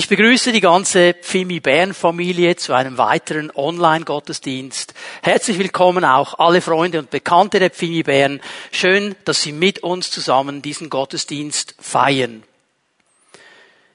Ich 0.00 0.08
begrüße 0.08 0.50
die 0.52 0.62
ganze 0.62 1.12
Pfimi 1.12 1.60
Bern 1.60 1.92
Familie 1.92 2.56
zu 2.56 2.72
einem 2.72 2.96
weiteren 2.96 3.52
Online-Gottesdienst. 3.54 4.94
Herzlich 5.20 5.58
willkommen 5.58 6.06
auch 6.06 6.38
alle 6.38 6.62
Freunde 6.62 7.00
und 7.00 7.10
Bekannte 7.10 7.58
der 7.58 7.68
Pfimi 7.68 8.02
Bern. 8.02 8.40
Schön, 8.72 9.14
dass 9.26 9.42
Sie 9.42 9.52
mit 9.52 9.80
uns 9.80 10.10
zusammen 10.10 10.62
diesen 10.62 10.88
Gottesdienst 10.88 11.74
feiern. 11.78 12.44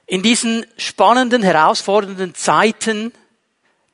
In 0.06 0.22
diesen 0.22 0.64
spannenden, 0.76 1.42
herausfordernden 1.42 2.36
Zeiten 2.36 3.10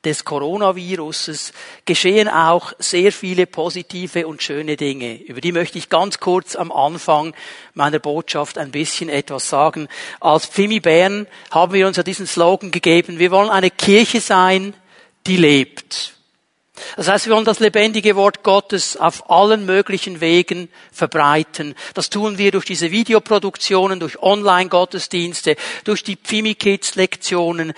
des 0.03 0.25
Coronaviruses 0.25 1.53
geschehen 1.85 2.27
auch 2.27 2.73
sehr 2.79 3.11
viele 3.11 3.47
positive 3.47 4.27
und 4.27 4.43
schöne 4.43 4.77
Dinge. 4.77 5.15
Über 5.15 5.41
die 5.41 5.51
möchte 5.51 5.77
ich 5.77 5.89
ganz 5.89 6.19
kurz 6.19 6.55
am 6.55 6.71
Anfang 6.71 7.33
meiner 7.73 7.99
Botschaft 7.99 8.57
ein 8.57 8.71
bisschen 8.71 9.09
etwas 9.09 9.49
sagen. 9.49 9.87
Als 10.19 10.45
Pfimi 10.45 10.79
Bern 10.79 11.27
haben 11.51 11.73
wir 11.73 11.87
uns 11.87 11.97
ja 11.97 12.03
diesen 12.03 12.27
Slogan 12.27 12.71
gegeben, 12.71 13.19
wir 13.19 13.31
wollen 13.31 13.49
eine 13.49 13.71
Kirche 13.71 14.21
sein, 14.21 14.73
die 15.25 15.37
lebt. 15.37 16.13
Das 16.95 17.07
heißt, 17.07 17.27
wir 17.27 17.35
wollen 17.35 17.45
das 17.45 17.59
lebendige 17.59 18.15
Wort 18.15 18.41
Gottes 18.43 18.97
auf 18.97 19.29
allen 19.29 19.65
möglichen 19.65 20.21
Wegen 20.21 20.69
verbreiten. 20.91 21.75
Das 21.93 22.09
tun 22.09 22.39
wir 22.39 22.51
durch 22.51 22.65
diese 22.65 22.91
Videoproduktionen, 22.91 23.99
durch 23.99 24.21
Online-Gottesdienste, 24.21 25.55
durch 25.83 26.03
die 26.03 26.15
Pfimi 26.15 26.55
Kids 26.55 26.95
Lektionen. 26.95 27.73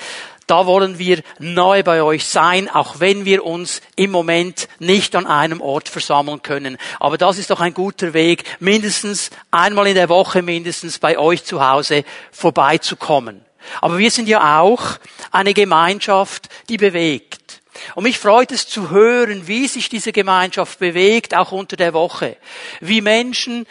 Da 0.47 0.67
wollen 0.67 0.99
wir 0.99 1.23
neu 1.39 1.81
bei 1.81 2.03
euch 2.03 2.25
sein, 2.25 2.69
auch 2.69 2.99
wenn 2.99 3.25
wir 3.25 3.43
uns 3.43 3.81
im 3.95 4.11
Moment 4.11 4.67
nicht 4.77 5.15
an 5.15 5.25
einem 5.25 5.59
Ort 5.59 5.89
versammeln 5.89 6.43
können. 6.43 6.77
Aber 6.99 7.17
das 7.17 7.39
ist 7.39 7.49
doch 7.49 7.61
ein 7.61 7.73
guter 7.73 8.13
Weg, 8.13 8.43
mindestens 8.59 9.31
einmal 9.49 9.87
in 9.87 9.95
der 9.95 10.09
Woche 10.09 10.43
mindestens 10.43 10.99
bei 10.99 11.17
euch 11.17 11.43
zu 11.45 11.67
Hause 11.67 12.03
vorbeizukommen. 12.31 13.43
Aber 13.81 13.97
wir 13.97 14.11
sind 14.11 14.27
ja 14.27 14.59
auch 14.59 14.83
eine 15.31 15.55
Gemeinschaft, 15.55 16.49
die 16.69 16.77
bewegt. 16.77 17.61
Und 17.95 18.03
mich 18.03 18.19
freut 18.19 18.51
es 18.51 18.67
zu 18.67 18.91
hören, 18.91 19.47
wie 19.47 19.67
sich 19.67 19.89
diese 19.89 20.11
Gemeinschaft 20.11 20.79
bewegt, 20.79 21.35
auch 21.35 21.51
unter 21.51 21.75
der 21.75 21.93
Woche. 21.93 22.37
Wie 22.79 23.01
Menschen 23.01 23.65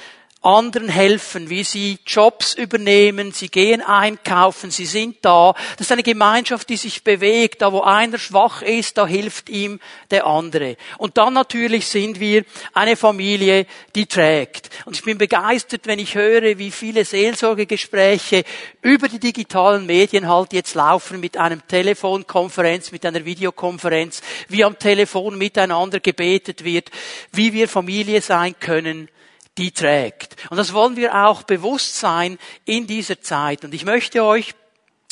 anderen 0.45 0.89
helfen, 0.89 1.49
wie 1.51 1.65
sie 1.65 1.99
Jobs 2.07 2.55
übernehmen, 2.55 3.33
sie 3.33 3.49
gehen 3.49 3.81
einkaufen, 3.81 4.71
sie 4.71 4.87
sind 4.87 5.17
da. 5.23 5.55
Das 5.77 5.87
ist 5.87 5.93
eine 5.93 6.03
Gemeinschaft, 6.03 6.69
die 6.69 6.77
sich 6.77 7.03
bewegt. 7.03 7.63
Da 7.63 7.73
wo 7.73 7.81
einer 7.81 8.19
schwach 8.19 8.63
ist, 8.63 8.99
da 8.99 9.07
hilft 9.07 9.49
ihm 9.49 9.81
der 10.11 10.27
andere. 10.27 10.77
Und 10.99 11.17
dann 11.19 11.33
natürlich 11.33 11.87
sind 11.87 12.21
wir 12.21 12.45
eine 12.73 12.97
Familie, 12.97 13.67
die 13.95 14.07
trägt. 14.07 14.71
Und 14.85 14.97
ich 14.97 15.03
bin 15.03 15.19
begeistert, 15.19 15.87
wenn 15.87 15.99
ich 15.99 16.15
höre, 16.15 16.59
wie 16.59 16.71
viele 16.71 17.05
Seelsorgegespräche 17.05 18.45
über 18.83 19.09
die 19.09 19.19
digitalen 19.19 19.87
Medien 19.87 20.29
halt 20.29 20.53
jetzt 20.53 20.75
laufen 20.75 21.21
mit 21.21 21.37
einem 21.37 21.67
Telefonkonferenz, 21.67 22.93
mit 22.93 23.07
einer 23.07 23.25
Videokonferenz, 23.25 24.21
wie 24.49 24.65
am 24.65 24.79
Telefon 24.79 25.39
miteinander 25.39 26.01
gebetet 26.01 26.65
wird, 26.65 26.91
wie 27.33 27.53
wir 27.53 27.69
Familie 27.69 28.21
sein 28.21 28.55
können, 28.61 29.09
die 29.59 29.73
trägt. 29.73 30.37
Und 30.51 30.57
das 30.57 30.73
wollen 30.73 30.97
wir 30.97 31.27
auch 31.27 31.43
bewusst 31.45 31.97
sein 31.99 32.39
in 32.65 32.87
dieser 32.87 33.21
Zeit. 33.21 33.65
Und 33.65 33.75
ich 33.75 33.85
möchte 33.85 34.25
euch 34.25 34.55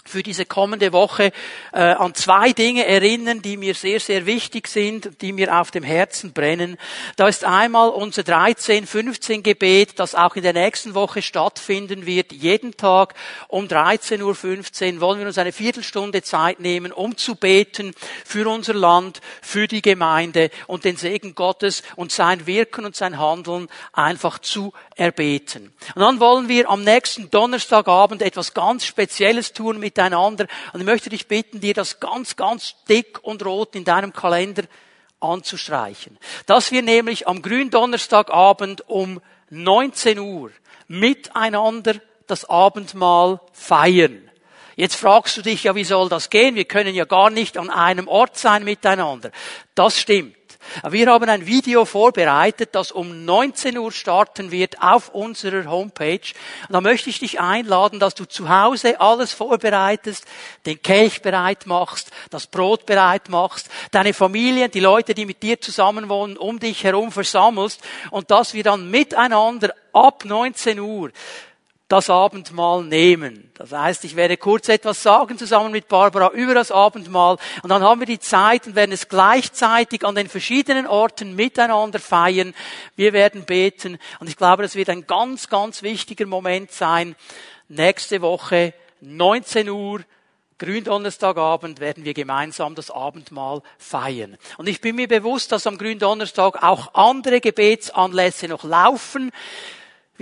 für 0.05 0.23
diese 0.23 0.45
kommende 0.45 0.93
Woche 0.93 1.33
äh, 1.73 1.81
an 1.81 2.15
zwei 2.15 2.53
Dinge 2.53 2.87
erinnern, 2.87 3.41
die 3.41 3.57
mir 3.57 3.75
sehr, 3.75 4.01
sehr 4.01 4.27
wichtig 4.27 4.69
sind, 4.69 5.23
die 5.23 5.33
mir 5.33 5.61
auf 5.61 5.71
dem 5.71 5.85
Herzen 5.85 6.33
brennen. 6.33 6.77
Da 7.17 7.29
ist 7.29 7.45
einmal 7.45 7.89
unser 7.91 8.23
13, 8.23 8.87
15 8.87 9.43
Gebet, 9.43 9.99
das 9.99 10.15
auch 10.15 10.35
in 10.35 10.43
der 10.43 10.53
nächsten 10.53 10.95
Woche 10.95 11.23
stattfinden 11.23 12.05
wird. 12.05 12.33
Jeden 12.33 12.77
Tag 12.77 13.15
um 13.49 13.67
13.15 13.67 14.95
Uhr 14.95 15.01
wollen 15.01 15.21
wir 15.21 15.27
uns 15.27 15.39
eine 15.39 15.53
Viertelstunde 15.53 16.23
Zeit 16.23 16.59
nehmen, 16.59 16.93
um 16.93 17.17
zu 17.17 17.37
beten 17.37 17.95
für 18.25 18.49
unser 18.49 18.75
Land, 18.75 19.21
für 19.41 19.69
die 19.69 19.83
Gemeinde 19.83 20.51
und 20.67 20.85
den 20.85 20.97
Segen 20.97 21.35
Gottes 21.35 21.83
und 21.97 22.11
sein 22.11 22.47
Wirken 22.47 22.85
und 22.85 22.97
sein 22.97 23.19
Handeln 23.19 23.69
einfach 23.93 24.41
zu 24.41 24.73
erbeten. 24.97 25.73
Und 25.95 26.03
dann 26.03 26.21
wollen 26.21 26.49
wir 26.49 26.69
am 26.69 26.83
nächsten 26.83 27.31
Donnerstagabend 27.31 28.23
etwas 28.23 28.55
ganz 28.55 28.85
Spezielles 28.85 29.53
tun 29.53 29.79
miteinander. 29.93 30.47
Und 30.73 30.81
ich 30.81 30.87
möchte 30.87 31.11
dich 31.11 31.27
bitten, 31.27 31.61
dir 31.61 31.75
das 31.75 32.01
ganz, 32.01 32.37
ganz 32.37 32.75
dick 32.89 33.23
und 33.23 33.45
rot 33.45 33.77
in 33.77 33.85
deinem 33.85 34.13
Kalender 34.13 34.65
anzustreichen. 35.21 36.19
Dass 36.47 36.73
wir 36.73 36.83
nämlich 36.83 37.29
am 37.29 37.43
Gründonnerstagabend 37.43 38.89
um 38.89 39.21
19 39.51 40.19
Uhr 40.19 40.51
miteinander 40.89 41.95
das 42.27 42.49
Abendmahl 42.49 43.41
feiern. 43.53 44.31
Jetzt 44.75 44.97
fragst 44.97 45.37
du 45.37 45.43
dich 45.43 45.65
ja, 45.65 45.75
wie 45.75 45.85
soll 45.85 46.09
das 46.09 46.31
gehen? 46.31 46.55
Wir 46.55 46.65
können 46.65 46.95
ja 46.95 47.05
gar 47.05 47.29
nicht 47.29 47.59
an 47.59 47.69
einem 47.69 48.09
Ort 48.09 48.39
sein 48.39 48.65
miteinander. 48.65 49.31
Das 49.75 50.01
stimmt. 50.01 50.37
Wir 50.89 51.07
haben 51.07 51.29
ein 51.29 51.47
Video 51.47 51.85
vorbereitet, 51.85 52.71
das 52.73 52.93
um 52.93 53.25
19 53.25 53.77
Uhr 53.79 53.93
starten 53.93 54.51
wird 54.51 54.83
auf 54.83 55.11
unserer 55.11 55.71
Homepage. 55.71 56.21
Und 56.69 56.73
da 56.73 56.81
möchte 56.81 57.11
ich 57.11 57.19
dich 57.19 57.41
einladen, 57.41 58.01
dass 58.01 58.15
du 58.15 58.25
zu 58.25 58.49
Hause 58.49 59.01
alles 59.01 59.33
vorbereitest, 59.33 60.25
den 60.67 60.81
Kelch 60.81 61.23
bereit 61.23 61.67
machst, 61.67 62.11
das 62.31 62.47
Brot 62.47 62.87
bereit 62.87 63.29
machst, 63.29 63.69
deine 63.91 64.15
Familie, 64.15 64.69
die 64.69 64.81
Leute, 64.81 65.15
die 65.15 65.27
mit 65.27 65.43
dir 65.43 65.61
zusammenwohnen, 65.61 66.37
um 66.37 66.59
dich 66.59 66.85
herum 66.85 67.13
versammelst 67.13 67.81
und 68.11 68.31
dass 68.31 68.55
wir 68.55 68.63
dann 68.63 68.91
miteinander 68.91 69.75
ab 69.93 70.25
19 70.25 70.81
Uhr 70.81 71.11
das 71.93 72.09
Abendmahl 72.09 72.83
nehmen. 72.85 73.51
Das 73.53 73.71
heißt, 73.71 74.05
ich 74.05 74.17
werde 74.17 74.39
kurz 74.39 74.71
etwas 74.71 75.03
sagen 75.03 75.37
zusammen 75.37 75.73
mit 75.73 75.89
Barbara 75.89 76.31
über 76.31 76.55
das 76.55 76.73
Abendmahl 76.73 77.37
und 77.63 77.69
dann 77.69 77.83
haben 77.83 78.01
wir 78.01 78.07
die 78.07 78.19
Zeit 78.19 78.67
und 78.67 78.75
werden 78.75 78.93
es 78.93 79.11
gleichzeitig 79.11 80.03
an 80.07 80.15
den 80.15 80.31
verschiedenen 80.31 80.87
Orten 80.87 81.37
miteinander 81.37 81.99
feiern. 81.99 82.55
Wir 82.97 83.13
werden 83.13 83.45
beten 83.45 83.99
und 84.21 84.29
ich 84.29 84.39
glaube, 84.39 84.63
das 84.63 84.75
wird 84.75 84.89
ein 84.89 85.07
ganz, 85.07 85.51
ganz 85.51 85.83
wichtiger 85.83 86.25
Moment 86.25 86.73
sein. 86.73 87.15
Nächste 87.69 88.23
Woche, 88.23 88.73
19 89.03 89.69
Uhr, 89.69 90.01
Gründonnerstagabend 90.59 91.81
werden 91.81 92.07
wir 92.07 92.15
gemeinsam 92.15 92.75
das 92.75 92.91
Abendmahl 92.91 93.61
feiern. 93.77 94.39
Und 94.57 94.67
ich 94.67 94.81
bin 94.81 94.97
mir 94.97 95.09
bewusst, 95.09 95.53
dass 95.53 95.67
am 95.67 95.77
Gründonnerstag 95.77 96.63
auch 96.63 96.95
andere 96.95 97.41
Gebetsanlässe 97.41 98.49
noch 98.49 98.65
laufen. 98.65 99.31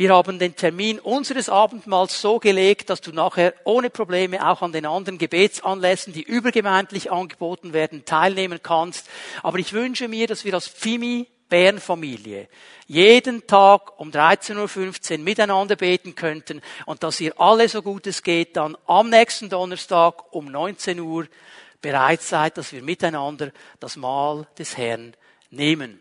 Wir 0.01 0.15
haben 0.15 0.39
den 0.39 0.57
Termin 0.57 0.99
unseres 0.99 1.51
Abendmahls 1.51 2.23
so 2.23 2.39
gelegt, 2.39 2.89
dass 2.89 3.03
du 3.03 3.13
nachher 3.13 3.53
ohne 3.65 3.91
Probleme 3.91 4.49
auch 4.49 4.63
an 4.63 4.73
den 4.73 4.87
anderen 4.87 5.19
Gebetsanlässen, 5.19 6.15
die 6.15 6.23
übergemeindlich 6.23 7.13
angeboten 7.13 7.75
werden, 7.75 8.07
teilnehmen 8.07 8.61
kannst. 8.63 9.11
Aber 9.43 9.59
ich 9.59 9.75
wünsche 9.75 10.09
mir, 10.09 10.27
dass 10.27 10.47
wir 10.47 10.55
als 10.55 10.69
Pfimi 10.69 11.27
Bärenfamilie 11.51 12.49
jeden 12.87 13.47
Tag 13.47 14.01
um 14.01 14.11
13.15 14.11 15.13
Uhr 15.13 15.19
miteinander 15.19 15.77
beten 15.77 16.15
könnten 16.15 16.63
und 16.87 17.03
dass 17.03 17.21
ihr 17.21 17.39
alle 17.39 17.69
so 17.69 17.83
gut 17.83 18.07
es 18.07 18.23
geht 18.23 18.57
dann 18.57 18.79
am 18.87 19.11
nächsten 19.11 19.51
Donnerstag 19.51 20.33
um 20.33 20.47
19 20.47 20.99
Uhr 20.99 21.27
bereit 21.83 22.23
seid, 22.23 22.57
dass 22.57 22.73
wir 22.73 22.81
miteinander 22.83 23.53
das 23.81 23.97
Mahl 23.97 24.47
des 24.59 24.79
Herrn 24.79 25.13
nehmen. 25.51 26.01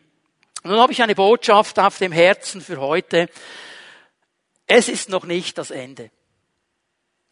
Nun 0.64 0.80
habe 0.80 0.94
ich 0.94 1.04
eine 1.04 1.16
Botschaft 1.16 1.78
auf 1.80 1.98
dem 1.98 2.14
Herzen 2.14 2.62
für 2.62 2.80
heute. 2.80 3.28
Es 4.72 4.88
ist 4.88 5.10
noch 5.10 5.26
nicht 5.26 5.58
das 5.58 5.72
Ende. 5.72 6.12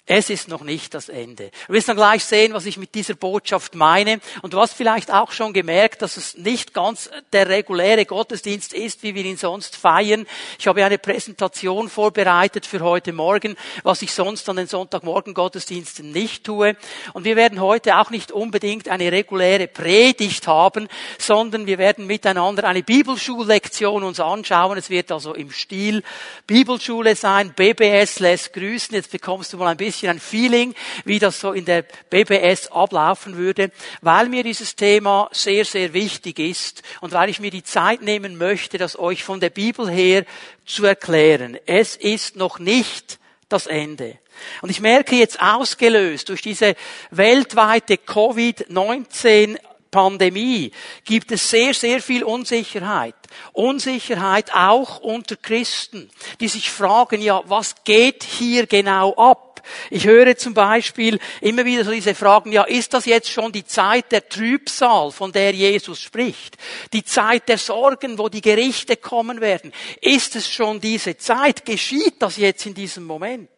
Es 0.09 0.29
ist 0.29 0.47
noch 0.47 0.61
nicht 0.61 0.93
das 0.93 1.09
Ende. 1.09 1.51
Wir 1.67 1.75
wirst 1.75 1.89
dann 1.89 1.97
gleich 1.97 2.23
sehen, 2.23 2.53
was 2.53 2.65
ich 2.65 2.77
mit 2.77 2.95
dieser 2.95 3.15
Botschaft 3.15 3.75
meine. 3.75 4.21
Und 4.41 4.53
du 4.53 4.59
hast 4.59 4.73
vielleicht 4.73 5.11
auch 5.11 5.33
schon 5.33 5.51
gemerkt, 5.51 6.01
dass 6.01 6.15
es 6.15 6.37
nicht 6.37 6.73
ganz 6.73 7.09
der 7.33 7.49
reguläre 7.49 8.05
Gottesdienst 8.05 8.73
ist, 8.73 9.03
wie 9.03 9.15
wir 9.15 9.25
ihn 9.25 9.35
sonst 9.35 9.75
feiern. 9.75 10.25
Ich 10.59 10.65
habe 10.65 10.85
eine 10.85 10.97
Präsentation 10.97 11.89
vorbereitet 11.89 12.65
für 12.65 12.79
heute 12.79 13.11
Morgen, 13.11 13.57
was 13.83 14.01
ich 14.01 14.13
sonst 14.13 14.47
an 14.47 14.55
den 14.55 14.67
Sonntagmorgen 14.67 15.33
Gottesdiensten 15.33 16.09
nicht 16.13 16.45
tue. 16.45 16.77
Und 17.11 17.25
wir 17.25 17.35
werden 17.35 17.59
heute 17.59 17.97
auch 17.97 18.09
nicht 18.09 18.31
unbedingt 18.31 18.87
eine 18.87 19.11
reguläre 19.11 19.67
Predigt 19.67 20.47
haben, 20.47 20.87
sondern 21.17 21.67
wir 21.67 21.79
werden 21.79 22.07
miteinander 22.07 22.63
eine 22.63 22.81
Bibelschullektion 22.81 24.03
uns 24.03 24.21
anschauen. 24.21 24.77
Es 24.77 24.89
wird 24.89 25.11
also 25.11 25.33
im 25.33 25.51
Stil 25.51 26.01
Bibelschule 26.45 27.17
sein. 27.17 27.51
BBS 27.53 28.19
lässt 28.19 28.53
grüßen. 28.53 28.95
Jetzt 28.95 29.11
bekommst 29.11 29.51
du 29.51 29.57
mal 29.57 29.67
ein 29.67 29.75
bisschen 29.75 29.96
bisschen 29.97 30.09
ein 30.09 30.19
Feeling, 30.19 30.75
wie 31.05 31.19
das 31.19 31.39
so 31.39 31.51
in 31.51 31.65
der 31.65 31.83
BBS 32.09 32.67
ablaufen 32.67 33.35
würde, 33.35 33.71
weil 34.01 34.29
mir 34.29 34.43
dieses 34.43 34.75
Thema 34.75 35.29
sehr, 35.31 35.65
sehr 35.65 35.93
wichtig 35.93 36.39
ist 36.39 36.83
und 37.01 37.13
weil 37.13 37.29
ich 37.29 37.39
mir 37.39 37.51
die 37.51 37.63
Zeit 37.63 38.01
nehmen 38.01 38.37
möchte, 38.37 38.77
das 38.77 38.99
euch 38.99 39.23
von 39.23 39.39
der 39.39 39.49
Bibel 39.49 39.89
her 39.89 40.25
zu 40.65 40.85
erklären. 40.85 41.57
Es 41.65 41.95
ist 41.95 42.35
noch 42.35 42.59
nicht 42.59 43.19
das 43.49 43.65
Ende. 43.65 44.19
Und 44.61 44.69
ich 44.69 44.81
merke 44.81 45.15
jetzt 45.15 45.41
ausgelöst 45.41 46.29
durch 46.29 46.43
diese 46.43 46.75
weltweite 47.09 47.95
Covid-19 47.95 49.57
Pandemie 49.89 50.71
gibt 51.05 51.31
es 51.31 51.49
sehr, 51.49 51.73
sehr 51.73 52.01
viel 52.01 52.23
Unsicherheit. 52.23 53.15
Unsicherheit 53.53 54.53
auch 54.53 54.99
unter 54.99 55.35
Christen, 55.35 56.09
die 56.39 56.47
sich 56.49 56.69
fragen, 56.69 57.21
ja, 57.21 57.41
was 57.45 57.83
geht 57.83 58.23
hier 58.23 58.67
genau 58.67 59.15
ab? 59.15 59.46
Ich 59.89 60.05
höre 60.05 60.35
zum 60.37 60.53
Beispiel 60.53 61.19
immer 61.41 61.65
wieder 61.65 61.83
so 61.83 61.91
diese 61.91 62.15
Fragen, 62.15 62.51
ja, 62.51 62.63
ist 62.63 62.93
das 62.93 63.05
jetzt 63.05 63.29
schon 63.29 63.51
die 63.51 63.65
Zeit 63.65 64.11
der 64.11 64.27
Trübsal, 64.27 65.11
von 65.11 65.31
der 65.31 65.53
Jesus 65.53 66.01
spricht? 66.01 66.57
Die 66.93 67.03
Zeit 67.03 67.49
der 67.49 67.57
Sorgen, 67.57 68.17
wo 68.17 68.29
die 68.29 68.41
Gerichte 68.41 68.97
kommen 68.97 69.41
werden? 69.41 69.73
Ist 70.01 70.35
es 70.35 70.49
schon 70.49 70.79
diese 70.79 71.17
Zeit? 71.17 71.65
Geschieht 71.65 72.21
das 72.21 72.37
jetzt 72.37 72.65
in 72.65 72.73
diesem 72.73 73.05
Moment? 73.05 73.49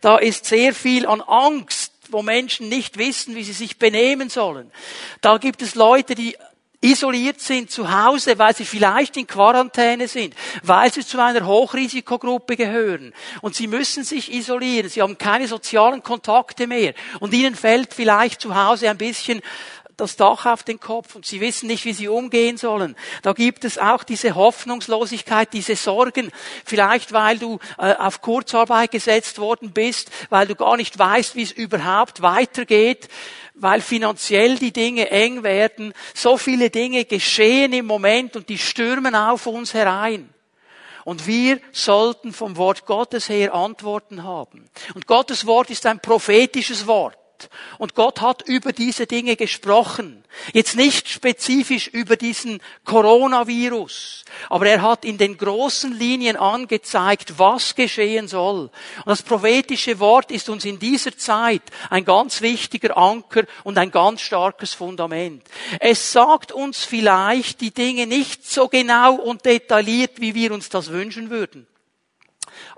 Da 0.00 0.18
ist 0.18 0.46
sehr 0.46 0.74
viel 0.74 1.06
an 1.06 1.20
Angst, 1.20 1.92
wo 2.08 2.22
Menschen 2.22 2.68
nicht 2.68 2.98
wissen, 2.98 3.34
wie 3.34 3.44
sie 3.44 3.52
sich 3.52 3.78
benehmen 3.78 4.28
sollen. 4.28 4.70
Da 5.20 5.38
gibt 5.38 5.62
es 5.62 5.74
Leute, 5.74 6.14
die 6.14 6.36
isoliert 6.82 7.40
sind 7.40 7.70
zu 7.70 7.90
Hause, 7.90 8.38
weil 8.38 8.54
sie 8.54 8.64
vielleicht 8.64 9.16
in 9.16 9.26
Quarantäne 9.26 10.08
sind, 10.08 10.34
weil 10.62 10.92
sie 10.92 11.06
zu 11.06 11.22
einer 11.22 11.46
Hochrisikogruppe 11.46 12.56
gehören. 12.56 13.14
Und 13.40 13.54
sie 13.54 13.68
müssen 13.68 14.04
sich 14.04 14.32
isolieren. 14.32 14.90
Sie 14.90 15.00
haben 15.00 15.16
keine 15.16 15.48
sozialen 15.48 16.02
Kontakte 16.02 16.66
mehr. 16.66 16.92
Und 17.20 17.32
ihnen 17.32 17.54
fällt 17.54 17.94
vielleicht 17.94 18.40
zu 18.40 18.54
Hause 18.54 18.90
ein 18.90 18.98
bisschen 18.98 19.40
das 19.96 20.16
Dach 20.16 20.46
auf 20.46 20.62
den 20.62 20.80
Kopf 20.80 21.14
und 21.14 21.26
sie 21.26 21.40
wissen 21.40 21.66
nicht, 21.66 21.84
wie 21.84 21.92
sie 21.92 22.08
umgehen 22.08 22.56
sollen. 22.56 22.96
Da 23.22 23.32
gibt 23.32 23.64
es 23.64 23.78
auch 23.78 24.02
diese 24.02 24.34
Hoffnungslosigkeit, 24.34 25.52
diese 25.52 25.76
Sorgen. 25.76 26.30
Vielleicht 26.64 27.12
weil 27.12 27.38
du 27.38 27.58
äh, 27.78 27.94
auf 27.94 28.20
Kurzarbeit 28.20 28.90
gesetzt 28.90 29.38
worden 29.38 29.72
bist, 29.72 30.10
weil 30.30 30.46
du 30.46 30.56
gar 30.56 30.76
nicht 30.76 30.98
weißt, 30.98 31.36
wie 31.36 31.42
es 31.42 31.52
überhaupt 31.52 32.22
weitergeht 32.22 33.08
weil 33.62 33.80
finanziell 33.80 34.58
die 34.58 34.72
Dinge 34.72 35.10
eng 35.10 35.44
werden. 35.44 35.94
So 36.14 36.36
viele 36.36 36.68
Dinge 36.68 37.04
geschehen 37.04 37.72
im 37.72 37.86
Moment 37.86 38.34
und 38.34 38.48
die 38.48 38.58
stürmen 38.58 39.14
auf 39.14 39.46
uns 39.46 39.72
herein. 39.72 40.28
Und 41.04 41.28
wir 41.28 41.60
sollten 41.70 42.32
vom 42.32 42.56
Wort 42.56 42.86
Gottes 42.86 43.28
her 43.28 43.54
Antworten 43.54 44.24
haben. 44.24 44.68
Und 44.94 45.06
Gottes 45.06 45.46
Wort 45.46 45.70
ist 45.70 45.86
ein 45.86 46.00
prophetisches 46.00 46.86
Wort. 46.88 47.16
Und 47.78 47.94
Gott 47.94 48.20
hat 48.20 48.42
über 48.42 48.72
diese 48.72 49.06
Dinge 49.06 49.36
gesprochen. 49.36 50.24
Jetzt 50.52 50.76
nicht 50.76 51.08
spezifisch 51.08 51.88
über 51.88 52.16
diesen 52.16 52.60
Coronavirus, 52.84 54.24
aber 54.48 54.66
er 54.66 54.80
hat 54.80 55.04
in 55.04 55.18
den 55.18 55.36
großen 55.36 55.92
Linien 55.92 56.36
angezeigt, 56.36 57.38
was 57.38 57.74
geschehen 57.74 58.28
soll. 58.28 58.70
Und 59.04 59.06
das 59.06 59.22
prophetische 59.22 59.98
Wort 59.98 60.30
ist 60.30 60.48
uns 60.48 60.64
in 60.64 60.78
dieser 60.78 61.16
Zeit 61.16 61.62
ein 61.90 62.04
ganz 62.04 62.40
wichtiger 62.40 62.96
Anker 62.96 63.44
und 63.62 63.76
ein 63.76 63.90
ganz 63.90 64.22
starkes 64.22 64.72
Fundament. 64.72 65.42
Es 65.80 66.12
sagt 66.12 66.50
uns 66.52 66.84
vielleicht 66.84 67.60
die 67.60 67.72
Dinge 67.72 68.06
nicht 68.06 68.48
so 68.48 68.68
genau 68.68 69.16
und 69.16 69.44
detailliert, 69.44 70.20
wie 70.20 70.34
wir 70.34 70.52
uns 70.52 70.70
das 70.70 70.90
wünschen 70.90 71.28
würden. 71.28 71.66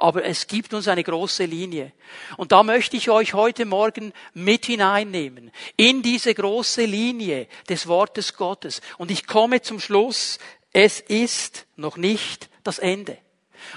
Aber 0.04 0.22
es 0.26 0.48
gibt 0.48 0.74
uns 0.74 0.86
eine 0.86 1.02
große 1.02 1.46
Linie. 1.46 1.90
Und 2.36 2.52
da 2.52 2.62
möchte 2.62 2.94
ich 2.94 3.08
euch 3.08 3.32
heute 3.32 3.64
Morgen 3.64 4.12
mit 4.34 4.66
hineinnehmen. 4.66 5.50
In 5.78 6.02
diese 6.02 6.34
große 6.34 6.84
Linie 6.84 7.48
des 7.70 7.86
Wortes 7.86 8.36
Gottes. 8.36 8.82
Und 8.98 9.10
ich 9.10 9.26
komme 9.26 9.62
zum 9.62 9.80
Schluss. 9.80 10.38
Es 10.74 11.00
ist 11.00 11.64
noch 11.76 11.96
nicht 11.96 12.50
das 12.64 12.78
Ende. 12.78 13.16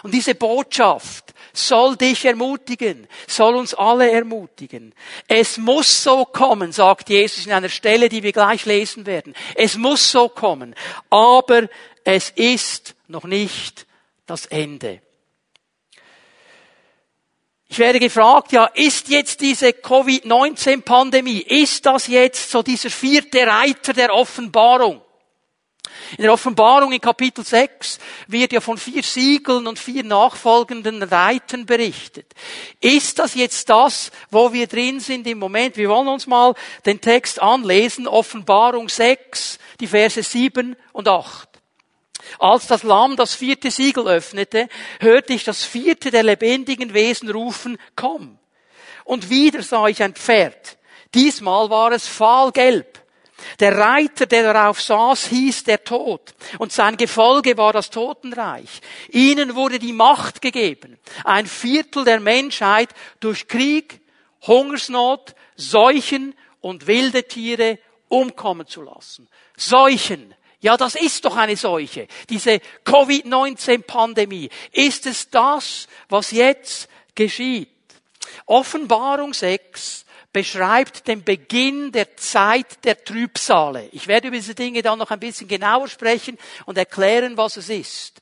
Und 0.04 0.14
diese 0.14 0.36
Botschaft 0.36 1.34
soll 1.54 1.96
dich 1.96 2.26
ermutigen, 2.26 3.08
soll 3.26 3.56
uns 3.56 3.74
alle 3.74 4.12
ermutigen. 4.12 4.94
Es 5.30 5.58
muss 5.58 6.04
so 6.04 6.26
kommen, 6.26 6.74
sagt 6.74 7.08
Jesus 7.08 7.46
in 7.46 7.54
einer 7.54 7.70
Stelle, 7.70 8.10
die 8.10 8.22
wir 8.22 8.34
gleich 8.34 8.66
lesen 8.66 9.06
werden. 9.06 9.34
Es 9.56 9.78
muss 9.78 10.12
so 10.12 10.28
kommen. 10.28 10.76
Aber 11.10 11.70
es 12.04 12.32
ist 12.32 12.96
noch 13.08 13.24
nicht 13.24 13.88
das 14.26 14.46
Ende. 14.46 15.00
Ich 17.70 17.80
werde 17.80 18.00
gefragt, 18.00 18.54
ja, 18.54 18.66
ist 18.66 19.10
jetzt 19.10 19.42
diese 19.42 19.74
Covid-19-Pandemie, 19.74 21.40
ist 21.40 21.86
das 21.86 22.08
jetzt 22.08 22.50
so 22.50 22.64
dieser 22.64 22.90
vierte 22.90 23.46
Reiter 23.46 23.94
der 23.94 24.14
Offenbarung? 24.14 25.02
In 26.18 26.24
der 26.24 26.34
Offenbarung 26.34 26.94
in 26.94 27.02
Kapitel 27.02 27.44
6 27.44 28.00
wird 28.28 28.54
ja 28.54 28.62
von 28.62 28.78
vier 28.78 29.04
Siegeln 29.04 29.68
und 29.68 29.80
vier 29.80 30.04
nachfolgenden 30.04 31.04
Reitern 31.04 31.66
berichtet. 31.66 32.34
Ist 32.80 33.20
das 33.20 33.36
jetzt 33.36 33.70
das, 33.70 34.12
wo 34.32 34.54
wir 34.54 34.68
drin 34.68 35.00
sind 35.00 35.28
im 35.28 35.40
Moment? 35.40 35.76
Wir 35.76 35.90
wollen 35.90 36.08
uns 36.08 36.28
mal 36.28 36.54
den 36.86 37.02
Text 37.02 37.42
anlesen, 37.42 38.08
Offenbarung 38.08 38.88
6, 38.88 39.60
die 39.80 39.88
Verse 39.88 40.24
7 40.24 40.76
und 40.94 41.08
8. 41.08 41.47
Als 42.40 42.68
das 42.68 42.84
Lamm 42.84 43.16
das 43.16 43.36
vierte 43.36 43.72
Siegel 43.72 44.08
öffnete, 44.08 44.68
hörte 45.00 45.34
ich 45.34 45.44
das 45.44 45.64
vierte 45.64 46.12
der 46.12 46.24
lebendigen 46.24 46.94
Wesen 46.94 47.30
rufen, 47.30 47.78
komm. 47.96 48.38
Und 49.04 49.30
wieder 49.30 49.64
sah 49.64 49.88
ich 49.88 50.04
ein 50.04 50.14
Pferd. 50.14 50.78
Diesmal 51.14 51.70
war 51.70 51.92
es 51.92 52.08
fahlgelb. 52.08 53.02
Der 53.60 53.78
Reiter, 53.78 54.26
der 54.26 54.54
darauf 54.54 54.82
saß, 54.82 55.28
hieß 55.28 55.64
der 55.64 55.84
Tod. 55.84 56.34
Und 56.58 56.72
sein 56.72 56.98
Gefolge 56.98 57.58
war 57.58 57.72
das 57.72 57.90
Totenreich. 57.90 58.82
Ihnen 59.10 59.56
wurde 59.56 59.80
die 59.80 59.94
Macht 59.94 60.42
gegeben, 60.42 60.98
ein 61.24 61.46
Viertel 61.46 62.04
der 62.04 62.20
Menschheit 62.20 62.90
durch 63.20 63.48
Krieg, 63.48 64.02
Hungersnot, 64.46 65.36
Seuchen 65.56 66.36
und 66.62 66.88
wilde 66.88 67.28
Tiere 67.28 67.80
umkommen 68.10 68.68
zu 68.68 68.82
lassen. 68.82 69.28
Seuchen, 69.56 70.34
ja, 70.60 70.76
das 70.76 70.96
ist 70.96 71.24
doch 71.24 71.36
eine 71.36 71.56
Seuche. 71.56 72.08
Diese 72.30 72.60
Covid-19-Pandemie. 72.84 74.50
Ist 74.72 75.06
es 75.06 75.30
das, 75.30 75.88
was 76.10 76.32
jetzt 76.32 76.90
geschieht? 77.14 77.70
Offenbarung 78.46 79.34
6 79.34 80.06
beschreibt 80.34 81.08
den 81.08 81.24
Beginn 81.24 81.92
der 81.92 82.16
Zeit 82.18 82.84
der 82.84 83.04
Trübsale. 83.04 83.90
Ich 83.92 84.08
werde 84.08 84.28
über 84.28 84.38
diese 84.38 84.56
Dinge 84.56 84.82
dann 84.82 85.00
noch 85.00 85.12
ein 85.12 85.20
bisschen 85.20 85.48
genauer 85.48 85.88
sprechen 85.88 86.38
und 86.66 86.78
erklären, 86.78 87.38
was 87.38 87.58
es 87.58 87.70
ist. 87.70 88.22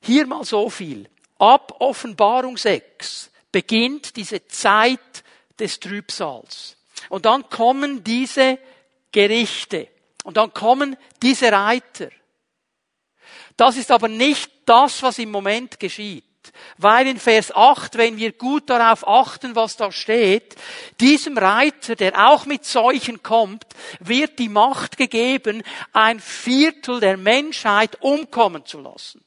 Hier 0.00 0.26
mal 0.26 0.44
so 0.44 0.70
viel. 0.70 1.08
Ab 1.38 1.76
Offenbarung 1.80 2.56
6 2.56 3.30
beginnt 3.52 4.16
diese 4.16 4.46
Zeit 4.46 5.24
des 5.58 5.80
Trübsals. 5.80 6.76
Und 7.08 7.24
dann 7.24 7.48
kommen 7.48 8.04
diese 8.04 8.58
Gerichte. 9.12 9.88
Und 10.24 10.36
dann 10.36 10.52
kommen 10.52 10.96
diese 11.22 11.50
Reiter. 11.52 12.08
Das 13.56 13.76
ist 13.76 13.90
aber 13.90 14.08
nicht 14.08 14.50
das, 14.66 15.02
was 15.02 15.18
im 15.18 15.30
Moment 15.30 15.80
geschieht. 15.80 16.24
Weil 16.76 17.06
in 17.08 17.18
Vers 17.18 17.54
8, 17.54 17.96
wenn 17.96 18.16
wir 18.16 18.32
gut 18.32 18.70
darauf 18.70 19.06
achten, 19.06 19.54
was 19.54 19.76
da 19.76 19.92
steht, 19.92 20.56
diesem 21.00 21.36
Reiter, 21.36 21.96
der 21.96 22.28
auch 22.28 22.46
mit 22.46 22.64
Seuchen 22.64 23.22
kommt, 23.22 23.64
wird 24.00 24.38
die 24.38 24.48
Macht 24.48 24.96
gegeben, 24.96 25.62
ein 25.92 26.20
Viertel 26.20 27.00
der 27.00 27.16
Menschheit 27.16 28.00
umkommen 28.00 28.64
zu 28.64 28.80
lassen. 28.80 29.24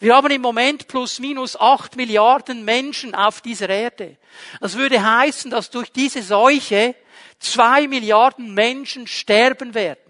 Wir 0.00 0.14
haben 0.14 0.30
im 0.30 0.42
Moment 0.42 0.88
plus 0.88 1.18
minus 1.18 1.58
acht 1.58 1.96
Milliarden 1.96 2.64
Menschen 2.64 3.14
auf 3.14 3.40
dieser 3.40 3.68
Erde. 3.68 4.18
Das 4.60 4.76
würde 4.76 5.02
heißen, 5.02 5.50
dass 5.50 5.70
durch 5.70 5.90
diese 5.90 6.22
Seuche 6.22 6.94
zwei 7.38 7.86
Milliarden 7.88 8.54
Menschen 8.54 9.06
sterben 9.06 9.74
werden. 9.74 10.03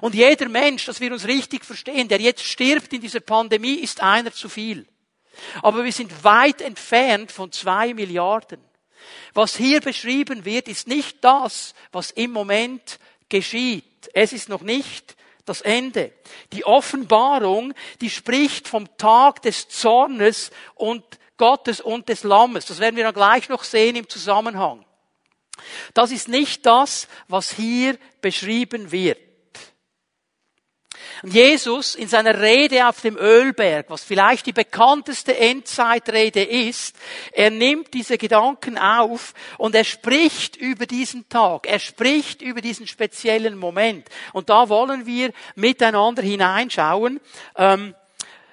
Und 0.00 0.14
jeder 0.14 0.48
Mensch, 0.48 0.86
dass 0.86 1.00
wir 1.00 1.12
uns 1.12 1.26
richtig 1.26 1.64
verstehen, 1.64 2.08
der 2.08 2.20
jetzt 2.20 2.42
stirbt 2.42 2.92
in 2.92 3.00
dieser 3.00 3.20
Pandemie, 3.20 3.74
ist 3.74 4.02
einer 4.02 4.32
zu 4.32 4.48
viel. 4.48 4.86
Aber 5.62 5.84
wir 5.84 5.92
sind 5.92 6.24
weit 6.24 6.60
entfernt 6.60 7.30
von 7.30 7.52
zwei 7.52 7.92
Milliarden. 7.94 8.60
Was 9.34 9.56
hier 9.56 9.80
beschrieben 9.80 10.44
wird, 10.44 10.68
ist 10.68 10.88
nicht 10.88 11.22
das, 11.22 11.74
was 11.92 12.10
im 12.10 12.32
Moment 12.32 12.98
geschieht. 13.28 14.10
Es 14.14 14.32
ist 14.32 14.48
noch 14.48 14.62
nicht 14.62 15.16
das 15.44 15.60
Ende. 15.60 16.12
Die 16.52 16.64
Offenbarung, 16.64 17.72
die 18.00 18.10
spricht 18.10 18.66
vom 18.66 18.96
Tag 18.96 19.42
des 19.42 19.68
Zornes 19.68 20.50
und 20.74 21.04
Gottes 21.36 21.80
und 21.80 22.08
des 22.08 22.24
Lammes. 22.24 22.66
Das 22.66 22.78
werden 22.78 22.96
wir 22.96 23.04
dann 23.04 23.14
gleich 23.14 23.48
noch 23.48 23.62
sehen 23.62 23.96
im 23.96 24.08
Zusammenhang. 24.08 24.84
Das 25.94 26.10
ist 26.10 26.28
nicht 26.28 26.66
das, 26.66 27.08
was 27.28 27.52
hier 27.52 27.98
beschrieben 28.20 28.90
wird. 28.90 29.18
Und 31.22 31.32
Jesus 31.32 31.94
in 31.94 32.08
seiner 32.08 32.40
Rede 32.40 32.88
auf 32.88 33.00
dem 33.00 33.16
Ölberg, 33.16 33.86
was 33.88 34.04
vielleicht 34.04 34.46
die 34.46 34.52
bekannteste 34.52 35.36
Endzeitrede 35.36 36.42
ist, 36.42 36.96
er 37.32 37.50
nimmt 37.50 37.94
diese 37.94 38.18
Gedanken 38.18 38.78
auf 38.78 39.34
und 39.58 39.74
er 39.74 39.84
spricht 39.84 40.56
über 40.56 40.86
diesen 40.86 41.28
Tag, 41.28 41.66
er 41.66 41.78
spricht 41.78 42.42
über 42.42 42.60
diesen 42.60 42.86
speziellen 42.86 43.56
Moment. 43.56 44.08
Und 44.32 44.50
da 44.50 44.68
wollen 44.68 45.06
wir 45.06 45.32
miteinander 45.54 46.22
hineinschauen. 46.22 47.20
Ähm, 47.56 47.94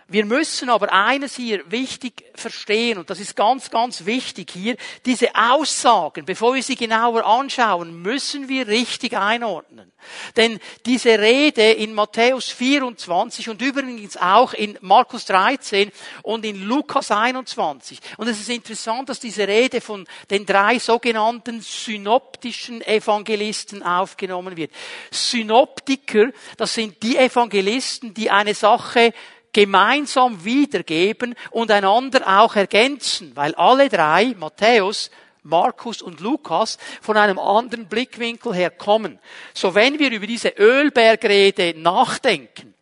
Wir 0.08 0.26
müssen 0.26 0.70
aber 0.70 0.92
eines 0.92 1.36
hier 1.36 1.64
wichtig 1.72 2.26
verstehen, 2.36 2.98
und 2.98 3.10
das 3.10 3.20
ist 3.20 3.36
ganz, 3.36 3.70
ganz 3.70 4.06
wichtig 4.06 4.52
hier, 4.52 4.76
diese 5.06 5.34
Aussagen, 5.34 6.26
bevor 6.26 6.56
wir 6.56 6.64
sie 6.64 6.76
genauer 6.76 7.26
anschauen, 7.26 8.02
müssen 8.02 8.50
wir 8.50 8.68
richtig 8.68 9.16
einordnen. 9.16 9.94
Denn 10.36 10.60
diese 10.86 11.18
Rede 11.18 11.72
in 11.72 11.94
Matthäus 11.94 12.50
24 12.50 13.50
und 13.50 13.62
übrigens 13.62 14.18
auch 14.18 14.54
in 14.54 14.78
Markus 14.82 15.26
13 15.26 15.92
und 16.24 16.44
in 16.46 16.64
Lukas 16.64 17.10
21. 17.12 18.00
Und 18.18 18.28
es 18.28 18.40
ist 18.40 18.50
interessant, 18.50 19.08
dass 19.08 19.22
diese 19.22 19.48
Rede 19.48 19.80
von 19.80 20.06
den 20.30 20.46
drei 20.46 20.80
sogenannten 20.80 21.62
synoptischen 21.62 22.82
Evangelisten 22.82 23.84
aufgenommen 23.84 24.58
wird. 24.58 24.72
Synoptiker, 25.12 26.32
das 26.58 26.74
sind 26.74 27.02
die 27.02 27.18
Evangelisten, 27.18 28.14
die 28.14 28.30
eine 28.30 28.54
Sache 28.54 29.14
gemeinsam 29.54 30.44
wiedergeben 30.44 31.36
und 31.52 31.72
einander 31.72 32.42
auch 32.42 32.56
ergänzen, 32.56 33.32
weil 33.36 33.56
alle 33.56 33.88
drei, 33.88 34.36
Matthäus, 34.38 35.12
Markus 35.44 36.02
und 36.02 36.20
Lukas, 36.20 36.78
von 37.02 37.18
einem 37.18 37.38
anderen 37.38 37.88
Blickwinkel 37.88 38.54
her 38.54 38.72
kommen. 38.72 39.20
So 39.54 39.76
wenn 39.76 40.00
wir 40.00 40.12
über 40.12 40.26
diese 40.26 40.50
Ölbergrede 40.50 41.76
nachdenken, 41.78 42.74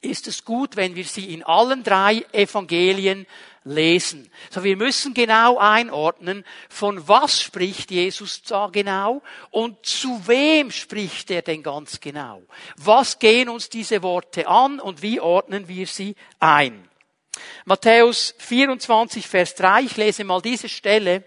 ist 0.00 0.26
es 0.26 0.44
gut, 0.44 0.76
wenn 0.76 0.94
wir 0.94 1.04
sie 1.04 1.34
in 1.34 1.42
allen 1.42 1.82
drei 1.82 2.24
Evangelien 2.32 3.26
lesen. 3.70 4.30
So, 4.50 4.64
wir 4.64 4.76
müssen 4.76 5.14
genau 5.14 5.58
einordnen, 5.58 6.44
von 6.68 7.06
was 7.08 7.40
spricht 7.40 7.90
Jesus 7.90 8.42
da 8.42 8.68
genau 8.70 9.22
und 9.50 9.84
zu 9.84 10.26
wem 10.26 10.70
spricht 10.70 11.30
er 11.30 11.42
denn 11.42 11.62
ganz 11.62 12.00
genau. 12.00 12.42
Was 12.76 13.18
gehen 13.18 13.48
uns 13.48 13.68
diese 13.68 14.02
Worte 14.02 14.46
an 14.48 14.80
und 14.80 15.02
wie 15.02 15.20
ordnen 15.20 15.68
wir 15.68 15.86
sie 15.86 16.14
ein? 16.38 16.88
Matthäus 17.64 18.34
24, 18.38 19.26
Vers 19.26 19.54
3, 19.54 19.82
ich 19.82 19.96
lese 19.96 20.24
mal 20.24 20.42
diese 20.42 20.68
Stelle. 20.68 21.24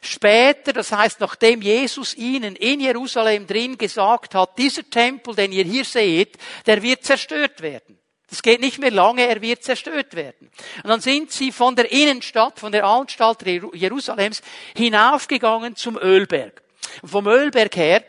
Später, 0.00 0.72
das 0.72 0.90
heißt, 0.90 1.20
nachdem 1.20 1.62
Jesus 1.62 2.14
ihnen 2.14 2.56
in 2.56 2.80
Jerusalem 2.80 3.46
drin 3.46 3.78
gesagt 3.78 4.34
hat, 4.34 4.58
dieser 4.58 4.88
Tempel, 4.88 5.34
den 5.34 5.52
ihr 5.52 5.64
hier 5.64 5.84
seht, 5.84 6.38
der 6.66 6.82
wird 6.82 7.04
zerstört 7.04 7.62
werden. 7.62 8.01
Es 8.32 8.42
geht 8.42 8.62
nicht 8.62 8.78
mehr 8.78 8.90
lange, 8.90 9.26
er 9.26 9.42
wird 9.42 9.62
zerstört 9.62 10.14
werden. 10.14 10.50
Und 10.82 10.88
dann 10.88 11.02
sind 11.02 11.30
sie 11.30 11.52
von 11.52 11.76
der 11.76 11.92
Innenstadt, 11.92 12.58
von 12.58 12.72
der 12.72 12.84
Anstalt 12.84 13.42
Jerusalems 13.42 14.40
hinaufgegangen 14.74 15.76
zum 15.76 15.98
Ölberg. 15.98 16.62
Und 17.02 17.10
vom 17.10 17.26
Ölberg 17.26 17.76
her 17.76 18.02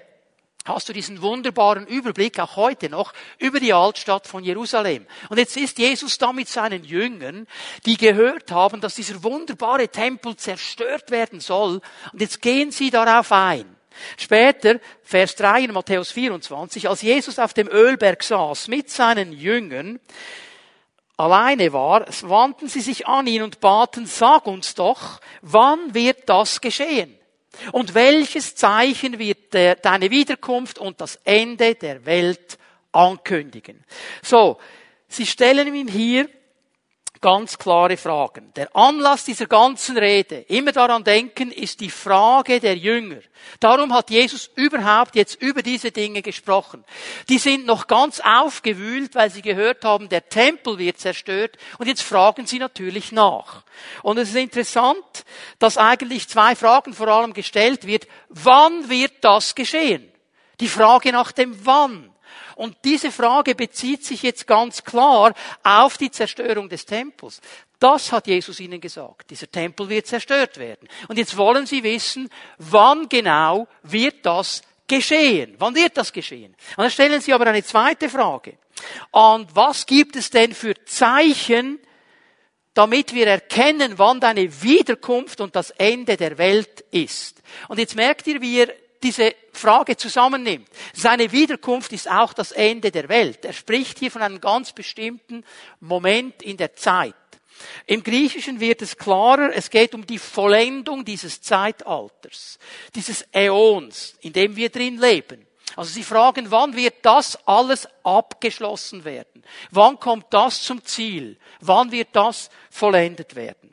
hast 0.63 0.87
du 0.87 0.93
diesen 0.93 1.21
wunderbaren 1.21 1.85
Überblick, 1.87 2.39
auch 2.39 2.55
heute 2.55 2.89
noch, 2.89 3.11
über 3.37 3.59
die 3.59 3.73
Altstadt 3.73 4.25
von 4.25 4.45
Jerusalem. 4.45 5.05
Und 5.27 5.39
jetzt 5.39 5.57
ist 5.57 5.77
Jesus 5.77 6.17
da 6.17 6.31
mit 6.31 6.47
seinen 6.47 6.85
Jüngern, 6.85 7.45
die 7.85 7.97
gehört 7.97 8.49
haben, 8.49 8.79
dass 8.79 8.95
dieser 8.95 9.23
wunderbare 9.23 9.89
Tempel 9.89 10.37
zerstört 10.37 11.11
werden 11.11 11.41
soll. 11.41 11.81
Und 12.13 12.21
jetzt 12.21 12.41
gehen 12.41 12.71
sie 12.71 12.91
darauf 12.91 13.29
ein. 13.33 13.65
Später, 14.17 14.79
Vers 15.03 15.35
3 15.35 15.61
in 15.61 15.73
Matthäus 15.73 16.11
24, 16.11 16.89
als 16.89 17.01
Jesus 17.01 17.39
auf 17.39 17.53
dem 17.53 17.67
Ölberg 17.67 18.23
saß 18.23 18.67
mit 18.67 18.89
seinen 18.89 19.31
Jüngern, 19.31 19.99
alleine 21.17 21.73
war, 21.73 22.05
wandten 22.23 22.67
sie 22.67 22.81
sich 22.81 23.07
an 23.07 23.27
ihn 23.27 23.43
und 23.43 23.59
baten, 23.59 24.05
sag 24.05 24.47
uns 24.47 24.75
doch, 24.75 25.19
wann 25.41 25.93
wird 25.93 26.27
das 26.29 26.61
geschehen? 26.61 27.17
Und 27.71 27.93
welches 27.93 28.55
Zeichen 28.55 29.19
wird 29.19 29.53
der, 29.53 29.75
deine 29.75 30.09
Wiederkunft 30.09 30.79
und 30.79 30.99
das 30.99 31.17
Ende 31.23 31.75
der 31.75 32.05
Welt 32.05 32.57
ankündigen? 32.91 33.83
So, 34.23 34.57
sie 35.07 35.25
stellen 35.25 35.73
ihm 35.73 35.87
hier 35.87 36.29
ganz 37.23 37.57
klare 37.57 37.95
Fragen. 37.95 38.51
Der 38.53 38.75
Anlass 38.75 39.23
dieser 39.23 39.47
ganzen 39.47 39.97
Rede, 39.97 40.41
immer 40.49 40.73
daran 40.73 41.03
denken, 41.03 41.51
ist 41.51 41.79
die 41.79 41.89
Frage 41.89 42.59
der 42.59 42.75
Jünger. 42.75 43.21
Darum 43.61 43.93
hat 43.93 44.09
Jesus 44.09 44.51
überhaupt 44.55 45.15
jetzt 45.15 45.41
über 45.41 45.63
diese 45.63 45.91
Dinge 45.91 46.21
gesprochen. 46.21 46.83
Die 47.29 47.39
sind 47.39 47.65
noch 47.65 47.87
ganz 47.87 48.19
aufgewühlt, 48.19 49.15
weil 49.15 49.31
sie 49.31 49.41
gehört 49.41 49.85
haben, 49.85 50.09
der 50.09 50.27
Tempel 50.27 50.77
wird 50.77 50.99
zerstört 50.99 51.57
und 51.79 51.87
jetzt 51.87 52.03
fragen 52.03 52.45
sie 52.45 52.59
natürlich 52.59 53.13
nach. 53.13 53.63
Und 54.03 54.17
es 54.17 54.29
ist 54.29 54.35
interessant, 54.35 55.23
dass 55.59 55.77
eigentlich 55.77 56.27
zwei 56.27 56.55
Fragen 56.55 56.93
vor 56.93 57.07
allem 57.07 57.33
gestellt 57.33 57.87
wird. 57.87 58.05
Wann 58.27 58.89
wird 58.89 59.13
das 59.21 59.55
geschehen? 59.55 60.11
Die 60.59 60.67
Frage 60.67 61.13
nach 61.13 61.31
dem 61.31 61.65
Wann. 61.65 62.12
Und 62.55 62.77
diese 62.83 63.11
Frage 63.11 63.55
bezieht 63.55 64.05
sich 64.05 64.23
jetzt 64.23 64.47
ganz 64.47 64.83
klar 64.83 65.33
auf 65.63 65.97
die 65.97 66.11
Zerstörung 66.11 66.69
des 66.69 66.85
Tempels. 66.85 67.41
Das 67.79 68.11
hat 68.11 68.27
Jesus 68.27 68.59
ihnen 68.59 68.79
gesagt. 68.79 69.29
Dieser 69.29 69.51
Tempel 69.51 69.89
wird 69.89 70.07
zerstört 70.07 70.57
werden. 70.57 70.87
Und 71.07 71.17
jetzt 71.17 71.35
wollen 71.35 71.65
sie 71.65 71.83
wissen, 71.83 72.29
wann 72.57 73.09
genau 73.09 73.67
wird 73.81 74.25
das 74.25 74.61
geschehen? 74.87 75.55
Wann 75.57 75.75
wird 75.75 75.97
das 75.97 76.13
geschehen? 76.13 76.55
Und 76.77 76.83
dann 76.83 76.91
stellen 76.91 77.19
sie 77.19 77.33
aber 77.33 77.47
eine 77.47 77.63
zweite 77.63 78.09
Frage. 78.09 78.57
Und 79.11 79.55
was 79.55 79.85
gibt 79.85 80.15
es 80.15 80.29
denn 80.29 80.53
für 80.53 80.73
Zeichen, 80.85 81.79
damit 82.73 83.13
wir 83.13 83.27
erkennen, 83.27 83.97
wann 83.97 84.19
deine 84.19 84.61
Wiederkunft 84.61 85.41
und 85.41 85.55
das 85.55 85.71
Ende 85.71 86.17
der 86.17 86.37
Welt 86.37 86.85
ist? 86.91 87.41
Und 87.67 87.79
jetzt 87.79 87.95
merkt 87.95 88.27
ihr, 88.27 88.41
wie 88.41 88.59
ihr 88.59 88.73
diese 89.03 89.35
Frage 89.51 89.97
zusammennimmt. 89.97 90.67
Seine 90.93 91.31
Wiederkunft 91.31 91.91
ist 91.93 92.09
auch 92.09 92.33
das 92.33 92.51
Ende 92.51 92.91
der 92.91 93.09
Welt. 93.09 93.45
Er 93.45 93.53
spricht 93.53 93.99
hier 93.99 94.09
von 94.09 94.21
einem 94.21 94.41
ganz 94.41 94.71
bestimmten 94.71 95.43
Moment 95.79 96.41
in 96.41 96.57
der 96.57 96.75
Zeit. 96.75 97.13
Im 97.85 98.03
Griechischen 98.03 98.59
wird 98.59 98.81
es 98.81 98.97
klarer, 98.97 99.51
es 99.53 99.69
geht 99.69 99.93
um 99.93 100.05
die 100.05 100.17
Vollendung 100.17 101.05
dieses 101.05 101.41
Zeitalters, 101.41 102.57
dieses 102.95 103.25
Äons, 103.31 104.15
in 104.21 104.33
dem 104.33 104.55
wir 104.55 104.69
drin 104.69 104.97
leben. 104.97 105.45
Also 105.75 105.91
Sie 105.91 106.03
fragen, 106.03 106.51
wann 106.51 106.75
wird 106.75 106.95
das 107.03 107.35
alles 107.47 107.87
abgeschlossen 108.03 109.05
werden? 109.05 109.43
Wann 109.71 109.99
kommt 109.99 110.27
das 110.29 110.61
zum 110.61 110.83
Ziel? 110.83 111.37
Wann 111.61 111.91
wird 111.91 112.09
das 112.13 112.49
vollendet 112.69 113.35
werden? 113.35 113.72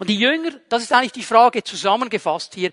Und 0.00 0.08
die 0.08 0.18
Jünger, 0.18 0.50
das 0.68 0.82
ist 0.82 0.92
eigentlich 0.92 1.12
die 1.12 1.22
Frage 1.22 1.62
zusammengefasst 1.62 2.54
hier. 2.54 2.72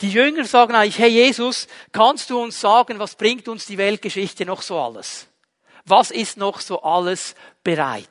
Die 0.00 0.10
Jünger 0.10 0.44
sagen 0.44 0.74
eigentlich, 0.74 0.98
hey 0.98 1.10
Jesus, 1.10 1.66
kannst 1.92 2.30
du 2.30 2.40
uns 2.40 2.60
sagen, 2.60 2.98
was 2.98 3.16
bringt 3.16 3.48
uns 3.48 3.66
die 3.66 3.78
Weltgeschichte 3.78 4.46
noch 4.46 4.62
so 4.62 4.78
alles? 4.78 5.26
Was 5.84 6.10
ist 6.10 6.36
noch 6.36 6.60
so 6.60 6.82
alles 6.82 7.34
bereit? 7.62 8.08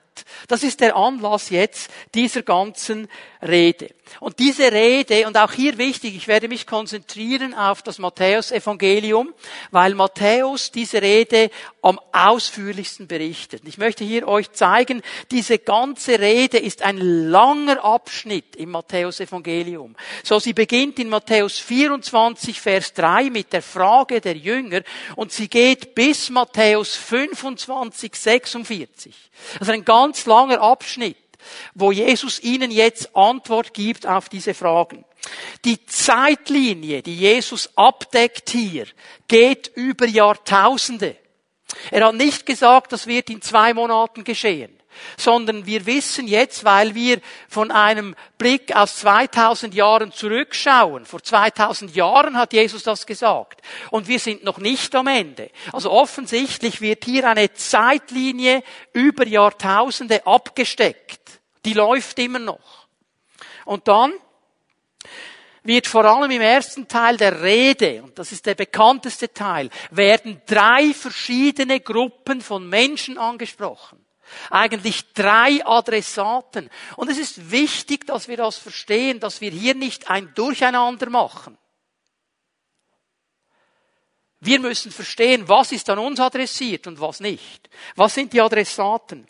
Das 0.47 0.63
ist 0.63 0.81
der 0.81 0.95
Anlass 0.95 1.49
jetzt 1.49 1.89
dieser 2.13 2.43
ganzen 2.43 3.07
Rede. 3.41 3.89
Und 4.19 4.39
diese 4.39 4.71
Rede, 4.71 5.27
und 5.27 5.37
auch 5.37 5.51
hier 5.51 5.77
wichtig, 5.77 6.15
ich 6.15 6.27
werde 6.27 6.47
mich 6.47 6.67
konzentrieren 6.67 7.53
auf 7.53 7.81
das 7.81 7.99
Matthäus-Evangelium, 7.99 9.33
weil 9.71 9.95
Matthäus 9.95 10.71
diese 10.71 11.01
Rede 11.01 11.49
am 11.81 11.99
ausführlichsten 12.11 13.07
berichtet. 13.07 13.63
Ich 13.65 13.77
möchte 13.77 14.03
hier 14.03 14.27
euch 14.27 14.51
zeigen, 14.51 15.01
diese 15.31 15.59
ganze 15.59 16.19
Rede 16.19 16.57
ist 16.57 16.81
ein 16.81 16.97
langer 16.97 17.83
Abschnitt 17.83 18.55
im 18.55 18.71
Matthäus-Evangelium. 18.71 19.95
So, 20.23 20.39
sie 20.39 20.53
beginnt 20.53 20.99
in 20.99 21.09
Matthäus 21.09 21.59
24, 21.59 22.61
Vers 22.61 22.93
3 22.93 23.29
mit 23.29 23.53
der 23.53 23.61
Frage 23.61 24.21
der 24.21 24.37
Jünger 24.37 24.81
und 25.15 25.31
sie 25.31 25.47
geht 25.47 25.95
bis 25.95 26.29
Matthäus 26.29 26.95
25, 26.95 28.15
46. 28.15 29.13
Also 29.59 29.71
ein 29.71 29.85
ganz 29.85 30.25
langer 30.25 30.61
Abschnitt 30.61 31.17
wo 31.73 31.91
Jesus 31.91 32.39
ihnen 32.41 32.71
jetzt 32.71 33.15
Antwort 33.15 33.73
gibt 33.73 34.07
auf 34.07 34.29
diese 34.29 34.53
Fragen. 34.53 35.05
Die 35.65 35.85
Zeitlinie, 35.85 37.01
die 37.01 37.15
Jesus 37.15 37.69
abdeckt 37.75 38.49
hier, 38.49 38.85
geht 39.27 39.71
über 39.75 40.05
Jahrtausende. 40.05 41.15
Er 41.91 42.05
hat 42.05 42.15
nicht 42.15 42.45
gesagt, 42.45 42.91
das 42.91 43.07
wird 43.07 43.29
in 43.29 43.41
zwei 43.41 43.73
Monaten 43.73 44.23
geschehen 44.23 44.77
sondern 45.17 45.65
wir 45.65 45.85
wissen 45.85 46.27
jetzt, 46.27 46.63
weil 46.63 46.95
wir 46.95 47.19
von 47.47 47.71
einem 47.71 48.15
Blick 48.37 48.75
aus 48.75 48.97
2000 48.97 49.73
Jahren 49.73 50.11
zurückschauen. 50.11 51.05
Vor 51.05 51.21
2000 51.21 51.95
Jahren 51.95 52.37
hat 52.37 52.53
Jesus 52.53 52.83
das 52.83 53.05
gesagt. 53.05 53.61
Und 53.91 54.07
wir 54.07 54.19
sind 54.19 54.43
noch 54.43 54.57
nicht 54.57 54.93
am 54.95 55.07
Ende. 55.07 55.49
Also 55.71 55.91
offensichtlich 55.91 56.81
wird 56.81 57.05
hier 57.05 57.27
eine 57.27 57.53
Zeitlinie 57.53 58.63
über 58.93 59.25
Jahrtausende 59.25 60.25
abgesteckt. 60.25 61.22
Die 61.65 61.73
läuft 61.73 62.19
immer 62.19 62.39
noch. 62.39 62.87
Und 63.65 63.87
dann 63.87 64.13
wird 65.63 65.87
vor 65.87 66.03
allem 66.03 66.29
im 66.29 66.41
ersten 66.41 66.87
Teil 66.87 67.17
der 67.17 67.41
Rede, 67.41 68.03
und 68.03 68.19
das 68.19 68.31
ist 68.31 68.45
der 68.45 68.55
bekannteste 68.55 69.33
Teil, 69.33 69.69
werden 69.91 70.41
drei 70.45 70.93
verschiedene 70.93 71.79
Gruppen 71.79 72.41
von 72.41 72.67
Menschen 72.67 73.17
angesprochen. 73.17 74.03
Eigentlich 74.49 75.13
drei 75.13 75.65
Adressaten. 75.65 76.69
Und 76.97 77.09
es 77.09 77.17
ist 77.17 77.51
wichtig, 77.51 78.07
dass 78.07 78.27
wir 78.27 78.37
das 78.37 78.57
verstehen, 78.57 79.19
dass 79.19 79.41
wir 79.41 79.51
hier 79.51 79.75
nicht 79.75 80.09
ein 80.09 80.33
Durcheinander 80.33 81.09
machen. 81.09 81.57
Wir 84.39 84.59
müssen 84.59 84.91
verstehen, 84.91 85.47
was 85.47 85.71
ist 85.71 85.89
an 85.89 85.99
uns 85.99 86.19
adressiert 86.19 86.87
und 86.87 86.99
was 86.99 87.21
nicht. 87.21 87.69
Was 87.95 88.15
sind 88.15 88.33
die 88.33 88.41
Adressaten? 88.41 89.25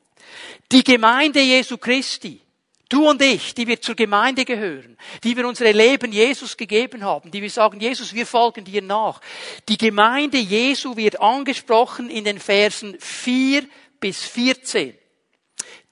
Die 0.72 0.84
Gemeinde 0.84 1.42
Jesu 1.42 1.78
Christi, 1.78 2.42
du 2.90 3.10
und 3.10 3.22
ich, 3.22 3.54
die 3.54 3.68
wir 3.68 3.82
zur 3.82 3.96
Gemeinde 3.96 4.46
gehören, 4.46 4.98
die 5.24 5.36
wir 5.36 5.48
unsere 5.48 5.72
Leben 5.72 6.12
Jesus 6.12 6.56
gegeben 6.56 7.04
haben, 7.04 7.32
die 7.32 7.42
wir 7.42 7.50
sagen, 7.50 7.80
Jesus, 7.80 8.14
wir 8.14 8.26
folgen 8.26 8.66
dir 8.66 8.82
nach. 8.82 9.20
Die 9.68 9.78
Gemeinde 9.78 10.38
Jesu 10.38 10.96
wird 10.96 11.20
angesprochen 11.20 12.10
in 12.10 12.24
den 12.24 12.40
Versen 12.40 12.96
4 13.00 13.68
bis 14.00 14.24
14. 14.24 14.98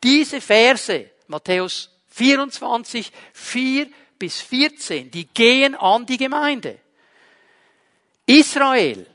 Diese 0.04 0.42
Verse, 0.42 1.10
Matthäus 1.28 1.90
24, 2.10 3.12
4 3.34 3.88
bis 4.20 4.42
14, 4.42 5.10
die 5.10 5.28
gehen 5.28 5.76
an 5.76 6.06
die 6.06 6.18
Gemeinde. 6.18 6.80
Israel, 8.26 9.08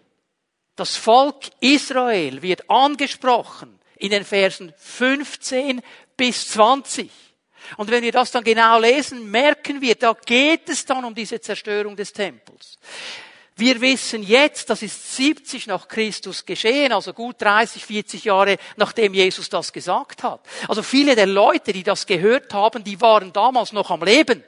das 0.75 0.97
Volk 0.97 1.51
Israel 1.61 2.43
wird 2.43 2.69
angesprochen 2.69 3.79
in 3.97 4.11
den 4.11 4.25
Versen 4.25 4.73
15 4.77 5.83
bis 6.17 6.49
20. 6.49 7.11
Und 7.77 7.91
wenn 7.91 8.03
wir 8.03 8.13
das 8.13 8.31
dann 8.31 8.45
genau 8.45 8.79
lesen, 8.79 9.31
merken 9.31 9.81
wir, 9.81 9.97
da 9.97 10.13
geht 10.13 10.69
es 10.69 10.85
dann 10.85 11.05
um 11.05 11.15
diese 11.15 11.41
Zerstörung 11.41 11.97
des 11.97 12.13
Tempels. 12.13 12.79
Wir 13.59 13.81
wissen 13.81 14.23
jetzt, 14.23 14.69
das 14.69 14.83
ist 14.83 15.17
70 15.17 15.67
nach 15.67 15.89
Christus 15.89 16.45
geschehen, 16.45 16.93
also 16.93 17.15
gut 17.15 17.37
30, 17.41 17.85
40 17.85 18.25
Jahre 18.25 18.59
nachdem 18.77 19.15
Jesus 19.15 19.49
das 19.49 19.73
gesagt 19.73 20.23
hat. 20.23 20.41
Also 20.69 20.83
viele 20.83 21.17
der 21.17 21.27
Leute, 21.27 21.73
die 21.73 21.83
das 21.83 22.07
gehört 22.07 22.53
haben, 22.53 22.85
die 22.85 23.01
waren 23.01 23.33
damals 23.33 23.73
noch 23.73 23.91
am 23.91 24.03
Leben. 24.03 24.45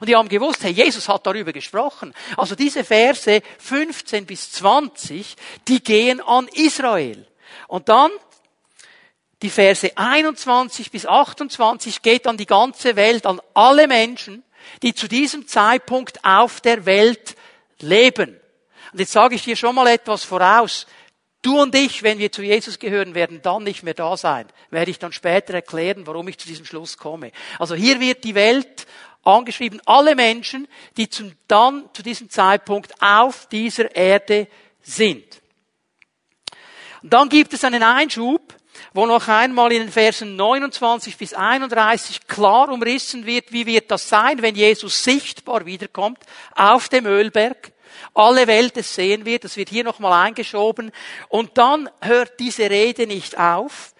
Und 0.00 0.08
die 0.08 0.16
haben 0.16 0.28
gewusst, 0.28 0.64
hey, 0.64 0.72
Jesus 0.72 1.08
hat 1.08 1.26
darüber 1.26 1.52
gesprochen. 1.52 2.14
Also 2.36 2.54
diese 2.54 2.82
Verse 2.82 3.42
15 3.58 4.24
bis 4.24 4.52
20, 4.52 5.36
die 5.68 5.82
gehen 5.82 6.20
an 6.20 6.48
Israel. 6.48 7.26
Und 7.68 7.90
dann 7.90 8.10
die 9.42 9.50
Verse 9.50 9.96
21 9.96 10.90
bis 10.90 11.06
28 11.06 12.02
geht 12.02 12.26
an 12.26 12.36
die 12.36 12.46
ganze 12.46 12.96
Welt, 12.96 13.26
an 13.26 13.40
alle 13.54 13.86
Menschen, 13.86 14.44
die 14.82 14.94
zu 14.94 15.08
diesem 15.08 15.46
Zeitpunkt 15.46 16.24
auf 16.24 16.60
der 16.60 16.84
Welt 16.84 17.36
leben. 17.80 18.38
Und 18.92 18.98
jetzt 18.98 19.12
sage 19.12 19.34
ich 19.34 19.44
dir 19.44 19.56
schon 19.56 19.74
mal 19.74 19.86
etwas 19.86 20.24
voraus. 20.24 20.86
Du 21.42 21.58
und 21.58 21.74
ich, 21.74 22.02
wenn 22.02 22.18
wir 22.18 22.30
zu 22.30 22.42
Jesus 22.42 22.78
gehören, 22.78 23.14
werden 23.14 23.40
dann 23.40 23.62
nicht 23.62 23.82
mehr 23.82 23.94
da 23.94 24.16
sein. 24.16 24.46
Werde 24.68 24.90
ich 24.90 24.98
dann 24.98 25.12
später 25.12 25.54
erklären, 25.54 26.06
warum 26.06 26.28
ich 26.28 26.36
zu 26.36 26.46
diesem 26.46 26.66
Schluss 26.66 26.98
komme. 26.98 27.32
Also 27.58 27.74
hier 27.74 27.98
wird 27.98 28.24
die 28.24 28.34
Welt 28.34 28.86
angeschrieben, 29.22 29.80
alle 29.86 30.14
Menschen, 30.14 30.68
die 30.98 31.08
zum, 31.08 31.32
dann 31.48 31.88
zu 31.94 32.02
diesem 32.02 32.28
Zeitpunkt 32.28 32.92
auf 33.00 33.46
dieser 33.46 33.94
Erde 33.94 34.48
sind. 34.82 35.40
Und 37.02 37.12
dann 37.12 37.30
gibt 37.30 37.54
es 37.54 37.64
einen 37.64 37.82
Einschub, 37.82 38.54
wo 38.92 39.06
noch 39.06 39.28
einmal 39.28 39.72
in 39.72 39.82
den 39.82 39.92
Versen 39.92 40.36
29 40.36 41.16
bis 41.16 41.34
31 41.34 42.26
klar 42.26 42.68
umrissen 42.68 43.26
wird, 43.26 43.52
wie 43.52 43.66
wird 43.66 43.90
das 43.90 44.08
sein, 44.08 44.42
wenn 44.42 44.54
Jesus 44.54 45.04
sichtbar 45.04 45.66
wiederkommt 45.66 46.18
auf 46.54 46.88
dem 46.88 47.06
Ölberg. 47.06 47.72
Alle 48.14 48.46
Welt 48.46 48.76
es 48.76 48.94
sehen 48.94 49.24
wird, 49.24 49.44
das 49.44 49.56
wird 49.56 49.68
hier 49.68 49.84
nochmal 49.84 50.26
eingeschoben. 50.26 50.90
Und 51.28 51.58
dann 51.58 51.88
hört 52.00 52.40
diese 52.40 52.68
Rede 52.68 53.06
nicht 53.06 53.38
auf. 53.38 53.94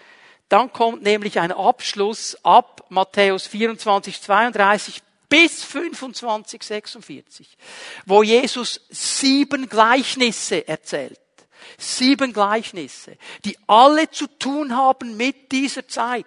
Dann 0.48 0.72
kommt 0.72 1.02
nämlich 1.02 1.38
ein 1.38 1.52
Abschluss 1.52 2.36
ab 2.42 2.84
Matthäus 2.88 3.46
24, 3.46 4.20
32 4.20 5.02
bis 5.28 5.62
25, 5.62 6.62
46, 6.62 7.56
wo 8.04 8.24
Jesus 8.24 8.80
sieben 8.90 9.68
Gleichnisse 9.68 10.66
erzählt. 10.66 11.19
Sieben 11.78 12.32
Gleichnisse, 12.32 13.16
die 13.44 13.56
alle 13.66 14.10
zu 14.10 14.26
tun 14.26 14.76
haben 14.76 15.16
mit 15.16 15.52
dieser 15.52 15.86
Zeit. 15.88 16.26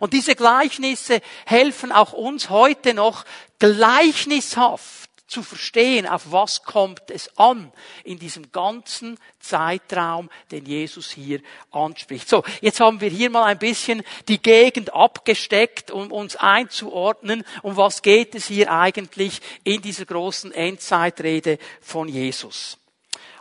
Und 0.00 0.12
diese 0.12 0.34
Gleichnisse 0.34 1.20
helfen 1.46 1.92
auch 1.92 2.12
uns 2.12 2.50
heute 2.50 2.94
noch 2.94 3.24
gleichnishaft 3.58 5.10
zu 5.32 5.42
verstehen, 5.42 6.06
auf 6.06 6.30
was 6.30 6.62
kommt 6.62 7.10
es 7.10 7.38
an 7.38 7.72
in 8.04 8.18
diesem 8.18 8.52
ganzen 8.52 9.18
Zeitraum, 9.40 10.28
den 10.50 10.66
Jesus 10.66 11.10
hier 11.10 11.40
anspricht. 11.70 12.28
So, 12.28 12.44
jetzt 12.60 12.80
haben 12.80 13.00
wir 13.00 13.08
hier 13.08 13.30
mal 13.30 13.44
ein 13.44 13.58
bisschen 13.58 14.02
die 14.28 14.42
Gegend 14.42 14.92
abgesteckt, 14.92 15.90
um 15.90 16.12
uns 16.12 16.36
einzuordnen, 16.36 17.44
um 17.62 17.78
was 17.78 18.02
geht 18.02 18.34
es 18.34 18.46
hier 18.46 18.70
eigentlich 18.70 19.40
in 19.64 19.80
dieser 19.80 20.04
großen 20.04 20.52
Endzeitrede 20.52 21.58
von 21.80 22.08
Jesus. 22.08 22.78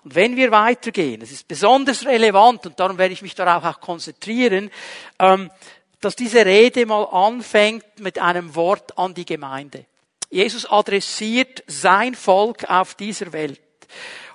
Und 0.03 0.15
wenn 0.15 0.35
wir 0.35 0.51
weitergehen, 0.51 1.21
es 1.21 1.31
ist 1.31 1.47
besonders 1.47 2.05
relevant 2.05 2.65
und 2.65 2.79
darum 2.79 2.97
werde 2.97 3.13
ich 3.13 3.21
mich 3.21 3.35
darauf 3.35 3.63
auch 3.63 3.79
konzentrieren, 3.79 4.71
ähm, 5.19 5.51
dass 5.99 6.15
diese 6.15 6.45
Rede 6.45 6.85
mal 6.85 7.03
anfängt 7.03 7.99
mit 7.99 8.17
einem 8.17 8.55
Wort 8.55 8.97
an 8.97 9.13
die 9.13 9.25
Gemeinde. 9.25 9.85
Jesus 10.31 10.65
adressiert 10.65 11.63
sein 11.67 12.15
Volk 12.15 12.63
auf 12.69 12.95
dieser 12.95 13.31
Welt. 13.33 13.61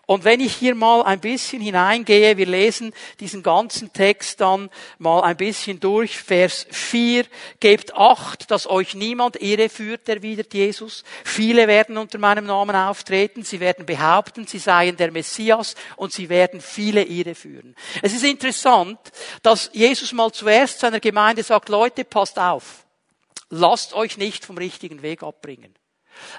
Und 0.07 0.23
wenn 0.23 0.39
ich 0.39 0.55
hier 0.55 0.77
mal 0.77 1.03
ein 1.03 1.19
bisschen 1.19 1.61
hineingehe, 1.61 2.37
wir 2.37 2.47
lesen 2.47 2.93
diesen 3.19 3.43
ganzen 3.43 3.93
Text 3.93 4.41
dann 4.41 4.71
mal 4.99 5.23
ein 5.23 5.37
bisschen 5.37 5.81
durch, 5.81 6.17
Vers 6.17 6.65
4, 6.71 7.25
gebt 7.59 7.93
acht, 7.97 8.53
dass 8.53 8.69
euch 8.69 8.95
niemand 8.95 9.43
irreführt, 9.43 10.09
erwidert 10.09 10.55
Jesus. 10.55 11.03
Viele 11.25 11.67
werden 11.67 11.99
unter 11.99 12.19
meinem 12.19 12.47
Namen 12.47 12.77
auftreten, 12.77 13.43
sie 13.43 13.59
werden 13.59 13.85
behaupten, 13.85 14.47
sie 14.47 14.59
seien 14.59 14.97
der 14.97 15.11
Messias 15.11 15.75
und 15.97 16.13
sie 16.13 16.29
werden 16.29 16.61
viele 16.61 17.03
irreführen. 17.03 17.75
Es 18.01 18.15
ist 18.15 18.25
interessant, 18.25 19.01
dass 19.43 19.71
Jesus 19.73 20.13
mal 20.13 20.31
zuerst 20.31 20.79
seiner 20.79 21.01
Gemeinde 21.01 21.43
sagt, 21.43 21.69
Leute, 21.69 22.05
passt 22.05 22.39
auf. 22.39 22.87
Lasst 23.51 23.93
euch 23.93 24.19
nicht 24.19 24.45
vom 24.45 24.57
richtigen 24.57 25.03
Weg 25.03 25.25
abbringen. 25.25 25.75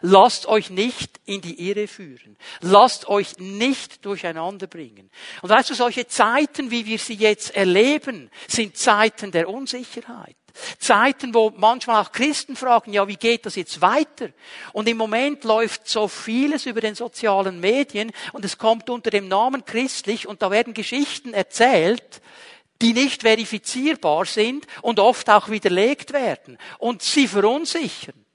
Lasst 0.02 0.46
euch 0.48 0.70
nicht 0.70 1.20
in 1.26 1.42
die 1.42 1.70
Irre 1.70 1.88
führen. 1.88 2.38
Lasst 2.62 3.08
euch 3.08 3.38
nicht 3.40 4.06
durcheinander 4.06 4.68
bringen. 4.68 5.10
Und 5.42 5.50
weißt 5.50 5.70
du, 5.70 5.74
solche 5.74 6.08
Zeiten, 6.08 6.72
wie 6.72 6.86
wir 6.86 7.00
sie 7.00 7.16
jetzt 7.16 7.56
erleben, 7.56 8.30
sind 8.48 8.78
Zeiten 8.78 9.32
der 9.32 9.50
Unsicherheit. 9.50 10.36
Zeiten, 10.80 11.34
wo 11.34 11.52
manchmal 11.56 12.04
auch 12.04 12.12
Christen 12.12 12.56
fragen, 12.56 12.94
ja, 12.94 13.08
wie 13.08 13.16
geht 13.16 13.46
das 13.46 13.56
jetzt 13.56 13.82
weiter? 13.82 14.30
Und 14.74 14.88
im 14.88 14.98
Moment 14.98 15.44
läuft 15.44 15.88
so 15.88 16.08
vieles 16.08 16.66
über 16.66 16.82
den 16.82 16.96
sozialen 16.96 17.60
Medien 17.60 18.12
und 18.34 18.44
es 18.44 18.58
kommt 18.58 18.90
unter 18.90 19.10
dem 19.10 19.28
Namen 19.28 19.66
christlich 19.66 20.28
und 20.28 20.42
da 20.42 20.52
werden 20.52 20.74
Geschichten 20.74 21.34
erzählt, 21.34 22.22
die 22.82 22.94
nicht 22.94 23.24
verifizierbar 23.24 24.26
sind 24.26 24.68
und 24.82 25.00
oft 25.00 25.30
auch 25.30 25.50
widerlegt 25.50 26.14
werden 26.14 26.58
und 26.78 27.02
sie 27.02 27.28
verunsichern. 27.28 28.27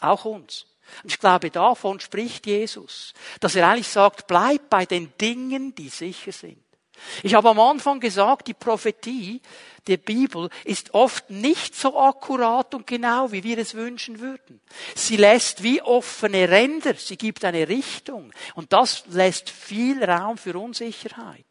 Auch 0.00 0.24
uns. 0.24 0.66
Und 1.02 1.12
ich 1.12 1.18
glaube, 1.18 1.50
davon 1.50 2.00
spricht 2.00 2.46
Jesus, 2.46 3.12
dass 3.40 3.54
er 3.54 3.68
eigentlich 3.68 3.88
sagt, 3.88 4.26
bleib 4.26 4.70
bei 4.70 4.86
den 4.86 5.12
Dingen, 5.20 5.74
die 5.74 5.88
sicher 5.88 6.32
sind. 6.32 6.62
Ich 7.22 7.34
habe 7.34 7.50
am 7.50 7.60
Anfang 7.60 8.00
gesagt, 8.00 8.48
die 8.48 8.54
Prophetie 8.54 9.40
der 9.86 9.98
Bibel 9.98 10.50
ist 10.64 10.94
oft 10.94 11.30
nicht 11.30 11.76
so 11.76 11.98
akkurat 11.98 12.74
und 12.74 12.86
genau, 12.86 13.30
wie 13.32 13.44
wir 13.44 13.58
es 13.58 13.74
wünschen 13.74 14.20
würden. 14.20 14.60
Sie 14.94 15.16
lässt 15.16 15.62
wie 15.62 15.80
offene 15.80 16.48
Ränder, 16.48 16.94
sie 16.94 17.16
gibt 17.16 17.44
eine 17.44 17.68
Richtung 17.68 18.32
und 18.54 18.72
das 18.72 19.04
lässt 19.08 19.48
viel 19.48 20.02
Raum 20.02 20.38
für 20.38 20.58
Unsicherheit. 20.58 21.44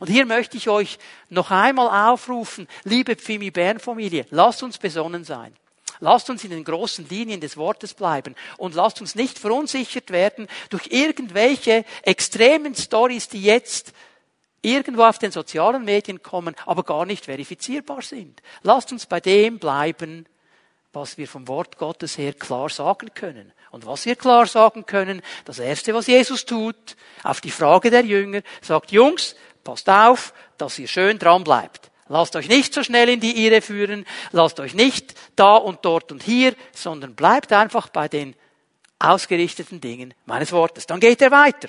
Und 0.00 0.08
hier 0.08 0.24
möchte 0.24 0.56
ich 0.56 0.68
euch 0.68 0.98
noch 1.28 1.50
einmal 1.50 2.10
aufrufen, 2.10 2.68
liebe 2.84 3.16
Pfimi 3.16 3.50
Bern 3.50 3.80
Familie, 3.80 4.26
lasst 4.30 4.62
uns 4.62 4.78
besonnen 4.78 5.24
sein. 5.24 5.54
Lasst 6.00 6.30
uns 6.30 6.44
in 6.44 6.50
den 6.50 6.64
großen 6.64 7.08
Linien 7.08 7.40
des 7.40 7.56
Wortes 7.56 7.94
bleiben 7.94 8.34
und 8.56 8.74
lasst 8.74 9.00
uns 9.00 9.14
nicht 9.14 9.38
verunsichert 9.38 10.10
werden 10.10 10.48
durch 10.70 10.88
irgendwelche 10.90 11.84
extremen 12.02 12.74
Stories, 12.74 13.28
die 13.28 13.42
jetzt 13.42 13.92
irgendwo 14.62 15.04
auf 15.04 15.18
den 15.18 15.30
sozialen 15.30 15.84
Medien 15.84 16.22
kommen, 16.22 16.56
aber 16.66 16.82
gar 16.82 17.06
nicht 17.06 17.26
verifizierbar 17.26 18.02
sind. 18.02 18.42
Lasst 18.62 18.92
uns 18.92 19.06
bei 19.06 19.20
dem 19.20 19.58
bleiben, 19.58 20.26
was 20.92 21.18
wir 21.18 21.28
vom 21.28 21.48
Wort 21.48 21.76
Gottes 21.76 22.18
her 22.18 22.32
klar 22.32 22.68
sagen 22.68 23.10
können. 23.14 23.52
Und 23.70 23.86
was 23.86 24.06
wir 24.06 24.16
klar 24.16 24.46
sagen 24.46 24.86
können, 24.86 25.20
das 25.44 25.58
Erste, 25.58 25.92
was 25.92 26.06
Jesus 26.06 26.44
tut, 26.44 26.96
auf 27.24 27.40
die 27.40 27.50
Frage 27.50 27.90
der 27.90 28.04
Jünger, 28.04 28.42
sagt, 28.62 28.92
Jungs, 28.92 29.34
passt 29.64 29.88
auf, 29.90 30.32
dass 30.56 30.78
ihr 30.78 30.86
schön 30.86 31.18
dran 31.18 31.42
bleibt. 31.42 31.90
Lasst 32.08 32.36
euch 32.36 32.48
nicht 32.48 32.74
so 32.74 32.82
schnell 32.82 33.08
in 33.08 33.20
die 33.20 33.46
Irre 33.46 33.62
führen, 33.62 34.04
lasst 34.32 34.60
euch 34.60 34.74
nicht 34.74 35.14
da 35.36 35.56
und 35.56 35.84
dort 35.84 36.12
und 36.12 36.22
hier, 36.22 36.54
sondern 36.72 37.14
bleibt 37.14 37.52
einfach 37.52 37.88
bei 37.88 38.08
den 38.08 38.34
ausgerichteten 38.98 39.80
Dingen 39.80 40.14
meines 40.26 40.52
Wortes. 40.52 40.86
Dann 40.86 41.00
geht 41.00 41.22
er 41.22 41.30
weiter. 41.30 41.68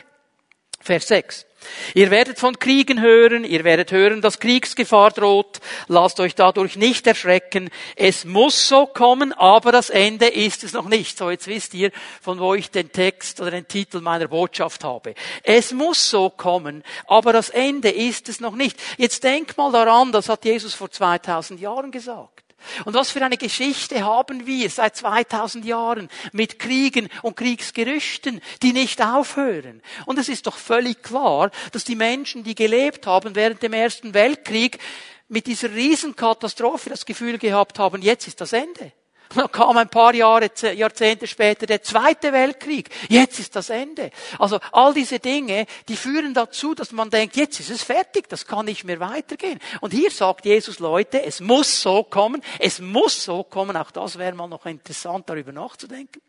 Vers 0.81 1.07
6. 1.07 1.45
Ihr 1.93 2.11
werdet 2.11 2.39
von 2.39 2.57
Kriegen 2.59 3.01
hören, 3.01 3.43
ihr 3.43 3.63
werdet 3.63 3.91
hören, 3.91 4.21
dass 4.21 4.39
Kriegsgefahr 4.39 5.11
droht. 5.11 5.59
Lasst 5.87 6.19
euch 6.19 6.35
dadurch 6.35 6.75
nicht 6.75 7.07
erschrecken. 7.07 7.69
Es 7.95 8.25
muss 8.25 8.67
so 8.67 8.85
kommen, 8.85 9.33
aber 9.33 9.71
das 9.71 9.89
Ende 9.89 10.27
ist 10.27 10.63
es 10.63 10.73
noch 10.73 10.87
nicht. 10.87 11.17
So, 11.17 11.29
jetzt 11.29 11.47
wisst 11.47 11.73
ihr, 11.73 11.91
von 12.21 12.39
wo 12.39 12.53
ich 12.53 12.71
den 12.71 12.91
Text 12.91 13.41
oder 13.41 13.51
den 13.51 13.67
Titel 13.67 14.01
meiner 14.01 14.27
Botschaft 14.27 14.83
habe. 14.83 15.15
Es 15.43 15.71
muss 15.73 16.09
so 16.09 16.29
kommen, 16.29 16.83
aber 17.07 17.33
das 17.33 17.49
Ende 17.49 17.89
ist 17.89 18.29
es 18.29 18.39
noch 18.39 18.55
nicht. 18.55 18.79
Jetzt 18.97 19.23
denk 19.23 19.57
mal 19.57 19.71
daran, 19.71 20.11
das 20.11 20.29
hat 20.29 20.45
Jesus 20.45 20.73
vor 20.73 20.91
2000 20.91 21.59
Jahren 21.59 21.91
gesagt. 21.91 22.44
Und 22.85 22.93
was 22.93 23.11
für 23.11 23.23
eine 23.23 23.37
Geschichte 23.37 24.03
haben 24.03 24.47
wir 24.47 24.69
seit 24.69 24.95
2000 24.95 25.65
Jahren 25.65 26.09
mit 26.31 26.59
Kriegen 26.59 27.09
und 27.21 27.37
Kriegsgerüchten, 27.37 28.41
die 28.61 28.73
nicht 28.73 29.01
aufhören. 29.01 29.81
Und 30.05 30.17
es 30.19 30.29
ist 30.29 30.47
doch 30.47 30.57
völlig 30.57 31.03
klar, 31.03 31.51
dass 31.71 31.83
die 31.83 31.95
Menschen, 31.95 32.43
die 32.43 32.55
gelebt 32.55 33.07
haben 33.07 33.35
während 33.35 33.61
dem 33.61 33.73
Ersten 33.73 34.13
Weltkrieg, 34.13 34.79
mit 35.27 35.47
dieser 35.47 35.71
Riesenkatastrophe 35.71 36.89
das 36.89 37.05
Gefühl 37.05 37.37
gehabt 37.37 37.79
haben, 37.79 38.01
jetzt 38.01 38.27
ist 38.27 38.41
das 38.41 38.53
Ende. 38.53 38.91
Dann 39.35 39.51
kam 39.51 39.77
ein 39.77 39.89
paar 39.89 40.13
Jahre, 40.13 40.51
Jahrzehnte 40.75 41.27
später 41.27 41.65
der 41.65 41.81
Zweite 41.81 42.31
Weltkrieg. 42.31 42.89
Jetzt 43.09 43.39
ist 43.39 43.55
das 43.55 43.69
Ende. 43.69 44.11
Also 44.37 44.59
all 44.71 44.93
diese 44.93 45.19
Dinge, 45.19 45.65
die 45.87 45.95
führen 45.95 46.33
dazu, 46.33 46.75
dass 46.75 46.91
man 46.91 47.09
denkt, 47.09 47.35
jetzt 47.35 47.59
ist 47.59 47.71
es 47.71 47.83
fertig, 47.83 48.29
das 48.29 48.45
kann 48.45 48.65
nicht 48.65 48.83
mehr 48.83 48.99
weitergehen. 48.99 49.59
Und 49.81 49.91
hier 49.91 50.11
sagt 50.11 50.45
Jesus, 50.45 50.79
Leute, 50.79 51.23
es 51.23 51.39
muss 51.39 51.81
so 51.81 52.03
kommen, 52.03 52.41
es 52.59 52.79
muss 52.79 53.23
so 53.23 53.43
kommen. 53.43 53.75
Auch 53.77 53.91
das 53.91 54.17
wäre 54.17 54.35
mal 54.35 54.47
noch 54.47 54.65
interessant, 54.65 55.29
darüber 55.29 55.51
nachzudenken. 55.51 56.21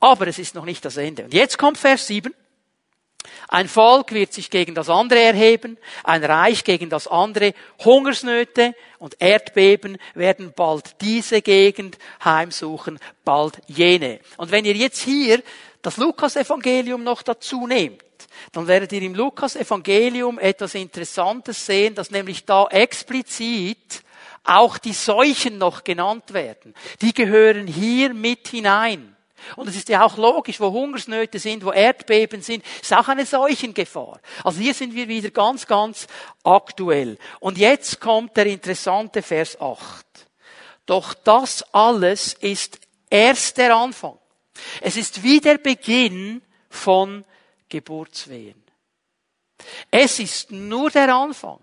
Aber 0.00 0.28
es 0.28 0.38
ist 0.38 0.54
noch 0.54 0.64
nicht 0.64 0.84
das 0.84 0.96
Ende. 0.96 1.24
Und 1.24 1.34
jetzt 1.34 1.58
kommt 1.58 1.78
Vers 1.78 2.06
7. 2.06 2.32
Ein 3.48 3.68
Volk 3.68 4.12
wird 4.12 4.32
sich 4.32 4.50
gegen 4.50 4.74
das 4.74 4.90
andere 4.90 5.20
erheben, 5.20 5.78
ein 6.04 6.22
Reich 6.22 6.64
gegen 6.64 6.90
das 6.90 7.08
andere. 7.08 7.54
Hungersnöte 7.82 8.74
und 8.98 9.16
Erdbeben 9.20 9.96
werden 10.14 10.52
bald 10.54 11.00
diese 11.00 11.40
Gegend 11.40 11.98
heimsuchen, 12.22 12.98
bald 13.24 13.58
jene. 13.66 14.20
Und 14.36 14.50
wenn 14.50 14.66
ihr 14.66 14.74
jetzt 14.74 15.00
hier 15.00 15.42
das 15.80 15.96
Lukas-Evangelium 15.96 17.02
noch 17.02 17.22
dazu 17.22 17.66
nehmt, 17.66 18.04
dann 18.52 18.66
werdet 18.66 18.92
ihr 18.92 19.02
im 19.02 19.14
Lukas-Evangelium 19.14 20.38
etwas 20.38 20.74
Interessantes 20.74 21.64
sehen, 21.64 21.94
dass 21.94 22.10
nämlich 22.10 22.44
da 22.44 22.66
explizit 22.66 24.02
auch 24.44 24.78
die 24.78 24.92
Seuchen 24.92 25.58
noch 25.58 25.84
genannt 25.84 26.34
werden. 26.34 26.74
Die 27.00 27.14
gehören 27.14 27.66
hier 27.66 28.12
mit 28.12 28.48
hinein. 28.48 29.16
Und 29.56 29.68
es 29.68 29.76
ist 29.76 29.88
ja 29.88 30.04
auch 30.04 30.16
logisch, 30.16 30.60
wo 30.60 30.70
Hungersnöte 30.70 31.38
sind, 31.38 31.64
wo 31.64 31.72
Erdbeben 31.72 32.42
sind, 32.42 32.64
ist 32.80 32.94
auch 32.94 33.08
eine 33.08 33.26
Seuchengefahr. 33.26 34.20
Also 34.44 34.60
hier 34.60 34.74
sind 34.74 34.94
wir 34.94 35.08
wieder 35.08 35.30
ganz, 35.30 35.66
ganz 35.66 36.06
aktuell. 36.44 37.18
Und 37.40 37.58
jetzt 37.58 38.00
kommt 38.00 38.36
der 38.36 38.46
interessante 38.46 39.22
Vers 39.22 39.60
8. 39.60 40.06
Doch 40.86 41.14
das 41.14 41.62
alles 41.74 42.34
ist 42.34 42.80
erst 43.10 43.56
der 43.58 43.76
Anfang. 43.76 44.18
Es 44.80 44.96
ist 44.96 45.22
wie 45.22 45.40
der 45.40 45.58
Beginn 45.58 46.42
von 46.68 47.24
Geburtswehen. 47.68 48.62
Es 49.90 50.18
ist 50.18 50.50
nur 50.50 50.90
der 50.90 51.14
Anfang. 51.14 51.60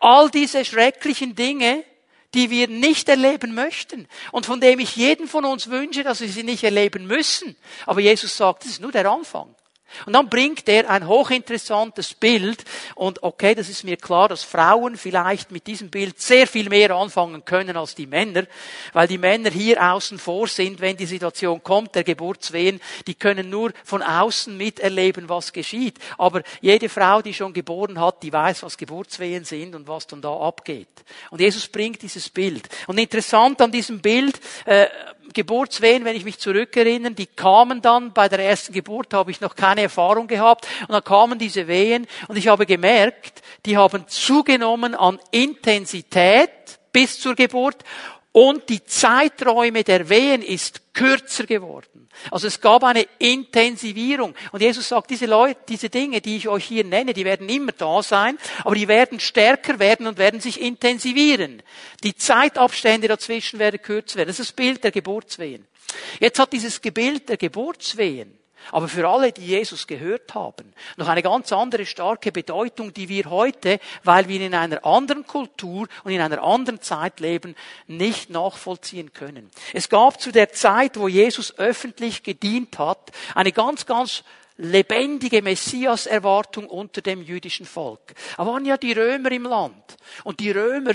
All 0.00 0.30
diese 0.30 0.64
schrecklichen 0.64 1.34
Dinge, 1.34 1.84
die 2.34 2.50
wir 2.50 2.68
nicht 2.68 3.08
erleben 3.08 3.54
möchten 3.54 4.06
und 4.32 4.46
von 4.46 4.60
dem 4.60 4.78
ich 4.78 4.96
jeden 4.96 5.28
von 5.28 5.44
uns 5.44 5.70
wünsche, 5.70 6.04
dass 6.04 6.20
wir 6.20 6.28
sie 6.28 6.42
nicht 6.42 6.64
erleben 6.64 7.06
müssen. 7.06 7.56
Aber 7.86 8.00
Jesus 8.00 8.36
sagt, 8.36 8.64
das 8.64 8.72
ist 8.72 8.80
nur 8.80 8.92
der 8.92 9.10
Anfang. 9.10 9.54
Und 10.06 10.12
dann 10.12 10.28
bringt 10.28 10.68
er 10.68 10.88
ein 10.90 11.06
hochinteressantes 11.06 12.14
Bild. 12.14 12.64
Und 12.94 13.22
okay, 13.22 13.54
das 13.54 13.68
ist 13.68 13.84
mir 13.84 13.96
klar, 13.96 14.28
dass 14.28 14.44
Frauen 14.44 14.96
vielleicht 14.96 15.50
mit 15.50 15.66
diesem 15.66 15.90
Bild 15.90 16.20
sehr 16.20 16.46
viel 16.46 16.68
mehr 16.68 16.90
anfangen 16.90 17.44
können 17.44 17.76
als 17.76 17.94
die 17.94 18.06
Männer, 18.06 18.44
weil 18.92 19.08
die 19.08 19.18
Männer 19.18 19.50
hier 19.50 19.92
außen 19.92 20.18
vor 20.18 20.46
sind, 20.46 20.80
wenn 20.80 20.96
die 20.96 21.06
Situation 21.06 21.62
kommt, 21.62 21.94
der 21.94 22.04
Geburtswehen, 22.04 22.80
die 23.06 23.14
können 23.14 23.50
nur 23.50 23.72
von 23.84 24.02
außen 24.02 24.56
miterleben, 24.56 25.28
was 25.28 25.52
geschieht. 25.52 25.98
Aber 26.16 26.42
jede 26.60 26.88
Frau, 26.88 27.22
die 27.22 27.34
schon 27.34 27.52
geboren 27.52 28.00
hat, 28.00 28.22
die 28.22 28.32
weiß, 28.32 28.62
was 28.62 28.76
Geburtswehen 28.76 29.44
sind 29.44 29.74
und 29.74 29.88
was 29.88 30.06
dann 30.06 30.22
da 30.22 30.34
abgeht. 30.34 30.88
Und 31.30 31.40
Jesus 31.40 31.68
bringt 31.68 32.02
dieses 32.02 32.28
Bild. 32.28 32.68
Und 32.86 32.98
interessant 32.98 33.60
an 33.60 33.72
diesem 33.72 34.00
Bild, 34.00 34.38
äh, 34.66 34.86
Geburtswehen, 35.32 36.04
wenn 36.04 36.16
ich 36.16 36.24
mich 36.24 36.38
zurückerinnere, 36.38 37.12
die 37.12 37.26
kamen 37.26 37.82
dann, 37.82 38.12
bei 38.12 38.28
der 38.28 38.40
ersten 38.40 38.72
Geburt 38.72 39.14
habe 39.14 39.30
ich 39.30 39.40
noch 39.40 39.54
keine 39.54 39.82
Erfahrung 39.82 40.26
gehabt, 40.26 40.66
und 40.82 40.92
dann 40.92 41.04
kamen 41.04 41.38
diese 41.38 41.68
Wehen, 41.68 42.06
und 42.28 42.36
ich 42.36 42.48
habe 42.48 42.66
gemerkt, 42.66 43.42
die 43.66 43.76
haben 43.76 44.06
zugenommen 44.08 44.94
an 44.94 45.18
Intensität 45.30 46.50
bis 46.92 47.20
zur 47.20 47.34
Geburt, 47.34 47.84
und 48.32 48.68
die 48.68 48.84
Zeiträume 48.84 49.84
der 49.84 50.08
Wehen 50.08 50.42
ist 50.42 50.87
kürzer 50.98 51.46
geworden. 51.46 52.08
Also 52.32 52.48
es 52.48 52.60
gab 52.60 52.82
eine 52.82 53.06
Intensivierung. 53.20 54.34
Und 54.50 54.60
Jesus 54.60 54.88
sagt, 54.88 55.10
diese 55.10 55.26
Leute, 55.26 55.60
diese 55.68 55.88
Dinge, 55.88 56.20
die 56.20 56.36
ich 56.36 56.48
euch 56.48 56.64
hier 56.64 56.82
nenne, 56.82 57.12
die 57.12 57.24
werden 57.24 57.48
immer 57.48 57.70
da 57.70 58.02
sein, 58.02 58.36
aber 58.64 58.74
die 58.74 58.88
werden 58.88 59.20
stärker 59.20 59.78
werden 59.78 60.08
und 60.08 60.18
werden 60.18 60.40
sich 60.40 60.60
intensivieren. 60.60 61.62
Die 62.02 62.16
Zeitabstände 62.16 63.06
dazwischen 63.06 63.60
werden 63.60 63.80
kürzer 63.80 64.16
werden. 64.16 64.28
Das 64.28 64.40
ist 64.40 64.50
das 64.50 64.56
Bild 64.56 64.82
der 64.82 64.90
Geburtswehen. 64.90 65.68
Jetzt 66.18 66.40
hat 66.40 66.52
dieses 66.52 66.80
Gebild 66.80 67.28
der 67.28 67.36
Geburtswehen 67.36 68.37
aber 68.72 68.88
für 68.88 69.08
alle, 69.08 69.32
die 69.32 69.46
Jesus 69.46 69.86
gehört 69.86 70.34
haben, 70.34 70.72
noch 70.96 71.08
eine 71.08 71.22
ganz 71.22 71.52
andere 71.52 71.86
starke 71.86 72.32
Bedeutung, 72.32 72.92
die 72.92 73.08
wir 73.08 73.30
heute, 73.30 73.80
weil 74.04 74.28
wir 74.28 74.40
in 74.40 74.54
einer 74.54 74.84
anderen 74.84 75.26
Kultur 75.26 75.88
und 76.04 76.12
in 76.12 76.20
einer 76.20 76.42
anderen 76.42 76.80
Zeit 76.80 77.20
leben, 77.20 77.54
nicht 77.86 78.30
nachvollziehen 78.30 79.12
können. 79.12 79.50
Es 79.72 79.88
gab 79.88 80.20
zu 80.20 80.32
der 80.32 80.52
Zeit, 80.52 80.98
wo 80.98 81.08
Jesus 81.08 81.58
öffentlich 81.58 82.22
gedient 82.22 82.78
hat, 82.78 83.12
eine 83.34 83.52
ganz, 83.52 83.86
ganz 83.86 84.24
lebendige 84.58 85.40
Messias-Erwartung 85.40 86.66
unter 86.66 87.00
dem 87.00 87.22
jüdischen 87.22 87.64
Volk. 87.64 88.14
Da 88.36 88.46
waren 88.46 88.64
ja 88.64 88.76
die 88.76 88.92
Römer 88.92 89.32
im 89.32 89.44
Land. 89.44 89.96
Und 90.24 90.40
die 90.40 90.50
Römer 90.50 90.94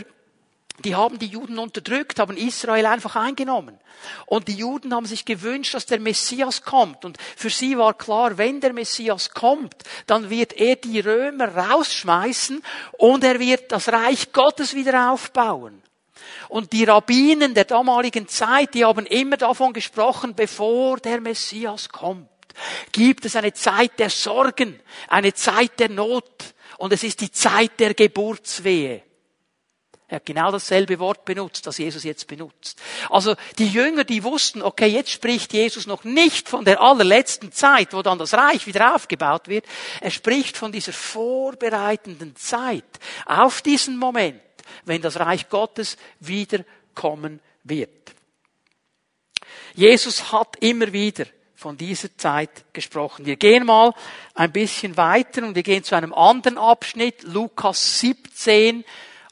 die 0.79 0.95
haben 0.95 1.19
die 1.19 1.27
Juden 1.27 1.59
unterdrückt, 1.59 2.19
haben 2.19 2.35
Israel 2.35 2.87
einfach 2.87 3.15
eingenommen. 3.15 3.77
Und 4.25 4.47
die 4.47 4.55
Juden 4.55 4.93
haben 4.93 5.05
sich 5.05 5.23
gewünscht, 5.23 5.75
dass 5.75 5.85
der 5.85 5.99
Messias 5.99 6.63
kommt. 6.63 7.05
Und 7.05 7.17
für 7.35 7.51
sie 7.51 7.77
war 7.77 7.93
klar, 7.93 8.37
wenn 8.37 8.59
der 8.59 8.73
Messias 8.73 9.29
kommt, 9.29 9.75
dann 10.07 10.29
wird 10.29 10.53
er 10.53 10.75
die 10.75 10.99
Römer 10.99 11.55
rausschmeißen 11.55 12.63
und 12.93 13.23
er 13.23 13.39
wird 13.39 13.71
das 13.71 13.89
Reich 13.89 14.33
Gottes 14.33 14.73
wieder 14.73 15.11
aufbauen. 15.11 15.81
Und 16.49 16.73
die 16.73 16.85
Rabbinen 16.85 17.53
der 17.53 17.65
damaligen 17.65 18.27
Zeit, 18.27 18.73
die 18.73 18.83
haben 18.83 19.05
immer 19.05 19.37
davon 19.37 19.73
gesprochen, 19.73 20.35
bevor 20.35 20.97
der 20.97 21.21
Messias 21.21 21.89
kommt, 21.89 22.29
gibt 22.91 23.25
es 23.25 23.35
eine 23.35 23.53
Zeit 23.53 23.99
der 23.99 24.09
Sorgen, 24.09 24.79
eine 25.07 25.33
Zeit 25.33 25.79
der 25.79 25.89
Not. 25.89 26.53
Und 26.77 26.93
es 26.93 27.03
ist 27.03 27.21
die 27.21 27.31
Zeit 27.31 27.79
der 27.79 27.93
Geburtswehe. 27.93 29.03
Er 30.13 30.17
hat 30.17 30.27
genau 30.27 30.51
dasselbe 30.51 30.99
Wort 30.99 31.25
benutzt, 31.25 31.65
das 31.65 31.79
Jesus 31.79 32.03
jetzt 32.03 32.27
benutzt. 32.27 32.79
Also 33.09 33.35
die 33.57 33.67
Jünger, 33.67 34.03
die 34.03 34.23
wussten, 34.23 34.61
okay, 34.61 34.85
jetzt 34.85 35.09
spricht 35.09 35.53
Jesus 35.53 35.87
noch 35.87 36.03
nicht 36.03 36.47
von 36.47 36.63
der 36.63 36.81
allerletzten 36.81 37.51
Zeit, 37.51 37.93
wo 37.93 38.03
dann 38.03 38.19
das 38.19 38.35
Reich 38.35 38.67
wieder 38.67 38.93
aufgebaut 38.93 39.47
wird. 39.47 39.65
Er 40.01 40.11
spricht 40.11 40.55
von 40.55 40.71
dieser 40.71 40.93
vorbereitenden 40.93 42.35
Zeit 42.35 42.85
auf 43.25 43.63
diesen 43.63 43.97
Moment, 43.97 44.39
wenn 44.85 45.01
das 45.01 45.19
Reich 45.19 45.49
Gottes 45.49 45.97
wiederkommen 46.19 47.39
wird. 47.63 48.13
Jesus 49.73 50.31
hat 50.31 50.57
immer 50.59 50.93
wieder 50.93 51.25
von 51.55 51.75
dieser 51.75 52.15
Zeit 52.17 52.65
gesprochen. 52.71 53.25
Wir 53.25 53.37
gehen 53.37 53.65
mal 53.65 53.95
ein 54.35 54.51
bisschen 54.51 54.95
weiter 54.95 55.41
und 55.41 55.55
wir 55.55 55.63
gehen 55.63 55.83
zu 55.83 55.95
einem 55.95 56.13
anderen 56.13 56.59
Abschnitt, 56.59 57.23
Lukas 57.23 57.99
17, 57.99 58.85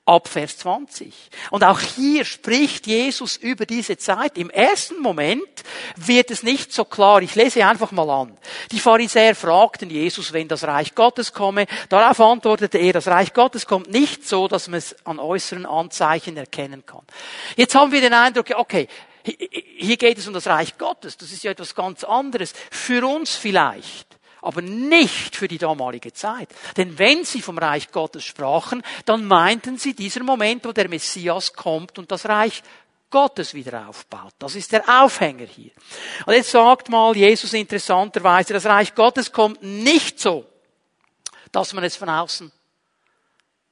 ab 0.05 0.27
Vers 0.27 0.57
20. 0.57 1.13
Und 1.51 1.63
auch 1.63 1.79
hier 1.79 2.25
spricht 2.25 2.87
Jesus 2.87 3.37
über 3.37 3.65
diese 3.65 3.97
Zeit. 3.97 4.37
Im 4.37 4.49
ersten 4.49 4.99
Moment 4.99 5.63
wird 5.95 6.31
es 6.31 6.43
nicht 6.43 6.73
so 6.73 6.85
klar. 6.85 7.21
Ich 7.21 7.35
lese 7.35 7.65
einfach 7.65 7.91
mal 7.91 8.09
an. 8.09 8.37
Die 8.71 8.79
Pharisäer 8.79 9.35
fragten 9.35 9.89
Jesus, 9.89 10.33
wenn 10.33 10.47
das 10.47 10.63
Reich 10.63 10.95
Gottes 10.95 11.33
komme. 11.33 11.65
Darauf 11.89 12.19
antwortete 12.19 12.77
er, 12.77 12.93
das 12.93 13.07
Reich 13.07 13.33
Gottes 13.33 13.67
kommt 13.67 13.91
nicht 13.91 14.27
so, 14.27 14.47
dass 14.47 14.67
man 14.67 14.79
es 14.79 14.95
an 15.05 15.19
äußeren 15.19 15.65
Anzeichen 15.65 16.35
erkennen 16.35 16.85
kann. 16.85 17.03
Jetzt 17.55 17.75
haben 17.75 17.91
wir 17.91 18.01
den 18.01 18.13
Eindruck, 18.13 18.47
okay, 18.55 18.87
hier 19.23 19.97
geht 19.97 20.17
es 20.17 20.27
um 20.27 20.33
das 20.33 20.47
Reich 20.47 20.77
Gottes. 20.77 21.15
Das 21.17 21.31
ist 21.31 21.43
ja 21.43 21.51
etwas 21.51 21.75
ganz 21.75 22.03
anderes. 22.03 22.53
Für 22.71 23.05
uns 23.07 23.35
vielleicht 23.35 24.10
aber 24.41 24.61
nicht 24.61 25.35
für 25.35 25.47
die 25.47 25.57
damalige 25.57 26.13
Zeit. 26.13 26.49
Denn 26.77 26.97
wenn 26.97 27.23
sie 27.23 27.41
vom 27.41 27.57
Reich 27.57 27.91
Gottes 27.91 28.23
sprachen, 28.23 28.83
dann 29.05 29.25
meinten 29.25 29.77
sie 29.77 29.93
dieser 29.93 30.23
Moment, 30.23 30.65
wo 30.65 30.71
der 30.71 30.89
Messias 30.89 31.53
kommt 31.53 31.99
und 31.99 32.11
das 32.11 32.25
Reich 32.25 32.63
Gottes 33.09 33.53
wieder 33.53 33.87
aufbaut. 33.87 34.33
Das 34.39 34.55
ist 34.55 34.71
der 34.71 35.03
Aufhänger 35.03 35.45
hier. 35.45 35.71
Und 36.25 36.33
jetzt 36.33 36.51
sagt 36.51 36.89
mal 36.89 37.15
Jesus 37.15 37.53
interessanterweise, 37.53 38.53
das 38.53 38.65
Reich 38.65 38.95
Gottes 38.95 39.31
kommt 39.31 39.61
nicht 39.61 40.19
so, 40.19 40.45
dass 41.51 41.73
man 41.73 41.83
es 41.83 41.97
von 41.97 42.09
außen 42.09 42.51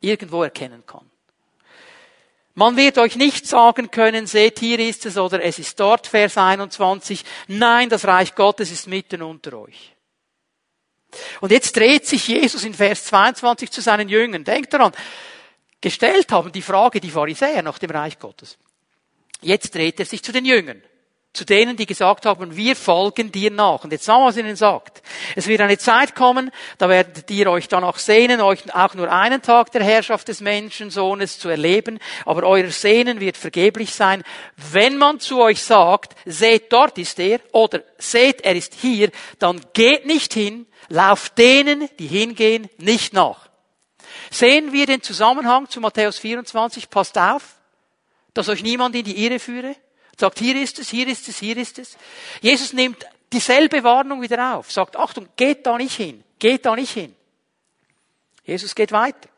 irgendwo 0.02 0.44
erkennen 0.44 0.84
kann. 0.86 1.10
Man 2.54 2.76
wird 2.76 2.98
euch 2.98 3.16
nicht 3.16 3.48
sagen 3.48 3.90
können, 3.90 4.28
seht, 4.28 4.60
hier 4.60 4.80
ist 4.80 5.06
es 5.06 5.18
oder 5.18 5.42
es 5.42 5.60
ist 5.60 5.80
dort, 5.80 6.08
Vers 6.08 6.38
21. 6.38 7.24
Nein, 7.48 7.88
das 7.88 8.06
Reich 8.06 8.36
Gottes 8.36 8.70
ist 8.70 8.88
mitten 8.88 9.22
unter 9.22 9.54
euch. 9.54 9.96
Und 11.42 11.52
jetzt 11.52 11.76
dreht 11.76 12.06
sich 12.06 12.28
Jesus 12.28 12.64
in 12.64 12.74
Vers 12.74 13.06
22 13.06 13.72
zu 13.72 13.82
seinen 13.82 14.10
Jüngern. 14.10 14.44
Denkt 14.44 14.74
daran, 14.74 14.94
gestellt 15.82 16.32
haben 16.32 16.52
die 16.52 16.62
Frage 16.62 17.00
die 17.00 17.10
Pharisäer 17.10 17.64
nach 17.64 17.80
dem 17.80 17.92
Reich 17.92 18.20
Gottes. 18.20 18.58
Jetzt 19.42 19.74
dreht 19.74 20.00
er 20.00 20.06
sich 20.06 20.24
zu 20.24 20.32
den 20.32 20.46
Jüngern. 20.46 20.82
Zu 21.32 21.46
denen, 21.46 21.78
die 21.78 21.86
gesagt 21.86 22.26
haben, 22.26 22.56
wir 22.56 22.76
folgen 22.76 23.32
dir 23.32 23.52
nach. 23.52 23.84
Und 23.84 23.92
jetzt 23.92 24.04
sagen 24.04 24.24
wir, 24.24 24.28
was 24.28 24.38
ihnen 24.38 24.56
sagt. 24.56 25.04
Es 25.36 25.46
wird 25.48 25.62
eine 25.62 25.78
Zeit 25.78 26.16
kommen, 26.16 26.50
da 26.80 26.90
werdet 26.90 27.30
ihr 27.30 27.52
euch 27.52 27.68
danach 27.68 28.00
sehnen, 28.00 28.42
euch 28.42 28.74
auch 28.74 28.96
nur 28.96 29.12
einen 29.12 29.42
Tag 29.44 29.72
der 29.72 29.84
Herrschaft 29.84 30.28
des 30.28 30.42
Menschensohnes 30.42 31.38
zu 31.38 31.50
erleben, 31.50 32.00
aber 32.26 32.44
euer 32.44 32.72
Sehnen 32.72 33.20
wird 33.20 33.38
vergeblich 33.38 33.94
sein. 33.94 34.24
Wenn 34.58 34.98
man 34.98 35.20
zu 35.20 35.40
euch 35.40 35.62
sagt, 35.62 36.16
seht, 36.26 36.74
dort 36.74 36.98
ist 36.98 37.20
er, 37.20 37.40
oder 37.52 37.84
seht, 38.00 38.42
er 38.42 38.56
ist 38.56 38.74
hier, 38.74 39.12
dann 39.38 39.62
geht 39.74 40.08
nicht 40.08 40.34
hin, 40.34 40.66
lauft 40.90 41.38
denen, 41.38 41.90
die 42.00 42.08
hingehen, 42.08 42.70
nicht 42.78 43.14
nach. 43.14 43.50
Sehen 44.32 44.74
wir 44.74 44.88
den 44.88 45.04
Zusammenhang 45.04 45.70
zu 45.70 45.80
Matthäus 45.80 46.18
24, 46.18 46.90
passt 46.90 47.18
auf, 47.18 47.56
dass 48.34 48.50
euch 48.50 48.64
niemand 48.64 48.96
in 48.96 49.04
die 49.04 49.26
Irre 49.26 49.40
führe. 49.40 49.76
Sagt, 50.20 50.40
hier 50.40 50.62
ist 50.62 50.78
es, 50.80 50.90
hier 50.90 51.08
ist 51.08 51.30
es, 51.30 51.40
hier 51.40 51.56
ist 51.56 51.80
es. 51.80 51.98
Jesus 52.42 52.74
nimmt 52.74 53.06
dieselbe 53.32 53.82
Warnung 53.86 54.22
wieder 54.22 54.58
auf. 54.58 54.70
Sagt, 54.70 54.98
Achtung, 54.98 55.30
geht 55.38 55.66
da 55.66 55.78
nicht 55.78 55.96
hin. 55.96 56.26
Geht 56.38 56.66
da 56.66 56.76
nicht 56.76 56.92
hin. 56.92 57.16
Jesus 58.44 58.76
geht 58.76 58.92
weiter. 58.92 59.30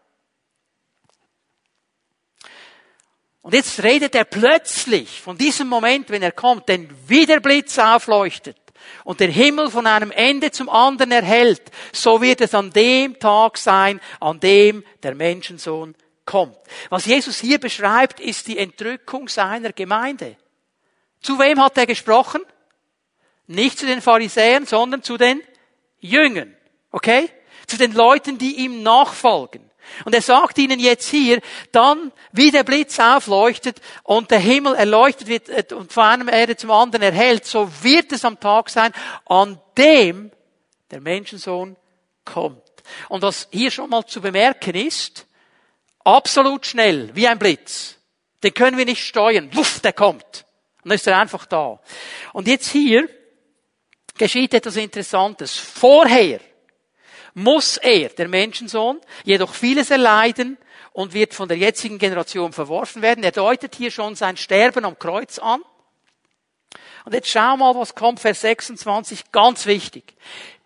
Und 3.44 3.54
jetzt 3.54 3.84
redet 3.84 4.16
er 4.16 4.24
plötzlich 4.24 5.22
von 5.22 5.38
diesem 5.38 5.68
Moment, 5.68 6.10
wenn 6.10 6.24
er 6.24 6.32
kommt, 6.32 6.68
denn 6.68 6.90
wie 7.08 7.28
der 7.28 7.42
Blitz 7.42 7.78
aufleuchtet 7.78 8.58
und 9.04 9.20
der 9.20 9.30
Himmel 9.30 9.70
von 9.70 9.86
einem 9.86 10.10
Ende 10.10 10.50
zum 10.50 10.68
anderen 10.68 11.12
erhält, 11.12 11.62
so 11.92 12.22
wird 12.22 12.42
es 12.42 12.56
an 12.56 12.72
dem 12.72 13.20
Tag 13.20 13.60
sein, 13.60 14.02
an 14.20 14.40
dem 14.40 14.84
der 15.04 15.14
Menschensohn 15.14 15.96
kommt. 16.26 16.58
Was 16.90 17.06
Jesus 17.06 17.40
hier 17.40 17.60
beschreibt, 17.60 18.20
ist 18.20 18.48
die 18.48 18.58
Entrückung 18.58 19.28
seiner 19.28 19.74
Gemeinde. 19.74 20.38
Zu 21.22 21.40
wem 21.40 21.62
hat 21.62 21.78
er 21.78 21.86
gesprochen? 21.86 22.42
Nicht 23.48 23.80
zu 23.80 23.86
den 23.86 24.02
Pharisäern, 24.02 24.66
sondern 24.66 25.04
zu 25.04 25.18
den 25.18 25.42
Jüngern. 26.00 26.56
Okay? 26.92 27.30
Zu 27.68 27.78
den 27.78 27.94
Leuten, 27.94 28.38
die 28.38 28.58
ihm 28.58 28.84
nachfolgen. 28.84 29.72
Und 30.06 30.14
er 30.14 30.22
sagt 30.22 30.58
ihnen 30.58 30.80
jetzt 30.80 31.10
hier, 31.10 31.42
dann, 31.72 32.12
wie 32.32 32.52
der 32.52 32.64
Blitz 32.64 33.00
aufleuchtet 33.00 33.82
und 34.04 34.32
der 34.32 34.40
Himmel 34.40 34.76
erleuchtet 34.76 35.28
wird 35.28 35.50
äh, 35.50 35.74
und 35.74 35.92
von 35.92 36.04
einem 36.04 36.30
Erde 36.30 36.56
zum 36.56 36.72
anderen 36.72 37.04
erhält, 37.04 37.46
so 37.46 37.70
wird 37.82 38.12
es 38.12 38.24
am 38.24 38.40
Tag 38.40 38.70
sein, 38.70 38.94
an 39.26 39.60
dem 39.78 40.32
der 40.92 41.02
Menschensohn 41.02 41.76
kommt. 42.26 42.62
Und 43.10 43.22
was 43.22 43.48
hier 43.52 43.72
schon 43.72 43.90
mal 43.90 44.06
zu 44.06 44.22
bemerken 44.22 44.76
ist, 44.76 45.26
absolut 46.04 46.66
schnell, 46.66 47.10
wie 47.16 47.28
ein 47.28 47.40
Blitz. 47.40 47.98
Den 48.44 48.54
können 48.54 48.78
wir 48.78 48.86
nicht 48.86 49.06
steuern. 49.06 49.50
Wuff, 49.54 49.80
der 49.80 49.94
kommt. 49.94 50.46
Und 50.84 50.90
dann 50.90 50.96
ist 50.96 51.08
er 51.08 51.18
einfach 51.18 51.46
da. 51.46 51.80
Und 52.34 52.48
jetzt 52.48 52.70
hier 52.70 53.08
geschieht 54.18 54.54
etwas 54.54 54.76
Interessantes. 54.78 55.58
Vorher 55.58 56.40
muss 57.34 57.78
er, 57.78 58.10
der 58.10 58.28
Menschensohn, 58.28 59.00
jedoch 59.24 59.54
vieles 59.54 59.92
erleiden 59.92 60.58
und 60.94 61.14
wird 61.14 61.34
von 61.34 61.48
der 61.48 61.58
jetzigen 61.58 61.98
Generation 61.98 62.52
verworfen 62.52 63.02
werden. 63.02 63.24
Er 63.24 63.32
deutet 63.32 63.76
hier 63.76 63.92
schon 63.92 64.16
sein 64.16 64.38
Sterben 64.38 64.86
am 64.86 64.98
Kreuz 65.00 65.40
an. 65.40 65.62
Und 67.06 67.14
jetzt 67.14 67.30
schau 67.30 67.58
mal, 67.58 67.74
was 67.76 67.96
kommt, 67.96 68.20
Vers 68.20 68.42
26, 68.42 69.32
ganz 69.32 69.66
wichtig. 69.66 70.14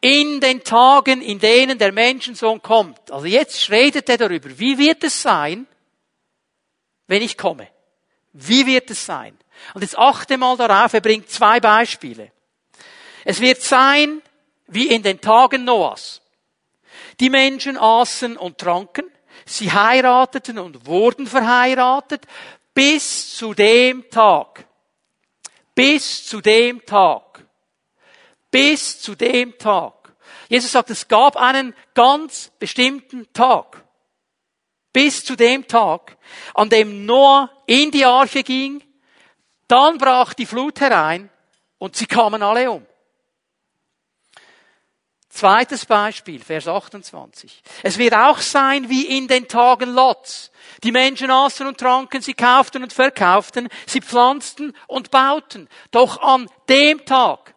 In 0.01 0.39
den 0.41 0.63
Tagen, 0.63 1.21
in 1.21 1.39
denen 1.39 1.78
der 1.78 1.91
Menschensohn 1.91 2.62
kommt. 2.62 3.12
Also 3.12 3.25
jetzt 3.25 3.69
redet 3.69 4.10
er 4.10 4.17
darüber. 4.17 4.49
Wie 4.60 4.78
wird 4.78 5.04
es 5.04 5.21
sein, 5.21 5.65
wenn 7.08 7.21
ich 7.21 7.38
komme? 7.38 7.67
Wie 8.34 8.65
wird 8.65 8.91
es 8.91 9.06
sein? 9.06 9.38
Und 9.74 9.82
jetzt 9.82 9.98
achte 9.98 10.38
mal 10.38 10.58
darauf, 10.58 10.94
er 10.94 11.02
bringt 11.02 11.30
zwei 11.30 11.60
Beispiele. 11.60 12.32
Es 13.24 13.39
wird 13.41 13.62
sein, 13.62 14.22
wie 14.68 14.88
in 14.88 15.04
den 15.04 15.20
Tagen 15.20 15.65
Noahs. 15.65 16.22
Die 17.20 17.30
Menschen 17.30 17.78
aßen 17.78 18.38
und 18.38 18.58
tranken, 18.58 19.06
sie 19.46 19.72
heirateten 19.72 20.60
und 20.60 20.86
wurden 20.86 21.28
verheiratet, 21.28 22.26
bis 22.74 23.36
zu 23.36 23.54
dem 23.54 24.10
Tag. 24.10 24.65
Bis 25.74 26.26
zu 26.26 26.41
dem 26.41 26.86
Tag. 26.86 27.46
Bis 28.52 29.02
zu 29.02 29.15
dem 29.15 29.58
Tag. 29.58 30.13
Jesus 30.50 30.72
sagt, 30.72 30.89
es 30.89 31.08
gab 31.08 31.38
einen 31.38 31.74
ganz 31.94 32.52
bestimmten 32.60 33.32
Tag. 33.34 33.84
Bis 34.94 35.26
zu 35.26 35.36
dem 35.36 35.68
Tag, 35.68 36.18
an 36.54 36.70
dem 36.70 37.06
Noah 37.06 37.50
in 37.65 37.91
die 37.91 38.06
Arche 38.06 38.44
ging, 38.44 38.82
dann 39.67 39.97
brach 39.97 40.34
die 40.34 40.45
Flut 40.45 40.80
herein 40.80 41.30
und 41.78 41.95
sie 41.95 42.06
kamen 42.06 42.43
alle 42.43 42.71
um. 42.71 42.86
Zweites 45.30 45.86
Beispiel, 45.86 46.39
Vers 46.39 46.65
28. 46.65 47.62
Es 47.84 47.97
wird 47.97 48.13
auch 48.13 48.39
sein 48.39 48.89
wie 48.89 49.17
in 49.17 49.28
den 49.28 49.49
Tagen 49.49 49.93
Lots. 49.93 50.49
Die 50.82 50.93
Menschen 50.93 51.30
aßen 51.30 51.67
und 51.67 51.78
tranken, 51.78 52.21
sie 52.21 52.34
kauften 52.34 52.84
und 52.84 52.93
verkauften, 52.93 53.67
sie 53.86 53.99
pflanzten 53.99 54.73
und 54.88 55.12
bauten. 55.12 55.67
Doch 55.91 56.21
an 56.21 56.49
dem 56.69 57.06
Tag, 57.06 57.54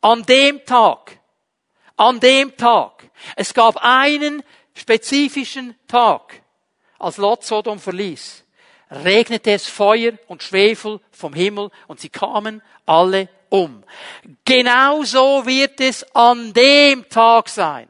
an 0.00 0.24
dem 0.24 0.64
Tag, 0.66 1.20
an 1.96 2.18
dem 2.18 2.56
Tag, 2.56 3.10
es 3.36 3.54
gab 3.54 3.76
einen 3.76 4.42
spezifischen 4.74 5.76
Tag, 5.86 6.42
als 6.98 7.16
Lot 7.18 7.44
Sodom 7.44 7.78
verließ 7.78 8.45
regnete 8.90 9.52
es 9.52 9.66
Feuer 9.66 10.12
und 10.28 10.42
Schwefel 10.42 11.00
vom 11.10 11.34
Himmel 11.34 11.70
und 11.86 12.00
sie 12.00 12.08
kamen 12.08 12.62
alle 12.84 13.28
um. 13.48 13.84
Genauso 14.44 15.46
wird 15.46 15.80
es 15.80 16.04
an 16.14 16.52
dem 16.52 17.08
Tag 17.08 17.48
sein. 17.48 17.88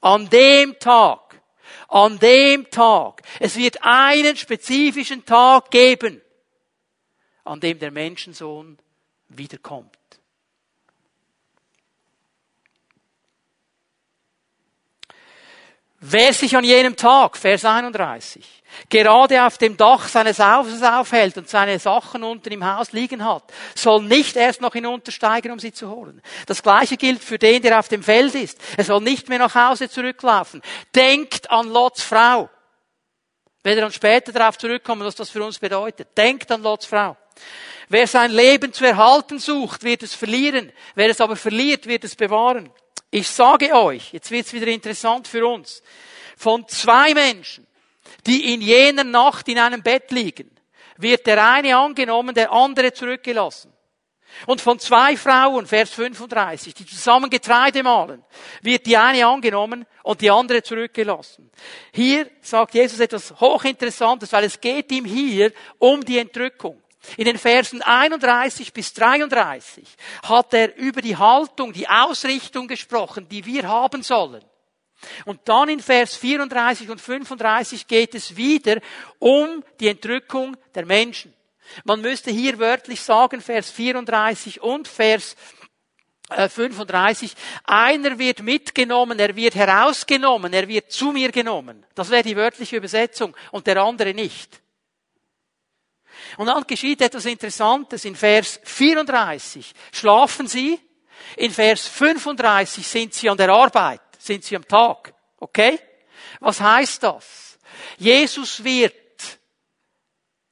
An 0.00 0.28
dem 0.30 0.78
Tag. 0.78 1.40
An 1.88 2.18
dem 2.18 2.70
Tag. 2.70 3.22
Es 3.40 3.56
wird 3.56 3.82
einen 3.82 4.36
spezifischen 4.36 5.24
Tag 5.24 5.70
geben, 5.70 6.20
an 7.44 7.60
dem 7.60 7.78
der 7.78 7.90
Menschensohn 7.90 8.78
wiederkommt. 9.28 9.96
Wer 16.00 16.32
sich 16.32 16.56
an 16.56 16.62
jenem 16.62 16.94
Tag, 16.94 17.36
Vers 17.36 17.64
31, 17.64 18.57
gerade 18.88 19.44
auf 19.44 19.58
dem 19.58 19.76
Dach 19.76 20.08
seines 20.08 20.38
Hauses 20.38 20.82
aufhält 20.82 21.36
und 21.36 21.48
seine 21.48 21.78
Sachen 21.78 22.22
unten 22.22 22.52
im 22.52 22.64
Haus 22.64 22.92
liegen 22.92 23.24
hat, 23.24 23.44
soll 23.74 24.02
nicht 24.02 24.36
erst 24.36 24.60
noch 24.60 24.72
hinuntersteigen, 24.72 25.52
um 25.52 25.58
sie 25.58 25.72
zu 25.72 25.90
holen. 25.90 26.22
Das 26.46 26.62
gleiche 26.62 26.96
gilt 26.96 27.22
für 27.22 27.38
den, 27.38 27.62
der 27.62 27.78
auf 27.78 27.88
dem 27.88 28.02
Feld 28.02 28.34
ist. 28.34 28.58
Er 28.76 28.84
soll 28.84 29.00
nicht 29.00 29.28
mehr 29.28 29.38
nach 29.38 29.54
Hause 29.54 29.88
zurücklaufen. 29.88 30.62
Denkt 30.94 31.50
an 31.50 31.68
Lots 31.68 32.02
Frau. 32.02 32.48
Wenn 33.62 33.76
er 33.76 33.82
dann 33.82 33.92
später 33.92 34.32
darauf 34.32 34.56
zurückkommen, 34.56 35.04
was 35.04 35.14
das 35.14 35.30
für 35.30 35.44
uns 35.44 35.58
bedeutet. 35.58 36.16
Denkt 36.16 36.50
an 36.50 36.62
Lots 36.62 36.86
Frau. 36.86 37.16
Wer 37.88 38.06
sein 38.06 38.30
Leben 38.30 38.72
zu 38.72 38.84
erhalten 38.84 39.38
sucht, 39.38 39.82
wird 39.82 40.02
es 40.02 40.14
verlieren. 40.14 40.72
Wer 40.94 41.10
es 41.10 41.20
aber 41.20 41.36
verliert, 41.36 41.86
wird 41.86 42.04
es 42.04 42.14
bewahren. 42.14 42.70
Ich 43.10 43.28
sage 43.28 43.74
euch, 43.74 44.12
jetzt 44.12 44.30
wird 44.30 44.46
es 44.46 44.52
wieder 44.52 44.66
interessant 44.66 45.26
für 45.26 45.46
uns, 45.46 45.82
von 46.36 46.68
zwei 46.68 47.14
Menschen, 47.14 47.66
die 48.28 48.52
in 48.52 48.60
jener 48.60 49.04
Nacht 49.04 49.48
in 49.48 49.58
einem 49.58 49.82
Bett 49.82 50.10
liegen, 50.10 50.50
wird 50.98 51.26
der 51.26 51.42
eine 51.52 51.76
angenommen, 51.76 52.34
der 52.34 52.52
andere 52.52 52.92
zurückgelassen. 52.92 53.72
Und 54.46 54.60
von 54.60 54.78
zwei 54.78 55.16
Frauen, 55.16 55.66
Vers 55.66 55.90
35, 55.90 56.74
die 56.74 56.86
zusammen 56.86 57.30
Getreide 57.30 57.82
mahlen, 57.82 58.22
wird 58.60 58.86
die 58.86 58.96
eine 58.96 59.26
angenommen 59.26 59.86
und 60.02 60.20
die 60.20 60.30
andere 60.30 60.62
zurückgelassen. 60.62 61.50
Hier 61.92 62.30
sagt 62.42 62.74
Jesus 62.74 63.00
etwas 63.00 63.32
hochinteressantes, 63.40 64.32
weil 64.32 64.44
es 64.44 64.60
geht 64.60 64.92
ihm 64.92 65.06
hier 65.06 65.52
um 65.78 66.04
die 66.04 66.18
Entrückung. 66.18 66.80
In 67.16 67.24
den 67.24 67.38
Versen 67.38 67.80
31 67.80 68.72
bis 68.72 68.92
33 68.92 69.88
hat 70.24 70.52
er 70.52 70.76
über 70.76 71.00
die 71.00 71.16
Haltung, 71.16 71.72
die 71.72 71.88
Ausrichtung 71.88 72.68
gesprochen, 72.68 73.28
die 73.28 73.44
wir 73.46 73.66
haben 73.66 74.02
sollen. 74.02 74.44
Und 75.24 75.40
dann 75.44 75.68
in 75.68 75.80
Vers 75.80 76.16
34 76.16 76.90
und 76.90 77.00
35 77.00 77.86
geht 77.86 78.14
es 78.14 78.36
wieder 78.36 78.80
um 79.18 79.62
die 79.78 79.88
Entrückung 79.88 80.56
der 80.74 80.86
Menschen. 80.86 81.32
Man 81.84 82.00
müsste 82.00 82.30
hier 82.30 82.58
wörtlich 82.58 83.00
sagen, 83.00 83.40
Vers 83.40 83.70
34 83.70 84.60
und 84.60 84.88
Vers 84.88 85.36
35, 86.30 87.34
einer 87.64 88.18
wird 88.18 88.42
mitgenommen, 88.42 89.18
er 89.18 89.34
wird 89.34 89.54
herausgenommen, 89.54 90.52
er 90.52 90.68
wird 90.68 90.92
zu 90.92 91.12
mir 91.12 91.32
genommen. 91.32 91.86
Das 91.94 92.10
wäre 92.10 92.22
die 92.22 92.36
wörtliche 92.36 92.76
Übersetzung 92.76 93.34
und 93.50 93.66
der 93.66 93.78
andere 93.82 94.12
nicht. 94.12 94.60
Und 96.36 96.46
dann 96.46 96.64
geschieht 96.66 97.00
etwas 97.00 97.24
Interessantes. 97.24 98.04
In 98.04 98.14
Vers 98.14 98.60
34 98.64 99.72
schlafen 99.92 100.46
sie, 100.46 100.78
in 101.36 101.50
Vers 101.50 101.88
35 101.88 102.86
sind 102.86 103.14
sie 103.14 103.30
an 103.30 103.36
der 103.36 103.48
Arbeit, 103.48 104.00
sind 104.28 104.44
sie 104.44 104.54
am 104.54 104.66
Tag. 104.66 105.12
Okay? 105.38 105.80
Was 106.40 106.60
heißt 106.60 107.02
das? 107.02 107.58
Jesus 107.96 108.62
wird 108.62 108.94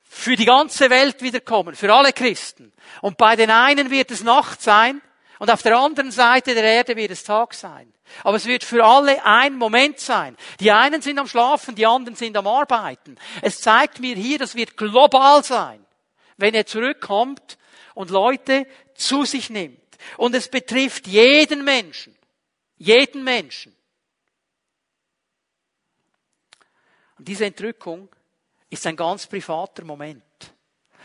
für 0.03 0.35
die 0.35 0.45
ganze 0.45 0.91
Welt 0.91 1.23
wiederkommen, 1.23 1.77
für 1.77 1.93
alle 1.95 2.13
Christen. 2.13 2.73
Und 3.03 3.17
bei 3.17 3.37
den 3.37 3.51
einen 3.51 3.91
wird 3.91 4.11
es 4.11 4.25
Nacht 4.25 4.61
sein 4.61 5.01
und 5.39 5.51
auf 5.51 5.63
der 5.63 5.77
anderen 5.77 6.11
Seite 6.11 6.55
der 6.55 6.65
Erde 6.65 6.97
wird 6.97 7.11
es 7.11 7.23
Tag 7.23 7.55
sein. 7.55 7.93
Aber 8.23 8.37
es 8.37 8.47
wird 8.47 8.65
für 8.65 8.85
alle 8.85 9.25
ein 9.25 9.57
Moment 9.57 10.01
sein. 10.01 10.37
Die 10.61 10.71
einen 10.73 11.03
sind 11.03 11.19
am 11.19 11.29
Schlafen, 11.29 11.75
die 11.75 11.87
anderen 11.87 12.17
sind 12.17 12.37
am 12.37 12.47
Arbeiten. 12.47 13.17
Es 13.43 13.61
zeigt 13.61 14.01
mir 14.01 14.17
hier, 14.17 14.39
das 14.39 14.55
wird 14.55 14.77
global 14.77 15.45
sein, 15.45 15.85
wenn 16.37 16.55
er 16.55 16.67
zurückkommt 16.67 17.59
und 17.95 18.11
Leute 18.11 18.67
zu 18.95 19.25
sich 19.25 19.51
nimmt. 19.51 19.81
Und 20.17 20.35
es 20.35 20.49
betrifft 20.49 21.07
jeden 21.07 21.65
Menschen. 21.65 22.16
Jeden 22.79 23.25
Menschen. 23.25 23.75
Und 27.19 27.27
diese 27.27 27.47
Entrückung 27.47 28.09
ist 28.69 28.87
ein 28.87 28.97
ganz 28.97 29.27
privater 29.27 29.85
Moment. 29.85 30.23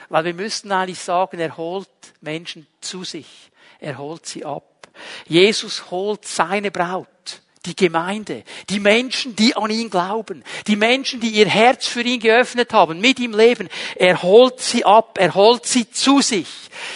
Weil 0.09 0.25
wir 0.25 0.33
müssten 0.33 0.71
eigentlich 0.71 0.99
sagen, 0.99 1.39
er 1.39 1.55
holt 1.55 1.89
Menschen 2.21 2.67
zu 2.81 3.03
sich. 3.03 3.51
Er 3.79 3.97
holt 3.97 4.25
sie 4.25 4.43
ab. 4.43 4.89
Jesus 5.27 5.89
holt 5.89 6.25
seine 6.25 6.71
Braut, 6.71 7.41
die 7.65 7.75
Gemeinde, 7.75 8.43
die 8.69 8.79
Menschen, 8.79 9.35
die 9.35 9.55
an 9.55 9.69
ihn 9.69 9.89
glauben, 9.89 10.43
die 10.65 10.75
Menschen, 10.75 11.19
die 11.19 11.29
ihr 11.29 11.47
Herz 11.47 11.85
für 11.85 12.01
ihn 12.01 12.19
geöffnet 12.19 12.73
haben, 12.73 12.99
mit 12.99 13.19
ihm 13.19 13.33
leben. 13.33 13.69
Er 13.95 14.23
holt 14.23 14.59
sie 14.59 14.83
ab, 14.83 15.17
er 15.19 15.35
holt 15.35 15.67
sie 15.67 15.89
zu 15.89 16.21
sich. 16.21 16.47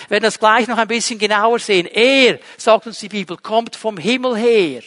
Wir 0.08 0.12
werden 0.12 0.23
das 0.23 0.39
gleich 0.39 0.67
noch 0.67 0.78
ein 0.78 0.88
bisschen 0.88 1.19
genauer 1.19 1.60
sehen. 1.60 1.86
Er, 1.86 2.39
sagt 2.58 2.88
uns 2.88 2.99
die 2.99 3.10
Bibel, 3.10 3.38
kommt 3.38 3.75
vom 3.75 3.97
Himmel 3.97 4.36
her 4.36 4.82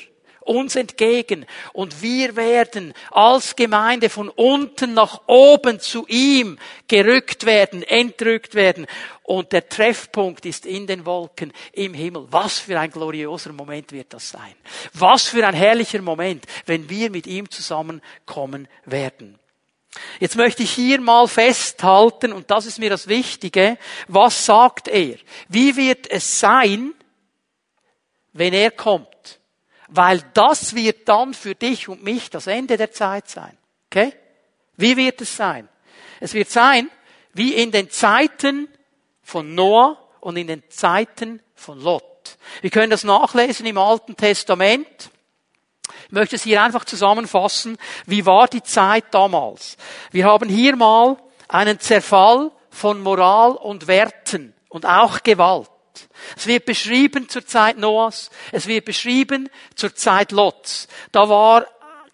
uns 0.48 0.76
entgegen 0.76 1.46
und 1.72 2.02
wir 2.02 2.34
werden 2.36 2.94
als 3.10 3.54
Gemeinde 3.54 4.08
von 4.08 4.28
unten 4.28 4.94
nach 4.94 5.22
oben 5.26 5.78
zu 5.80 6.06
ihm 6.08 6.58
gerückt 6.88 7.46
werden, 7.46 7.82
entrückt 7.82 8.54
werden 8.54 8.86
und 9.22 9.52
der 9.52 9.68
Treffpunkt 9.68 10.46
ist 10.46 10.64
in 10.64 10.86
den 10.86 11.04
Wolken 11.04 11.52
im 11.72 11.92
Himmel. 11.94 12.26
Was 12.30 12.58
für 12.58 12.80
ein 12.80 12.90
glorioser 12.90 13.52
Moment 13.52 13.92
wird 13.92 14.12
das 14.14 14.30
sein. 14.30 14.54
Was 14.94 15.24
für 15.24 15.46
ein 15.46 15.54
herrlicher 15.54 16.00
Moment, 16.00 16.46
wenn 16.66 16.88
wir 16.88 17.10
mit 17.10 17.26
ihm 17.26 17.50
zusammenkommen 17.50 18.68
werden. 18.86 19.38
Jetzt 20.20 20.36
möchte 20.36 20.62
ich 20.62 20.70
hier 20.70 21.00
mal 21.00 21.26
festhalten, 21.28 22.32
und 22.32 22.50
das 22.50 22.66
ist 22.66 22.78
mir 22.78 22.90
das 22.90 23.08
Wichtige, 23.08 23.78
was 24.06 24.46
sagt 24.46 24.88
er? 24.88 25.16
Wie 25.48 25.76
wird 25.76 26.10
es 26.10 26.40
sein, 26.40 26.94
wenn 28.32 28.52
er 28.52 28.70
kommt? 28.70 29.37
Weil 29.88 30.22
das 30.34 30.74
wird 30.74 31.08
dann 31.08 31.34
für 31.34 31.54
dich 31.54 31.88
und 31.88 32.02
mich 32.02 32.30
das 32.30 32.46
Ende 32.46 32.76
der 32.76 32.92
Zeit 32.92 33.28
sein. 33.28 33.56
Okay? 33.90 34.12
Wie 34.76 34.96
wird 34.96 35.20
es 35.20 35.36
sein? 35.36 35.68
Es 36.20 36.34
wird 36.34 36.50
sein, 36.50 36.90
wie 37.32 37.54
in 37.54 37.72
den 37.72 37.90
Zeiten 37.90 38.68
von 39.22 39.54
Noah 39.54 39.98
und 40.20 40.36
in 40.36 40.46
den 40.46 40.62
Zeiten 40.68 41.40
von 41.54 41.80
Lot. 41.80 42.04
Wir 42.60 42.70
können 42.70 42.90
das 42.90 43.04
nachlesen 43.04 43.66
im 43.66 43.78
Alten 43.78 44.16
Testament. 44.16 45.10
Ich 46.06 46.12
möchte 46.12 46.36
es 46.36 46.42
hier 46.42 46.62
einfach 46.62 46.84
zusammenfassen. 46.84 47.78
Wie 48.06 48.26
war 48.26 48.48
die 48.48 48.62
Zeit 48.62 49.06
damals? 49.12 49.76
Wir 50.10 50.26
haben 50.26 50.48
hier 50.48 50.76
mal 50.76 51.16
einen 51.48 51.80
Zerfall 51.80 52.50
von 52.70 53.00
Moral 53.00 53.52
und 53.52 53.86
Werten 53.86 54.54
und 54.68 54.86
auch 54.86 55.22
Gewalt. 55.22 55.70
Es 56.36 56.46
wird 56.46 56.64
beschrieben 56.64 57.28
zur 57.28 57.46
Zeit 57.46 57.78
Noahs, 57.78 58.30
es 58.52 58.66
wird 58.66 58.84
beschrieben 58.84 59.48
zur 59.74 59.94
Zeit 59.94 60.32
Lots. 60.32 60.88
Da 61.12 61.28
war 61.28 61.66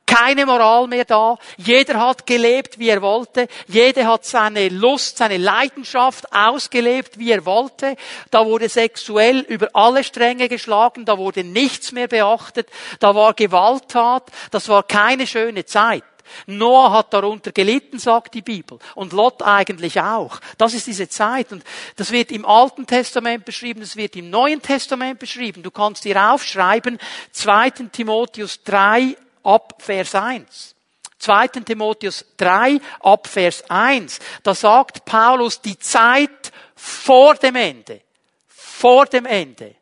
keine 0.07 0.47
Moral 0.47 0.87
mehr 0.87 1.05
da. 1.05 1.39
Jeder 1.57 1.99
hat 1.99 2.27
gelebt, 2.27 2.79
wie 2.79 2.89
er 2.89 3.03
wollte. 3.03 3.49
Jeder 3.67 4.07
hat 4.07 4.25
seine 4.25 4.69
Lust, 4.69 5.19
seine 5.19 5.39
Leidenschaft 5.39 6.33
ausgelebt, 6.33 7.19
wie 7.19 7.33
er 7.33 7.45
wollte. 7.47 7.97
Da 8.31 8.45
wurde 8.45 8.69
sexuell 8.69 9.41
über 9.41 9.71
alle 9.73 10.05
Stränge 10.05 10.49
geschlagen. 10.49 11.05
Da 11.05 11.19
wurde 11.19 11.43
nichts 11.43 11.93
mehr 11.93 12.09
beachtet. 12.09 12.69
Da 13.01 13.15
war 13.15 13.35
Gewalttat. 13.35 14.25
Das 14.51 14.69
war 14.69 14.83
keine 14.83 15.27
schöne 15.27 15.65
Zeit. 15.65 16.05
Noah 16.47 16.93
hat 16.93 17.13
darunter 17.13 17.53
gelitten, 17.53 17.99
sagt 17.99 18.35
die 18.35 18.43
Bibel. 18.43 18.79
Und 18.95 19.13
Lot 19.13 19.43
eigentlich 19.43 20.01
auch. 20.01 20.41
Das 20.59 20.75
ist 20.75 20.87
diese 20.87 21.09
Zeit. 21.09 21.53
Und 21.53 21.65
das 21.97 22.11
wird 22.11 22.33
im 22.33 22.45
Alten 22.45 22.87
Testament 22.87 23.45
beschrieben, 23.45 23.81
das 23.81 23.97
wird 23.97 24.17
im 24.17 24.31
Neuen 24.31 24.63
Testament 24.63 25.19
beschrieben. 25.19 25.63
Du 25.63 25.71
kannst 25.71 26.05
dir 26.05 26.33
aufschreiben, 26.33 26.99
2. 27.33 27.71
Timotheus 27.93 28.63
3 28.65 29.17
ab 29.43 29.75
Vers 29.79 30.15
1. 30.15 30.75
2. 31.19 31.49
Timotheus 31.49 32.25
3 32.37 32.81
ab 33.01 33.27
Vers 33.27 33.65
1. 33.71 34.19
Da 34.43 34.55
sagt 34.55 35.05
Paulus, 35.05 35.61
die 35.61 35.79
Zeit 35.79 36.53
vor 36.75 37.35
dem 37.37 37.57
Ende, 37.57 38.03
vor 38.47 39.07
dem 39.07 39.25
Ende 39.25 39.75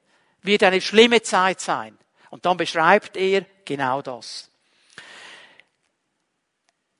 wird 0.42 0.62
eine 0.62 0.80
schlimme 0.80 1.22
Zeit 1.22 1.60
sein. 1.60 1.98
Und 2.30 2.46
dann 2.46 2.56
beschreibt 2.56 3.16
er 3.16 3.44
genau 3.64 4.02
das. 4.02 4.51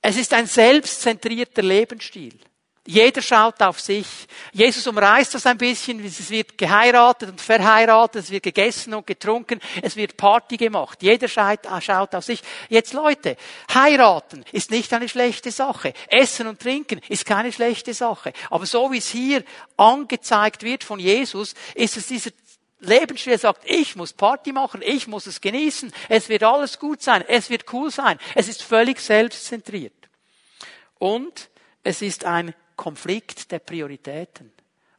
Es 0.05 0.17
ist 0.17 0.33
ein 0.33 0.45
selbstzentrierter 0.45 1.61
Lebensstil. 1.61 2.37
Jeder 2.85 3.21
schaut 3.21 3.61
auf 3.61 3.79
sich. 3.79 4.05
Jesus 4.51 4.85
umreißt 4.85 5.33
das 5.33 5.45
ein 5.45 5.57
bisschen. 5.57 6.03
Es 6.03 6.29
wird 6.29 6.57
geheiratet 6.57 7.29
und 7.29 7.39
verheiratet. 7.39 8.23
Es 8.23 8.29
wird 8.29 8.43
gegessen 8.43 8.93
und 8.93 9.07
getrunken. 9.07 9.61
Es 9.81 9.95
wird 9.95 10.17
Party 10.17 10.57
gemacht. 10.57 11.01
Jeder 11.01 11.29
schaut 11.29 12.13
auf 12.13 12.25
sich. 12.25 12.41
Jetzt 12.67 12.91
Leute, 12.91 13.37
heiraten 13.73 14.43
ist 14.51 14.71
nicht 14.71 14.91
eine 14.91 15.07
schlechte 15.07 15.51
Sache. 15.51 15.93
Essen 16.09 16.47
und 16.47 16.59
trinken 16.59 16.99
ist 17.07 17.25
keine 17.25 17.53
schlechte 17.53 17.93
Sache. 17.93 18.33
Aber 18.49 18.65
so 18.65 18.91
wie 18.91 18.97
es 18.97 19.07
hier 19.07 19.45
angezeigt 19.77 20.63
wird 20.63 20.83
von 20.83 20.99
Jesus, 20.99 21.53
ist 21.75 21.95
es 21.95 22.07
dieser 22.07 22.31
Lebensstil 22.85 23.37
sagt, 23.37 23.63
ich 23.65 23.95
muss 23.95 24.13
Party 24.13 24.51
machen, 24.51 24.81
ich 24.83 25.07
muss 25.07 25.27
es 25.27 25.41
genießen, 25.41 25.91
es 26.09 26.29
wird 26.29 26.43
alles 26.43 26.79
gut 26.79 27.01
sein, 27.01 27.23
es 27.27 27.49
wird 27.49 27.71
cool 27.73 27.91
sein. 27.91 28.19
Es 28.35 28.47
ist 28.47 28.63
völlig 28.63 28.99
selbstzentriert. 28.99 29.93
Und 30.99 31.49
es 31.83 32.01
ist 32.01 32.25
ein 32.25 32.53
Konflikt 32.75 33.51
der 33.51 33.59
Prioritäten. 33.59 34.51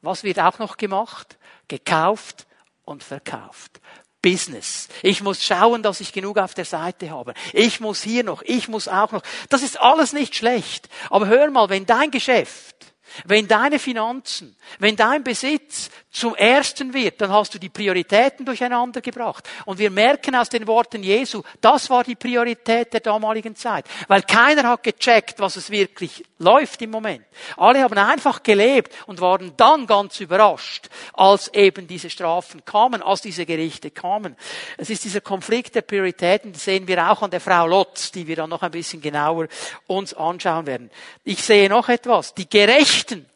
Was 0.03 0.23
wird 0.23 0.39
auch 0.39 0.59
noch 0.59 0.77
gemacht? 0.77 1.39
Gekauft 1.69 2.47
und 2.85 3.03
verkauft. 3.03 3.81
Business. 4.25 4.89
Ich 5.03 5.23
muss 5.23 5.45
schauen, 5.45 5.83
dass 5.83 6.01
ich 6.01 6.13
genug 6.13 6.39
auf 6.39 6.55
der 6.55 6.65
Seite 6.65 7.11
habe. 7.11 7.35
Ich 7.53 7.81
muss 7.81 8.03
hier 8.03 8.25
noch, 8.25 8.41
ich 8.43 8.69
muss 8.69 8.89
auch 8.89 9.13
noch. 9.13 9.23
Das 9.51 9.63
ist 9.63 9.79
alles 9.79 10.15
nicht 10.15 10.35
schlecht. 10.35 10.89
Aber 11.11 11.27
hör 11.27 11.51
mal, 11.51 11.69
wenn 11.69 11.85
dein 11.85 12.11
Geschäft, 12.11 12.95
wenn 13.27 13.49
deine 13.49 13.79
Finanzen, 13.79 14.57
wenn 14.79 14.97
dein 14.97 15.25
Besitz 15.25 15.91
zum 16.15 16.37
Ersten 16.37 16.95
wird, 16.95 17.21
dann 17.21 17.33
hast 17.33 17.55
du 17.55 17.59
die 17.59 17.69
Prioritäten 17.69 18.47
durcheinander 18.47 19.01
gebracht. 19.01 19.49
Und 19.65 19.81
wir 19.81 19.91
merken 19.91 20.37
aus 20.37 20.49
den 20.49 20.65
Worten 20.69 21.03
Jesu, 21.03 21.43
das 21.61 21.91
war 21.91 22.05
die 22.05 22.15
Priorität 22.15 22.93
der 22.93 23.01
damaligen 23.01 23.57
Zeit. 23.57 23.85
Weil 24.07 24.23
keiner 24.23 24.69
hat 24.69 24.85
gecheckt, 24.85 25.41
was 25.41 25.57
es 25.57 25.71
wirklich 25.71 26.25
läuft 26.39 26.81
im 26.83 26.91
Moment. 26.91 27.25
Alle 27.57 27.83
haben 27.83 27.99
einfach 27.99 28.45
gelebt 28.45 28.93
und 29.07 29.21
waren 29.21 29.55
dann 29.57 29.89
ganz 29.89 30.21
überrascht, 30.21 30.89
als 31.15 31.53
eben 31.53 31.89
diese 31.89 32.09
Strafen 32.09 32.65
kamen, 32.65 33.03
als 33.03 33.23
diese 33.23 33.45
Gerichte 33.45 33.91
kamen. 33.91 34.37
Es 34.77 34.91
ist 34.91 35.03
dieser 35.03 35.21
Konflikt 35.21 35.75
der 35.75 35.83
Prioritäten, 35.83 36.53
das 36.53 36.65
sehen 36.65 36.87
wir 36.87 37.11
auch 37.11 37.23
an 37.23 37.33
der 37.33 37.41
Frau 37.41 37.67
Lotz, 37.67 38.13
die 38.13 38.29
wir 38.29 38.37
dann 38.37 38.51
noch 38.51 38.63
ein 38.63 38.71
bisschen 38.71 39.03
genauer 39.03 39.49
uns 39.89 40.15
anschauen 40.15 40.67
werden. 40.67 40.93
Ich 41.25 41.43
sehe 41.43 41.69
noch 41.69 41.89
etwas. 41.89 42.35
Die 42.35 42.49
Gerechten, 42.49 43.27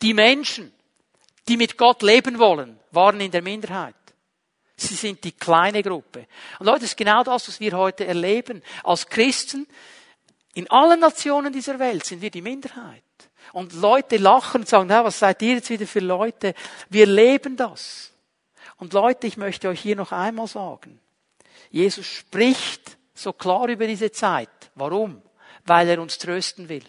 die 0.00 0.14
Menschen, 0.14 0.72
die 1.48 1.56
mit 1.56 1.76
Gott 1.76 2.02
leben 2.02 2.38
wollen, 2.38 2.78
waren 2.90 3.20
in 3.20 3.30
der 3.30 3.42
Minderheit. 3.42 3.94
Sie 4.76 4.94
sind 4.94 5.22
die 5.24 5.32
kleine 5.32 5.82
Gruppe. 5.82 6.26
Und 6.58 6.66
Leute, 6.66 6.80
das 6.80 6.90
ist 6.90 6.96
genau 6.96 7.22
das, 7.22 7.46
was 7.48 7.60
wir 7.60 7.72
heute 7.72 8.06
erleben. 8.06 8.62
Als 8.82 9.06
Christen, 9.06 9.66
in 10.54 10.70
allen 10.70 11.00
Nationen 11.00 11.52
dieser 11.52 11.78
Welt 11.78 12.04
sind 12.04 12.20
wir 12.20 12.30
die 12.30 12.42
Minderheit. 12.42 13.02
Und 13.52 13.74
Leute 13.74 14.16
lachen 14.16 14.62
und 14.62 14.68
sagen, 14.68 14.88
na, 14.88 15.04
was 15.04 15.18
seid 15.18 15.42
ihr 15.42 15.54
jetzt 15.54 15.70
wieder 15.70 15.86
für 15.86 16.00
Leute? 16.00 16.54
Wir 16.88 17.06
leben 17.06 17.56
das. 17.56 18.12
Und 18.78 18.92
Leute, 18.92 19.26
ich 19.26 19.36
möchte 19.36 19.68
euch 19.68 19.80
hier 19.80 19.96
noch 19.96 20.12
einmal 20.12 20.46
sagen, 20.46 21.00
Jesus 21.70 22.06
spricht 22.06 22.98
so 23.14 23.32
klar 23.32 23.68
über 23.68 23.86
diese 23.86 24.10
Zeit. 24.10 24.48
Warum? 24.74 25.22
Weil 25.64 25.88
er 25.88 26.00
uns 26.00 26.18
trösten 26.18 26.68
will. 26.68 26.84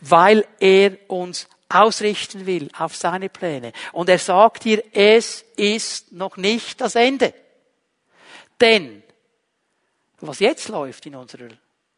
Weil 0.00 0.46
er 0.58 0.98
uns 1.08 1.48
ausrichten 1.74 2.46
will 2.46 2.68
auf 2.78 2.96
seine 2.96 3.28
Pläne. 3.28 3.72
Und 3.92 4.08
er 4.08 4.18
sagt 4.18 4.64
hier, 4.64 4.82
es 4.92 5.44
ist 5.56 6.12
noch 6.12 6.36
nicht 6.36 6.80
das 6.80 6.94
Ende. 6.94 7.34
Denn 8.60 9.02
was 10.20 10.38
jetzt 10.38 10.68
läuft 10.68 11.06
in, 11.06 11.16
unserer, 11.16 11.48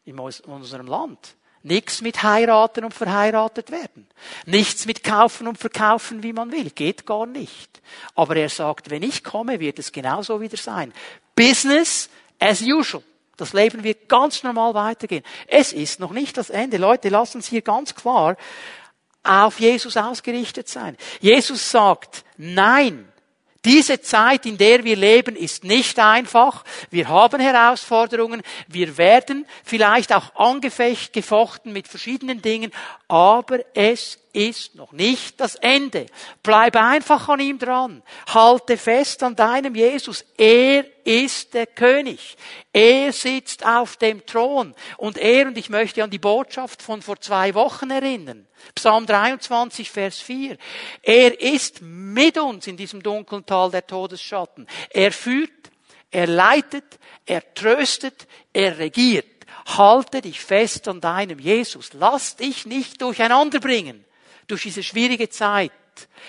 in 0.05 0.19
unserem 0.19 0.87
Land, 0.87 1.35
Nichts 1.65 2.01
mit 2.03 2.21
heiraten 2.21 2.85
und 2.85 2.93
verheiratet 2.93 3.71
werden. 3.71 4.07
Nichts 4.45 4.85
mit 4.85 5.03
kaufen 5.03 5.47
und 5.47 5.57
verkaufen, 5.57 6.21
wie 6.21 6.31
man 6.31 6.51
will. 6.51 6.69
Geht 6.69 7.07
gar 7.07 7.25
nicht. 7.25 7.81
Aber 8.13 8.35
er 8.35 8.49
sagt, 8.49 8.91
wenn 8.91 9.01
ich 9.01 9.23
komme, 9.23 9.59
wird 9.59 9.79
es 9.79 9.91
genauso 9.91 10.39
wieder 10.39 10.57
sein. 10.57 10.93
Business 11.35 12.07
as 12.37 12.61
usual. 12.61 13.01
Das 13.35 13.53
Leben 13.53 13.83
wird 13.83 14.07
ganz 14.07 14.43
normal 14.43 14.75
weitergehen. 14.75 15.23
Es 15.47 15.73
ist 15.73 15.99
noch 15.99 16.11
nicht 16.11 16.37
das 16.37 16.51
Ende. 16.51 16.77
Leute, 16.77 17.09
lasst 17.09 17.33
uns 17.33 17.47
hier 17.47 17.63
ganz 17.63 17.95
klar 17.95 18.37
auf 19.25 19.59
Jesus 19.59 19.97
ausgerichtet 19.97 20.69
sein. 20.69 20.97
Jesus 21.19 21.71
sagt, 21.71 22.23
nein, 22.37 23.07
diese 23.65 23.99
Zeit, 23.99 24.45
in 24.45 24.59
der 24.59 24.83
wir 24.83 24.95
leben, 24.95 25.35
ist 25.35 25.63
nicht 25.63 25.97
einfach. 25.97 26.63
Wir 26.91 27.07
haben 27.07 27.41
Herausforderungen. 27.41 28.43
Wir 28.67 28.97
werden 28.99 29.47
vielleicht 29.63 30.13
auch 30.13 30.35
angefecht, 30.35 31.13
gefochten 31.13 31.73
mit 31.73 31.87
verschiedenen 31.87 32.43
Dingen. 32.43 32.71
Aber 33.07 33.59
es 33.73 34.19
ist 34.35 34.75
noch 34.75 34.91
nicht 34.91 35.39
das 35.39 35.55
Ende. 35.55 36.07
Bleib 36.43 36.75
einfach 36.75 37.29
an 37.29 37.39
ihm 37.39 37.57
dran. 37.57 38.03
Halte 38.27 38.77
fest 38.77 39.23
an 39.23 39.35
deinem 39.35 39.75
Jesus. 39.75 40.25
Er 40.37 40.85
ist 41.05 41.53
der 41.53 41.67
König. 41.67 42.35
Er 42.73 43.13
sitzt 43.13 43.65
auf 43.65 43.95
dem 43.95 44.25
Thron. 44.25 44.75
Und 44.97 45.17
er, 45.17 45.47
und 45.47 45.57
ich 45.57 45.69
möchte 45.69 46.03
an 46.03 46.09
die 46.09 46.19
Botschaft 46.19 46.81
von 46.81 47.01
vor 47.01 47.19
zwei 47.21 47.55
Wochen 47.55 47.89
erinnern. 47.89 48.45
Psalm 48.75 49.05
23, 49.05 49.89
Vers 49.89 50.19
4. 50.19 50.57
Er 51.01 51.39
ist 51.39 51.81
mit 51.81 52.37
uns 52.37 52.67
in 52.67 52.75
diesem 52.75 53.01
dunklen 53.01 53.45
Tal 53.45 53.71
der 53.71 53.87
Todesschatten. 53.87 54.67
Er 54.89 55.13
führt, 55.13 55.51
er 56.11 56.27
leitet, 56.27 56.99
er 57.25 57.53
tröstet, 57.53 58.27
er 58.51 58.77
regiert. 58.77 59.25
Halte 59.65 60.21
dich 60.21 60.41
fest 60.41 60.87
an 60.89 60.99
deinem 60.99 61.39
Jesus. 61.39 61.91
Lass 61.93 62.35
dich 62.35 62.65
nicht 62.65 63.01
durcheinander 63.01 63.59
bringen 63.59 64.04
durch 64.47 64.63
diese 64.63 64.83
schwierige 64.83 65.29
Zeit. 65.29 65.71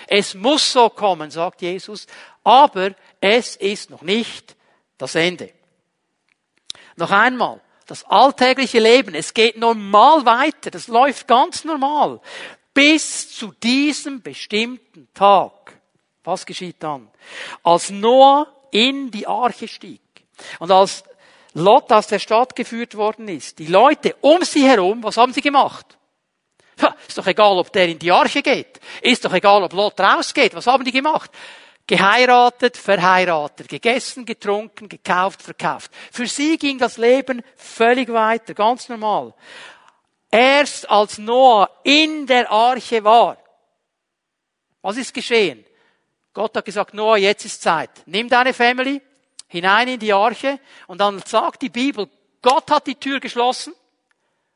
Es 0.07 0.33
muss 0.33 0.71
so 0.71 0.89
kommen, 0.89 1.31
sagt 1.31 1.61
Jesus, 1.61 2.07
aber 2.43 2.91
es 3.19 3.55
ist 3.55 3.89
noch 3.89 4.01
nicht 4.01 4.55
das 4.97 5.15
Ende. 5.15 5.51
Noch 6.95 7.11
einmal, 7.11 7.61
das 7.85 8.03
alltägliche 8.05 8.79
Leben, 8.79 9.15
es 9.15 9.33
geht 9.33 9.57
normal 9.57 10.25
weiter, 10.25 10.71
das 10.71 10.87
läuft 10.87 11.27
ganz 11.27 11.63
normal, 11.63 12.19
bis 12.73 13.35
zu 13.35 13.53
diesem 13.63 14.21
bestimmten 14.21 15.07
Tag. 15.13 15.79
Was 16.23 16.45
geschieht 16.45 16.77
dann? 16.79 17.09
Als 17.63 17.89
Noah 17.89 18.47
in 18.71 19.11
die 19.11 19.27
Arche 19.27 19.67
stieg 19.67 20.01
und 20.59 20.71
als 20.71 21.03
Lot 21.53 21.91
aus 21.91 22.07
der 22.07 22.19
Stadt 22.19 22.55
geführt 22.55 22.95
worden 22.95 23.27
ist, 23.27 23.57
die 23.59 23.67
Leute 23.67 24.15
um 24.21 24.43
sie 24.43 24.67
herum, 24.67 25.01
was 25.03 25.17
haben 25.17 25.33
sie 25.33 25.41
gemacht? 25.41 25.96
Ist 27.07 27.17
doch 27.17 27.27
egal, 27.27 27.57
ob 27.57 27.71
der 27.71 27.87
in 27.87 27.99
die 27.99 28.11
Arche 28.11 28.41
geht. 28.41 28.79
Ist 29.01 29.25
doch 29.25 29.33
egal, 29.33 29.63
ob 29.63 29.73
Lot 29.73 29.99
rausgeht. 29.99 30.55
Was 30.55 30.67
haben 30.67 30.83
die 30.83 30.91
gemacht? 30.91 31.31
Geheiratet, 31.87 32.75
verheiratet, 32.75 33.69
gegessen, 33.69 34.25
getrunken, 34.25 34.89
gekauft, 34.89 35.41
verkauft. 35.41 35.91
Für 36.11 36.27
sie 36.27 36.57
ging 36.57 36.77
das 36.77 36.97
Leben 36.97 37.41
völlig 37.55 38.11
weiter, 38.11 38.53
ganz 38.53 38.89
normal. 38.89 39.33
Erst 40.29 40.89
als 40.89 41.17
Noah 41.17 41.69
in 41.83 42.27
der 42.27 42.51
Arche 42.51 43.03
war, 43.03 43.37
was 44.81 44.97
ist 44.97 45.13
geschehen? 45.13 45.65
Gott 46.33 46.55
hat 46.55 46.65
gesagt, 46.65 46.93
Noah, 46.93 47.17
jetzt 47.17 47.45
ist 47.45 47.61
Zeit. 47.61 47.89
Nimm 48.05 48.27
deine 48.27 48.53
Family 48.53 49.01
hinein 49.47 49.87
in 49.87 49.99
die 49.99 50.13
Arche 50.13 50.59
und 50.87 50.99
dann 50.99 51.21
sagt 51.25 51.61
die 51.61 51.69
Bibel, 51.69 52.09
Gott 52.41 52.69
hat 52.69 52.85
die 52.85 52.95
Tür 52.95 53.19
geschlossen 53.19 53.73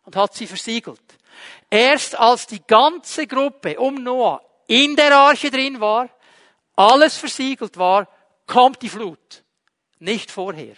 und 0.03 0.15
hat 0.15 0.33
sie 0.33 0.47
versiegelt. 0.47 1.01
Erst 1.69 2.17
als 2.17 2.47
die 2.47 2.61
ganze 2.65 3.27
Gruppe 3.27 3.79
um 3.79 3.95
Noah 3.95 4.41
in 4.67 4.95
der 4.95 5.15
Arche 5.15 5.51
drin 5.51 5.79
war, 5.79 6.09
alles 6.75 7.17
versiegelt 7.17 7.77
war, 7.77 8.07
kommt 8.47 8.81
die 8.81 8.89
Flut. 8.89 9.43
Nicht 9.99 10.31
vorher. 10.31 10.75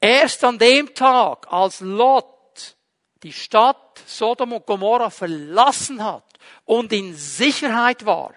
Erst 0.00 0.44
an 0.44 0.58
dem 0.58 0.94
Tag, 0.94 1.46
als 1.50 1.80
Lot 1.80 2.76
die 3.22 3.32
Stadt 3.32 4.02
Sodom 4.06 4.52
und 4.52 4.66
Gomorra 4.66 5.08
verlassen 5.08 6.04
hat 6.04 6.24
und 6.66 6.92
in 6.92 7.14
Sicherheit 7.14 8.04
war, 8.04 8.34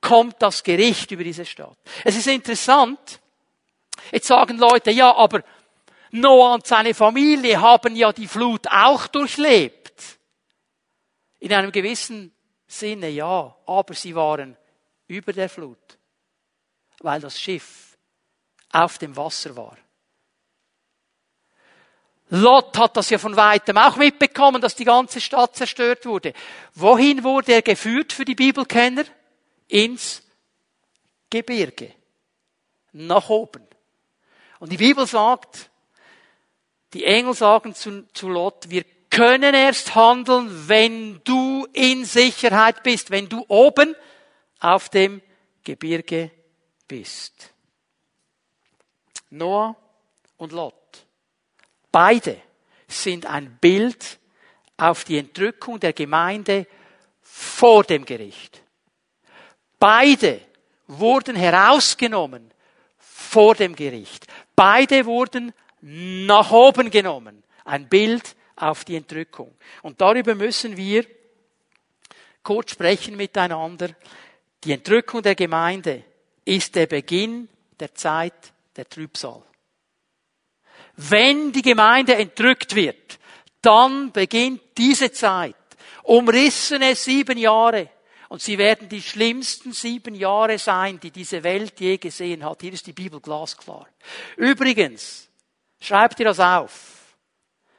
kommt 0.00 0.40
das 0.40 0.62
Gericht 0.62 1.10
über 1.10 1.24
diese 1.24 1.44
Stadt. 1.44 1.76
Es 2.04 2.16
ist 2.16 2.28
interessant, 2.28 3.20
jetzt 4.12 4.28
sagen 4.28 4.58
Leute, 4.58 4.90
ja, 4.90 5.14
aber 5.14 5.42
Noah 6.16 6.54
und 6.54 6.66
seine 6.66 6.94
Familie 6.94 7.60
haben 7.60 7.96
ja 7.96 8.12
die 8.12 8.28
Flut 8.28 8.68
auch 8.68 9.08
durchlebt. 9.08 10.00
In 11.40 11.52
einem 11.52 11.72
gewissen 11.72 12.32
Sinne 12.68 13.08
ja, 13.08 13.56
aber 13.66 13.94
sie 13.94 14.14
waren 14.14 14.56
über 15.08 15.32
der 15.32 15.48
Flut, 15.48 15.98
weil 17.00 17.20
das 17.20 17.40
Schiff 17.40 17.98
auf 18.70 18.98
dem 18.98 19.16
Wasser 19.16 19.56
war. 19.56 19.76
Lot 22.30 22.78
hat 22.78 22.96
das 22.96 23.10
ja 23.10 23.18
von 23.18 23.34
weitem 23.34 23.76
auch 23.76 23.96
mitbekommen, 23.96 24.62
dass 24.62 24.76
die 24.76 24.84
ganze 24.84 25.20
Stadt 25.20 25.56
zerstört 25.56 26.06
wurde. 26.06 26.32
Wohin 26.74 27.24
wurde 27.24 27.54
er 27.54 27.62
geführt 27.62 28.12
für 28.12 28.24
die 28.24 28.36
Bibelkenner? 28.36 29.04
Ins 29.66 30.22
Gebirge. 31.28 31.92
Nach 32.92 33.28
oben. 33.28 33.66
Und 34.60 34.70
die 34.70 34.76
Bibel 34.76 35.08
sagt, 35.08 35.70
die 36.94 37.04
Engel 37.04 37.34
sagen 37.34 37.74
zu, 37.74 38.06
zu 38.12 38.28
Lot, 38.28 38.70
wir 38.70 38.84
können 39.10 39.54
erst 39.54 39.94
handeln, 39.94 40.68
wenn 40.68 41.20
du 41.24 41.66
in 41.72 42.04
Sicherheit 42.04 42.82
bist, 42.82 43.10
wenn 43.10 43.28
du 43.28 43.44
oben 43.48 43.94
auf 44.60 44.88
dem 44.88 45.20
Gebirge 45.62 46.30
bist. 46.88 47.52
Noah 49.30 49.76
und 50.36 50.52
Lot. 50.52 50.74
Beide 51.90 52.40
sind 52.88 53.26
ein 53.26 53.58
Bild 53.60 54.18
auf 54.76 55.04
die 55.04 55.18
Entrückung 55.18 55.78
der 55.78 55.92
Gemeinde 55.92 56.66
vor 57.20 57.84
dem 57.84 58.04
Gericht. 58.04 58.62
Beide 59.78 60.40
wurden 60.86 61.36
herausgenommen 61.36 62.52
vor 62.98 63.54
dem 63.54 63.74
Gericht. 63.74 64.26
Beide 64.54 65.06
wurden 65.06 65.52
nach 65.86 66.50
oben 66.50 66.90
genommen. 66.90 67.42
Ein 67.64 67.88
Bild 67.88 68.34
auf 68.56 68.84
die 68.84 68.96
Entrückung. 68.96 69.54
Und 69.82 70.00
darüber 70.00 70.34
müssen 70.34 70.76
wir 70.76 71.04
kurz 72.42 72.70
sprechen 72.70 73.16
miteinander. 73.16 73.90
Die 74.64 74.72
Entrückung 74.72 75.22
der 75.22 75.34
Gemeinde 75.34 76.04
ist 76.44 76.74
der 76.74 76.86
Beginn 76.86 77.48
der 77.78 77.94
Zeit 77.94 78.52
der 78.76 78.88
Trübsal. 78.88 79.42
Wenn 80.96 81.52
die 81.52 81.62
Gemeinde 81.62 82.14
entrückt 82.14 82.74
wird, 82.74 83.18
dann 83.60 84.10
beginnt 84.10 84.62
diese 84.78 85.12
Zeit. 85.12 85.56
Umrissene 86.04 86.94
sieben 86.94 87.36
Jahre. 87.36 87.90
Und 88.28 88.40
sie 88.40 88.56
werden 88.56 88.88
die 88.88 89.02
schlimmsten 89.02 89.72
sieben 89.72 90.14
Jahre 90.14 90.58
sein, 90.58 90.98
die 90.98 91.10
diese 91.10 91.42
Welt 91.42 91.78
je 91.78 91.98
gesehen 91.98 92.44
hat. 92.44 92.62
Hier 92.62 92.72
ist 92.72 92.86
die 92.86 92.92
Bibel 92.92 93.20
glasklar. 93.20 93.86
Übrigens, 94.36 95.28
Schreibt 95.84 96.18
ihr 96.18 96.24
das 96.24 96.40
auf. 96.40 96.72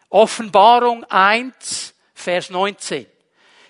Offenbarung 0.09 1.03
1, 1.05 1.95
Vers 2.13 2.51
19. 2.51 3.07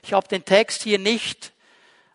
Ich 0.03 0.11
habe 0.11 0.27
den 0.27 0.43
Text 0.43 0.83
hier 0.83 0.99
nicht 0.99 1.53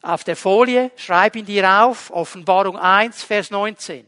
auf 0.03 0.23
der 0.23 0.37
Folie. 0.37 0.91
Schreib 0.97 1.35
ihn 1.35 1.47
dir 1.47 1.67
auf. 1.83 2.11
Offenbarung 2.11 2.77
1, 2.77 3.25
Vers 3.25 3.51
19. 3.51 4.07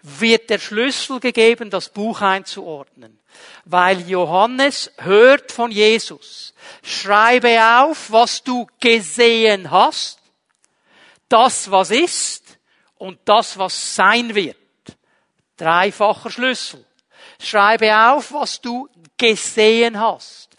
Wird 0.00 0.48
der 0.48 0.58
Schlüssel 0.58 1.20
gegeben, 1.20 1.68
das 1.68 1.90
Buch 1.90 2.22
einzuordnen. 2.22 3.20
Weil 3.66 4.00
Johannes 4.08 4.90
hört 4.96 5.52
von 5.52 5.70
Jesus. 5.70 6.54
Schreibe 6.82 7.62
auf, 7.62 8.10
was 8.10 8.42
du 8.42 8.66
gesehen 8.80 9.70
hast, 9.70 10.18
das, 11.28 11.70
was 11.70 11.90
ist 11.90 12.58
und 12.96 13.18
das, 13.26 13.58
was 13.58 13.94
sein 13.94 14.34
wird. 14.34 14.56
Dreifacher 15.58 16.30
Schlüssel. 16.30 16.86
Schreibe 17.40 17.96
auf, 17.96 18.32
was 18.32 18.60
du 18.60 18.88
gesehen 19.16 20.00
hast. 20.00 20.50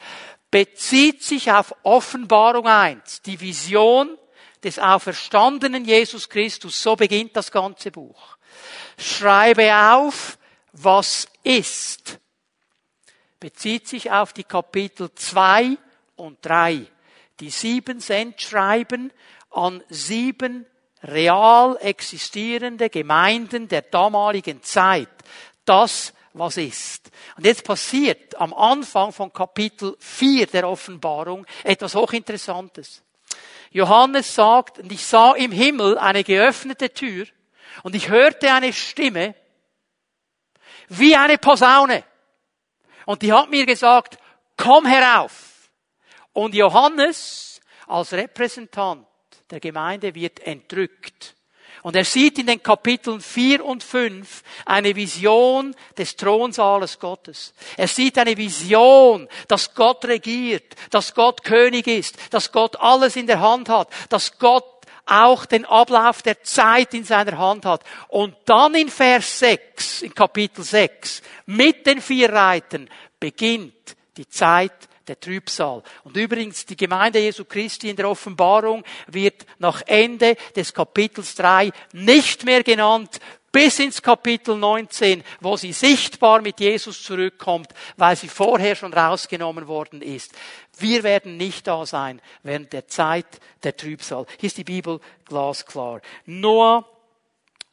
Bezieht 0.51 1.23
sich 1.23 1.51
auf 1.51 1.73
Offenbarung 1.83 2.67
1, 2.67 3.21
die 3.23 3.39
Vision 3.39 4.17
des 4.63 4.79
auferstandenen 4.79 5.85
Jesus 5.85 6.29
Christus. 6.29 6.81
So 6.81 6.95
beginnt 6.95 7.35
das 7.35 7.51
ganze 7.51 7.91
Buch. 7.91 8.37
Schreibe 8.97 9.75
auf, 9.75 10.37
was 10.71 11.27
ist. 11.43 12.19
Bezieht 13.39 13.87
sich 13.87 14.11
auf 14.11 14.33
die 14.33 14.43
Kapitel 14.43 15.13
2 15.13 15.77
und 16.15 16.43
3, 16.43 16.85
die 17.39 17.49
sieben 17.49 17.99
Cent 17.99 18.41
schreiben 18.41 19.11
an 19.51 19.83
sieben 19.89 20.65
real 21.03 21.77
existierende 21.81 22.89
Gemeinden 22.89 23.67
der 23.67 23.83
damaligen 23.83 24.63
Zeit. 24.63 25.09
Das, 25.65 26.13
was 26.37 26.57
ist. 26.57 27.11
Und 27.37 27.45
jetzt 27.45 27.63
passiert 27.63 28.35
am 28.35 28.53
Anfang 28.53 29.11
von 29.11 29.31
Kapitel 29.31 29.95
4 29.99 30.47
der 30.47 30.67
Offenbarung 30.67 31.45
etwas 31.63 31.95
hochinteressantes. 31.95 33.03
Johannes 33.71 34.33
sagt, 34.33 34.79
und 34.79 34.91
ich 34.91 35.05
sah 35.05 35.33
im 35.33 35.51
Himmel 35.51 35.97
eine 35.97 36.23
geöffnete 36.23 36.93
Tür 36.93 37.25
und 37.83 37.95
ich 37.95 38.09
hörte 38.09 38.51
eine 38.51 38.71
Stimme 38.71 39.35
wie 40.87 41.15
eine 41.15 41.37
Posaune. 41.37 42.03
Und 43.05 43.21
die 43.21 43.33
hat 43.33 43.49
mir 43.49 43.65
gesagt, 43.65 44.17
komm 44.57 44.85
herauf. 44.85 45.69
Und 46.33 46.53
Johannes 46.55 47.61
als 47.87 48.13
Repräsentant 48.13 49.07
der 49.49 49.59
Gemeinde 49.59 50.13
wird 50.15 50.39
entrückt. 50.39 51.35
Und 51.85 51.95
er 51.95 52.03
sieht 52.03 52.39
in 52.39 52.47
den 52.47 52.63
Kapiteln 52.63 53.21
4 53.21 53.63
und 53.63 53.83
5 53.83 54.41
eine 54.65 54.95
Vision 54.95 55.75
des 55.95 56.15
Thronsaales 56.15 56.97
Gottes. 56.97 57.53
Er 57.77 57.87
sieht 57.87 58.17
eine 58.17 58.35
Vision, 58.35 59.29
dass 59.47 59.75
Gott 59.75 60.03
regiert, 60.05 60.75
dass 60.89 61.13
Gott 61.13 61.43
König 61.43 61.85
ist, 61.85 62.17
dass 62.33 62.51
Gott 62.51 62.75
alles 62.79 63.15
in 63.15 63.27
der 63.27 63.39
Hand 63.39 63.69
hat, 63.69 63.89
dass 64.09 64.39
Gott 64.39 64.65
auch 65.05 65.45
den 65.45 65.63
Ablauf 65.63 66.23
der 66.23 66.41
Zeit 66.41 66.95
in 66.95 67.03
seiner 67.03 67.37
Hand 67.37 67.67
hat. 67.67 67.83
Und 68.07 68.35
dann 68.45 68.73
in 68.73 68.89
Vers 68.89 69.37
6, 69.37 70.01
in 70.01 70.15
Kapitel 70.15 70.63
6, 70.63 71.21
mit 71.45 71.85
den 71.85 72.01
vier 72.01 72.33
Reitern 72.33 72.89
beginnt 73.19 73.95
die 74.17 74.27
Zeit 74.27 74.89
der 75.07 75.19
Trübsal. 75.19 75.83
Und 76.03 76.17
übrigens, 76.17 76.65
die 76.65 76.77
Gemeinde 76.77 77.19
Jesu 77.19 77.45
Christi 77.45 77.89
in 77.89 77.95
der 77.95 78.09
Offenbarung 78.09 78.83
wird 79.07 79.45
nach 79.59 79.81
Ende 79.85 80.35
des 80.55 80.73
Kapitels 80.73 81.35
3 81.35 81.71
nicht 81.93 82.43
mehr 82.45 82.63
genannt 82.63 83.19
bis 83.55 83.79
ins 83.79 84.01
Kapitel 84.01 84.57
19, 84.57 85.23
wo 85.39 85.55
sie 85.55 85.71
sichtbar 85.71 86.41
mit 86.41 86.59
Jesus 86.59 87.01
zurückkommt, 87.01 87.69
weil 87.95 88.17
sie 88.17 88.27
vorher 88.27 88.75
schon 88.75 88.93
rausgenommen 88.93 89.69
worden 89.69 90.01
ist. 90.01 90.33
Wir 90.77 91.03
werden 91.03 91.37
nicht 91.37 91.65
da 91.65 91.85
sein 91.85 92.21
während 92.43 92.73
der 92.73 92.89
Zeit 92.89 93.39
der 93.63 93.77
Trübsal. 93.77 94.25
Hier 94.39 94.47
ist 94.47 94.57
die 94.57 94.65
Bibel 94.65 94.99
glasklar. 95.23 96.01
Noah 96.25 96.85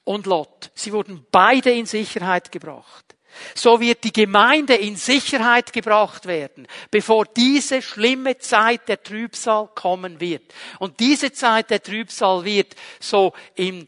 und 0.05 0.27
Lot, 0.27 0.71
sie 0.75 0.93
wurden 0.93 1.27
beide 1.33 1.73
in 1.73 1.87
Sicherheit 1.87 2.53
gebracht. 2.53 3.17
So 3.55 3.81
wird 3.81 4.05
die 4.05 4.13
Gemeinde 4.13 4.75
in 4.75 4.97
Sicherheit 4.97 5.73
gebracht 5.73 6.27
werden, 6.27 6.67
bevor 6.91 7.25
diese 7.25 7.83
schlimme 7.83 8.39
Zeit 8.39 8.89
der 8.89 9.03
Trübsal 9.03 9.69
kommen 9.75 10.21
wird. 10.21 10.53
Und 10.79 11.01
diese 11.01 11.33
Zeit 11.33 11.71
der 11.71 11.83
Trübsal 11.83 12.45
wird 12.45 12.75
so 13.01 13.33
im 13.55 13.87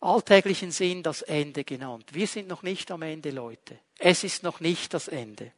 alltäglichen 0.00 0.70
Sinn 0.70 1.02
das 1.02 1.22
Ende 1.22 1.64
genannt. 1.64 2.06
Wir 2.12 2.26
sind 2.26 2.48
noch 2.48 2.62
nicht 2.62 2.90
am 2.90 3.02
Ende, 3.02 3.30
Leute. 3.30 3.78
Es 3.98 4.24
ist 4.24 4.42
noch 4.42 4.60
nicht 4.60 4.92
das 4.92 5.08
Ende. 5.08 5.52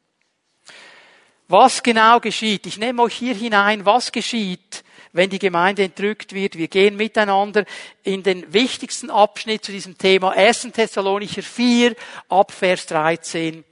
Was 1.48 1.82
genau 1.82 2.20
geschieht? 2.20 2.66
Ich 2.66 2.78
nehme 2.78 3.02
euch 3.02 3.14
hier 3.14 3.34
hinein, 3.34 3.84
was 3.84 4.10
geschieht, 4.10 4.84
wenn 5.16 5.30
die 5.30 5.38
Gemeinde 5.38 5.84
entrückt 5.84 6.32
wird. 6.32 6.56
Wir 6.56 6.68
gehen 6.68 6.96
miteinander 6.96 7.64
in 8.02 8.22
den 8.22 8.52
wichtigsten 8.52 9.10
Abschnitt 9.10 9.64
zu 9.64 9.72
diesem 9.72 9.98
Thema 9.98 10.32
1. 10.32 10.68
Thessalonicher 10.72 11.42
4 11.42 11.94
ab 12.28 12.52
Vers 12.52 12.86
13. 12.86 13.64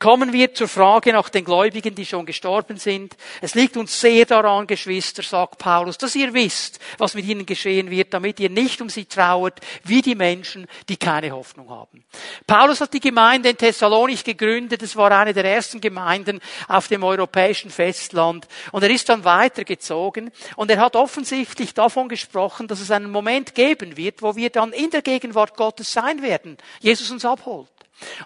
Kommen 0.00 0.32
wir 0.32 0.52
zur 0.52 0.68
Frage 0.68 1.12
nach 1.12 1.28
den 1.28 1.44
Gläubigen, 1.44 1.94
die 1.94 2.04
schon 2.04 2.26
gestorben 2.26 2.78
sind. 2.78 3.16
Es 3.40 3.54
liegt 3.54 3.76
uns 3.76 4.00
sehr 4.00 4.26
daran, 4.26 4.66
Geschwister, 4.66 5.22
sagt 5.22 5.58
Paulus, 5.58 5.96
dass 5.98 6.16
ihr 6.16 6.34
wisst, 6.34 6.80
was 6.98 7.14
mit 7.14 7.24
ihnen 7.26 7.46
geschehen 7.46 7.90
wird, 7.90 8.12
damit 8.12 8.40
ihr 8.40 8.50
nicht 8.50 8.80
um 8.82 8.90
sie 8.90 9.04
trauert, 9.04 9.60
wie 9.84 10.02
die 10.02 10.16
Menschen, 10.16 10.66
die 10.88 10.96
keine 10.96 11.30
Hoffnung 11.30 11.70
haben. 11.70 12.04
Paulus 12.46 12.80
hat 12.80 12.92
die 12.92 13.00
Gemeinde 13.00 13.50
in 13.50 13.56
Thessalonich 13.56 14.24
gegründet. 14.24 14.82
Es 14.82 14.96
war 14.96 15.12
eine 15.12 15.32
der 15.32 15.44
ersten 15.44 15.80
Gemeinden 15.80 16.40
auf 16.68 16.88
dem 16.88 17.04
europäischen 17.04 17.70
Festland. 17.70 18.48
Und 18.72 18.82
er 18.82 18.90
ist 18.90 19.08
dann 19.08 19.24
weitergezogen. 19.24 20.32
Und 20.56 20.70
er 20.70 20.80
hat 20.80 20.96
offensichtlich 20.96 21.72
davon 21.72 22.08
gesprochen, 22.08 22.66
dass 22.66 22.80
es 22.80 22.90
einen 22.90 23.10
Moment 23.10 23.54
geben 23.54 23.96
wird, 23.96 24.22
wo 24.22 24.34
wir 24.34 24.50
dann 24.50 24.72
in 24.72 24.90
der 24.90 25.02
Gegenwart 25.02 25.56
Gottes 25.56 25.92
sein 25.92 26.20
werden. 26.20 26.58
Jesus 26.80 27.10
uns 27.10 27.24
abholt. 27.24 27.68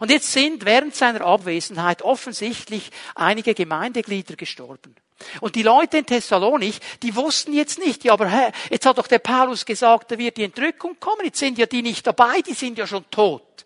Und 0.01 0.11
jetzt 0.11 0.33
sind 0.33 0.65
während 0.65 0.95
seiner 0.95 1.23
Abwesenheit 1.23 2.03
offensichtlich 2.03 2.91
einige 3.15 3.55
Gemeindeglieder 3.55 4.37
gestorben. 4.37 4.95
Und 5.41 5.57
die 5.57 5.63
Leute 5.63 5.99
in 5.99 6.07
Thessalonich, 6.07 6.81
die 7.03 7.15
wussten 7.17 7.53
jetzt 7.53 7.79
nicht, 7.79 8.05
ja, 8.05 8.13
aber 8.13 8.29
hä, 8.29 8.53
jetzt 8.71 8.87
hat 8.87 8.99
doch 8.99 9.09
der 9.09 9.19
Paulus 9.19 9.67
gesagt, 9.67 10.13
da 10.13 10.19
wird 10.19 10.37
die 10.37 10.45
Entrückung 10.45 10.99
kommen, 11.01 11.25
jetzt 11.25 11.41
sind 11.41 11.59
ja 11.59 11.67
die 11.67 11.83
nicht 11.83 12.07
dabei, 12.07 12.41
die 12.41 12.55
sind 12.55 12.79
ja 12.79 12.87
schon 12.87 13.05
tot. 13.11 13.65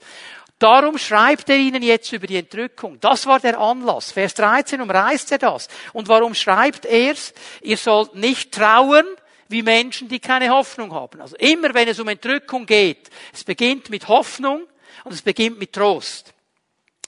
Darum 0.59 0.97
schreibt 0.97 1.51
er 1.51 1.57
ihnen 1.57 1.83
jetzt 1.83 2.13
über 2.13 2.27
die 2.27 2.37
Entrückung. 2.37 3.01
Das 3.01 3.27
war 3.27 3.41
der 3.41 3.59
Anlass. 3.59 4.13
Vers 4.13 4.35
13 4.35 4.81
umreißt 4.81 5.33
er 5.33 5.39
das. 5.39 5.67
Und 5.93 6.07
warum 6.07 6.35
schreibt 6.35 6.87
er's? 6.87 7.35
Ihr 7.63 7.77
sollt 7.77 8.15
nicht 8.15 8.53
trauern 8.53 9.07
wie 9.49 9.63
Menschen, 9.63 10.09
die 10.09 10.21
keine 10.21 10.51
Hoffnung 10.51 10.95
haben. 10.95 11.21
Also 11.21 11.35
immer 11.37 11.75
wenn 11.75 11.89
es 11.89 11.99
um 11.99 12.07
Entrückung 12.07 12.65
geht, 12.65 13.11
es 13.33 13.43
beginnt 13.43 13.91
mit 13.91 14.07
Hoffnung, 14.07 14.63
und 15.05 15.13
es 15.13 15.23
beginnt 15.23 15.59
mit 15.59 15.73
Trost. 15.73 16.33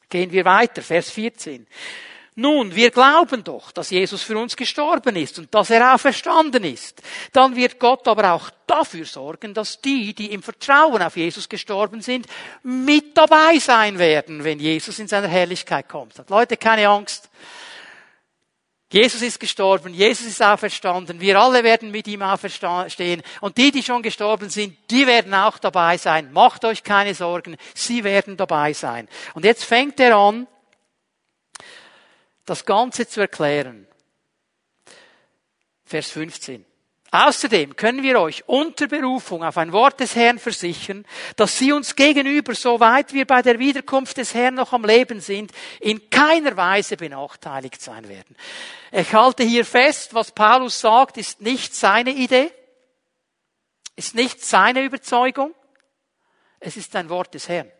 Gehen 0.08 0.30
wir 0.30 0.44
weiter, 0.44 0.82
Vers 0.82 1.10
14. 1.10 1.66
Nun, 2.36 2.74
wir 2.74 2.90
glauben 2.90 3.44
doch, 3.44 3.70
dass 3.70 3.90
Jesus 3.90 4.22
für 4.22 4.36
uns 4.36 4.56
gestorben 4.56 5.14
ist 5.14 5.38
und 5.38 5.54
dass 5.54 5.70
er 5.70 5.94
auferstanden 5.94 6.64
ist. 6.64 7.00
Dann 7.32 7.54
wird 7.54 7.78
Gott 7.78 8.08
aber 8.08 8.32
auch 8.32 8.50
dafür 8.66 9.04
sorgen, 9.04 9.54
dass 9.54 9.80
die, 9.80 10.14
die 10.14 10.32
im 10.32 10.42
Vertrauen 10.42 11.00
auf 11.00 11.16
Jesus 11.16 11.48
gestorben 11.48 12.00
sind, 12.00 12.26
mit 12.64 13.16
dabei 13.16 13.58
sein 13.60 14.00
werden, 14.00 14.42
wenn 14.42 14.58
Jesus 14.58 14.98
in 14.98 15.06
seiner 15.06 15.28
Herrlichkeit 15.28 15.88
kommt. 15.88 16.14
Leute, 16.28 16.56
keine 16.56 16.88
Angst. 16.88 17.30
Jesus 18.94 19.22
ist 19.22 19.40
gestorben, 19.40 19.92
Jesus 19.92 20.28
ist 20.28 20.40
auferstanden, 20.40 21.18
wir 21.18 21.40
alle 21.40 21.64
werden 21.64 21.90
mit 21.90 22.06
ihm 22.06 22.22
auferstehen 22.22 23.24
und 23.40 23.58
die, 23.58 23.72
die 23.72 23.82
schon 23.82 24.04
gestorben 24.04 24.48
sind, 24.50 24.78
die 24.88 25.04
werden 25.08 25.34
auch 25.34 25.58
dabei 25.58 25.96
sein. 25.96 26.32
Macht 26.32 26.64
euch 26.64 26.84
keine 26.84 27.12
Sorgen, 27.12 27.56
sie 27.74 28.04
werden 28.04 28.36
dabei 28.36 28.72
sein. 28.72 29.08
Und 29.34 29.44
jetzt 29.44 29.64
fängt 29.64 29.98
er 29.98 30.16
an, 30.16 30.46
das 32.44 32.64
Ganze 32.64 33.08
zu 33.08 33.20
erklären. 33.20 33.88
Vers 35.84 36.10
15. 36.10 36.64
Außerdem 37.14 37.76
können 37.76 38.02
wir 38.02 38.20
euch 38.20 38.42
unter 38.48 38.88
Berufung 38.88 39.44
auf 39.44 39.56
ein 39.56 39.70
Wort 39.70 40.00
des 40.00 40.16
Herrn 40.16 40.40
versichern, 40.40 41.06
dass 41.36 41.56
sie 41.56 41.70
uns 41.70 41.94
gegenüber, 41.94 42.56
soweit 42.56 43.12
wir 43.12 43.24
bei 43.24 43.40
der 43.40 43.60
Wiederkunft 43.60 44.16
des 44.16 44.34
Herrn 44.34 44.56
noch 44.56 44.72
am 44.72 44.84
Leben 44.84 45.20
sind, 45.20 45.52
in 45.78 46.10
keiner 46.10 46.56
Weise 46.56 46.96
benachteiligt 46.96 47.80
sein 47.80 48.08
werden. 48.08 48.34
Ich 48.90 49.14
halte 49.14 49.44
hier 49.44 49.64
fest, 49.64 50.12
was 50.12 50.32
Paulus 50.32 50.80
sagt, 50.80 51.16
ist 51.16 51.40
nicht 51.40 51.72
seine 51.76 52.10
Idee, 52.10 52.50
ist 53.94 54.16
nicht 54.16 54.44
seine 54.44 54.82
Überzeugung, 54.82 55.54
es 56.58 56.76
ist 56.76 56.96
ein 56.96 57.08
Wort 57.10 57.32
des 57.32 57.48
Herrn. 57.48 57.70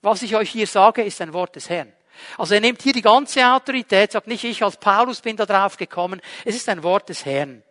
Was 0.00 0.22
ich 0.22 0.36
euch 0.36 0.50
hier 0.50 0.68
sage, 0.68 1.02
ist 1.02 1.20
ein 1.20 1.32
Wort 1.32 1.56
des 1.56 1.68
Herrn. 1.68 1.92
Also 2.38 2.54
er 2.54 2.60
nimmt 2.60 2.82
hier 2.82 2.92
die 2.92 3.02
ganze 3.02 3.44
Autorität, 3.44 4.12
sagt 4.12 4.28
nicht 4.28 4.44
ich 4.44 4.62
als 4.62 4.76
Paulus 4.76 5.20
bin 5.20 5.36
da 5.36 5.44
drauf 5.44 5.76
gekommen, 5.76 6.20
es 6.44 6.54
ist 6.54 6.68
ein 6.68 6.84
Wort 6.84 7.08
des 7.08 7.24
Herrn. 7.24 7.64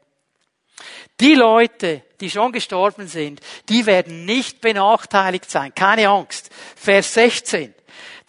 Die 1.20 1.36
Leute, 1.36 2.04
die 2.20 2.30
schon 2.30 2.52
gestorben 2.52 3.08
sind, 3.08 3.42
die 3.70 3.86
werden 3.86 4.26
nicht 4.26 4.62
benachteiligt 4.62 5.50
sein. 5.50 5.74
Keine 5.76 6.10
Angst. 6.10 6.50
Vers 6.76 7.14
16. 7.14 7.74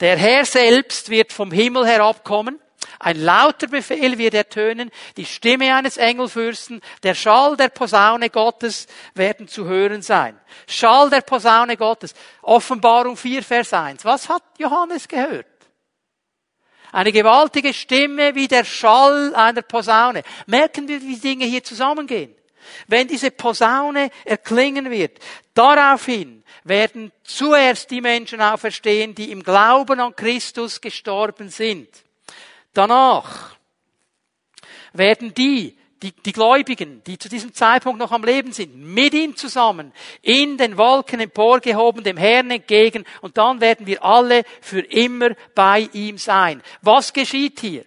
Der 0.01 0.17
Herr 0.17 0.45
selbst 0.45 1.09
wird 1.09 1.33
vom 1.33 1.51
Himmel 1.51 1.87
herabkommen. 1.87 2.59
Ein 2.99 3.21
lauter 3.21 3.67
Befehl 3.67 4.17
wird 4.19 4.35
ertönen, 4.35 4.91
die 5.17 5.25
Stimme 5.25 5.75
eines 5.75 5.97
Engelfürsten, 5.97 6.81
der 7.03 7.15
Schall 7.15 7.57
der 7.57 7.69
Posaune 7.69 8.31
Gottes 8.31 8.87
werden 9.15 9.49
zu 9.49 9.65
hören 9.65 10.03
sein. 10.03 10.39
Schall 10.69 11.11
der 11.11 11.23
Posaune 11.23 11.77
Gottes. 11.77 12.15
Offenbarung 12.43 13.17
4, 13.17 13.43
Vers 13.43 13.73
1. 13.73 14.05
Was 14.05 14.29
hat 14.29 14.43
Johannes 14.59 15.09
gehört? 15.09 15.47
Eine 16.93 17.11
gewaltige 17.11 17.73
Stimme 17.73 18.35
wie 18.35 18.47
der 18.47 18.65
Schall 18.65 19.35
einer 19.35 19.63
Posaune. 19.63 20.23
Merken 20.47 20.87
wir, 20.87 21.01
wie 21.01 21.17
Dinge 21.17 21.47
hier 21.47 21.65
zusammengehen? 21.65 22.35
Wenn 22.87 23.09
diese 23.09 23.31
Posaune 23.31 24.11
erklingen 24.27 24.91
wird, 24.91 25.19
daraufhin 25.55 26.45
werden 26.65 27.11
zuerst 27.25 27.91
die 27.91 28.03
Menschen 28.03 28.41
auferstehen, 28.41 29.15
die 29.15 29.33
im 29.33 29.43
Glauben 29.43 30.01
an 30.01 30.15
Christus 30.15 30.81
gestorben 30.81 31.49
sind. 31.49 31.89
Danach 32.75 33.57
werden 34.93 35.33
die, 35.33 35.77
die, 36.03 36.13
die 36.13 36.33
Gläubigen, 36.33 37.03
die 37.05 37.19
zu 37.19 37.29
diesem 37.29 37.55
Zeitpunkt 37.55 37.99
noch 37.99 38.13
am 38.13 38.25
Leben 38.25 38.53
sind, 38.53 38.77
mit 38.77 39.15
ihm 39.15 39.37
zusammen 39.37 39.93
in 40.21 40.57
den 40.57 40.77
Wolken 40.77 41.21
emporgehoben, 41.21 42.03
dem 42.03 42.17
Herrn 42.17 42.51
entgegen, 42.51 43.05
und 43.21 43.39
dann 43.39 43.61
werden 43.61 43.87
wir 43.87 44.05
alle 44.05 44.43
für 44.61 44.81
immer 44.81 45.31
bei 45.55 45.89
ihm 45.93 46.19
sein. 46.19 46.63
Was 46.83 47.13
geschieht 47.13 47.61
hier? 47.61 47.85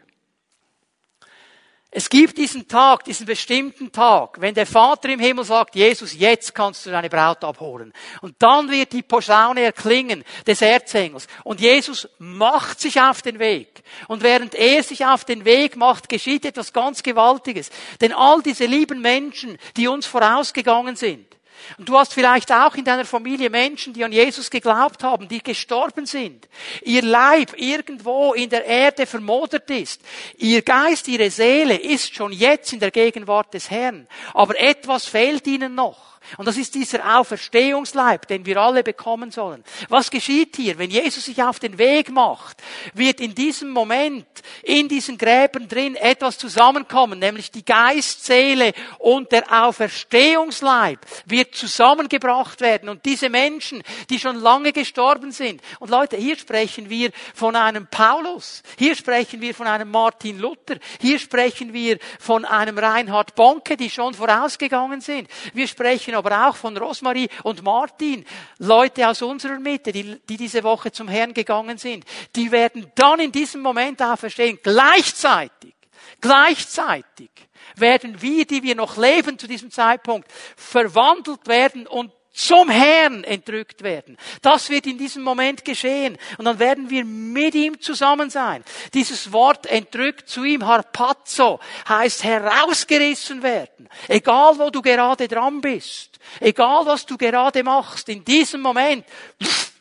Es 1.97 2.09
gibt 2.09 2.37
diesen 2.37 2.67
Tag, 2.67 3.05
diesen 3.05 3.25
bestimmten 3.25 3.89
Tag, 3.89 4.41
wenn 4.41 4.53
der 4.53 4.65
Vater 4.65 5.07
im 5.07 5.19
Himmel 5.21 5.45
sagt, 5.45 5.75
Jesus, 5.75 6.13
jetzt 6.13 6.53
kannst 6.53 6.85
du 6.85 6.89
deine 6.89 7.09
Braut 7.09 7.41
abholen. 7.41 7.93
Und 8.19 8.35
dann 8.39 8.69
wird 8.69 8.91
die 8.91 9.01
Posaune 9.01 9.61
erklingen 9.61 10.25
des 10.45 10.61
Erzengels. 10.61 11.25
Und 11.45 11.61
Jesus 11.61 12.09
macht 12.17 12.81
sich 12.81 12.99
auf 12.99 13.21
den 13.21 13.39
Weg. 13.39 13.81
Und 14.09 14.23
während 14.23 14.55
er 14.55 14.83
sich 14.83 15.05
auf 15.05 15.23
den 15.23 15.45
Weg 15.45 15.77
macht, 15.77 16.09
geschieht 16.09 16.43
etwas 16.43 16.73
ganz 16.73 17.01
Gewaltiges. 17.01 17.69
Denn 18.01 18.11
all 18.11 18.41
diese 18.41 18.65
lieben 18.65 18.99
Menschen, 18.99 19.57
die 19.77 19.87
uns 19.87 20.05
vorausgegangen 20.05 20.97
sind, 20.97 21.34
und 21.77 21.89
du 21.89 21.97
hast 21.97 22.13
vielleicht 22.13 22.51
auch 22.51 22.75
in 22.75 22.85
deiner 22.85 23.05
Familie 23.05 23.49
Menschen, 23.49 23.93
die 23.93 24.03
an 24.03 24.11
Jesus 24.11 24.49
geglaubt 24.49 25.03
haben, 25.03 25.27
die 25.27 25.41
gestorben 25.41 26.05
sind. 26.05 26.47
Ihr 26.83 27.01
Leib 27.01 27.53
irgendwo 27.57 28.33
in 28.33 28.49
der 28.49 28.65
Erde 28.65 29.05
vermodert 29.05 29.69
ist. 29.69 30.01
Ihr 30.37 30.61
Geist, 30.61 31.07
ihre 31.07 31.29
Seele 31.29 31.75
ist 31.75 32.15
schon 32.15 32.31
jetzt 32.31 32.73
in 32.73 32.79
der 32.79 32.91
Gegenwart 32.91 33.53
des 33.53 33.69
Herrn. 33.69 34.07
Aber 34.33 34.59
etwas 34.59 35.05
fehlt 35.05 35.47
ihnen 35.47 35.75
noch. 35.75 36.14
Und 36.37 36.47
das 36.47 36.57
ist 36.57 36.75
dieser 36.75 37.17
Auferstehungsleib, 37.17 38.27
den 38.27 38.45
wir 38.45 38.57
alle 38.57 38.83
bekommen 38.83 39.31
sollen. 39.31 39.63
Was 39.89 40.09
geschieht 40.09 40.55
hier? 40.55 40.77
Wenn 40.77 40.89
Jesus 40.89 41.25
sich 41.25 41.41
auf 41.41 41.59
den 41.59 41.77
Weg 41.77 42.09
macht, 42.09 42.57
wird 42.93 43.19
in 43.19 43.35
diesem 43.35 43.69
Moment 43.69 44.25
in 44.63 44.87
diesen 44.87 45.17
Gräbern 45.17 45.67
drin 45.67 45.95
etwas 45.95 46.37
zusammenkommen, 46.37 47.19
nämlich 47.19 47.51
die 47.51 47.65
Geistseele 47.65 48.73
und 48.99 49.31
der 49.31 49.65
Auferstehungsleib 49.65 50.99
wird 51.25 51.55
zusammengebracht 51.55 52.61
werden. 52.61 52.89
Und 52.89 53.05
diese 53.05 53.29
Menschen, 53.29 53.83
die 54.09 54.19
schon 54.19 54.37
lange 54.37 54.71
gestorben 54.73 55.31
sind. 55.31 55.61
Und 55.79 55.89
Leute, 55.89 56.17
hier 56.17 56.37
sprechen 56.37 56.89
wir 56.89 57.11
von 57.33 57.55
einem 57.55 57.87
Paulus. 57.87 58.63
Hier 58.77 58.95
sprechen 58.95 59.41
wir 59.41 59.53
von 59.53 59.67
einem 59.67 59.89
Martin 59.91 60.39
Luther. 60.39 60.77
Hier 60.99 61.19
sprechen 61.19 61.73
wir 61.73 61.99
von 62.19 62.45
einem 62.45 62.77
Reinhard 62.77 63.35
Bonke, 63.35 63.77
die 63.77 63.89
schon 63.89 64.13
vorausgegangen 64.13 65.01
sind. 65.01 65.29
Wir 65.53 65.67
sprechen 65.67 66.14
aber 66.15 66.47
auch 66.47 66.55
von 66.55 66.75
Rosmarie 66.77 67.29
und 67.43 67.63
Martin, 67.63 68.25
Leute 68.57 69.07
aus 69.07 69.21
unserer 69.21 69.59
Mitte, 69.59 69.91
die, 69.91 70.19
die 70.27 70.37
diese 70.37 70.63
Woche 70.63 70.91
zum 70.91 71.07
Herrn 71.07 71.33
gegangen 71.33 71.77
sind. 71.77 72.05
Die 72.35 72.51
werden 72.51 72.91
dann 72.95 73.19
in 73.19 73.31
diesem 73.31 73.61
Moment 73.61 74.01
auch 74.01 74.17
verstehen, 74.17 74.59
gleichzeitig, 74.61 75.75
gleichzeitig 76.21 77.29
werden 77.75 78.21
wir, 78.21 78.45
die 78.45 78.63
wir 78.63 78.75
noch 78.75 78.97
leben 78.97 79.37
zu 79.37 79.47
diesem 79.47 79.71
Zeitpunkt, 79.71 80.31
verwandelt 80.55 81.47
werden 81.47 81.87
und 81.87 82.11
zum 82.35 82.69
Herrn 82.69 83.23
entrückt 83.23 83.81
werden. 83.81 84.17
Das 84.41 84.69
wird 84.69 84.87
in 84.87 84.97
diesem 84.97 85.23
Moment 85.23 85.63
geschehen. 85.63 86.17
Und 86.37 86.43
dann 86.43 86.59
werden 86.59 86.89
wir 86.89 87.05
mit 87.05 87.55
ihm 87.55 87.79
zusammen 87.79 88.29
sein. 88.29 88.63
Dieses 88.93 89.31
Wort 89.31 89.65
entrückt 89.67 90.27
zu 90.27 90.43
ihm, 90.43 90.65
harpazo, 90.65 91.61
heißt 91.87 92.25
herausgerissen 92.25 93.41
werden. 93.41 93.87
Egal 94.09 94.59
wo 94.59 94.69
du 94.69 94.81
gerade 94.81 95.29
dran 95.29 95.61
bist. 95.61 96.19
Egal 96.41 96.85
was 96.85 97.05
du 97.05 97.17
gerade 97.17 97.63
machst. 97.63 98.09
In 98.09 98.25
diesem 98.25 98.61
Moment 98.61 99.05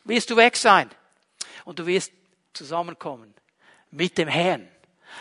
wirst 0.04 0.30
du 0.30 0.36
weg 0.36 0.56
sein. 0.56 0.88
Und 1.64 1.80
du 1.80 1.86
wirst 1.86 2.12
zusammenkommen 2.52 3.34
mit 3.90 4.16
dem 4.16 4.28
Herrn 4.28 4.68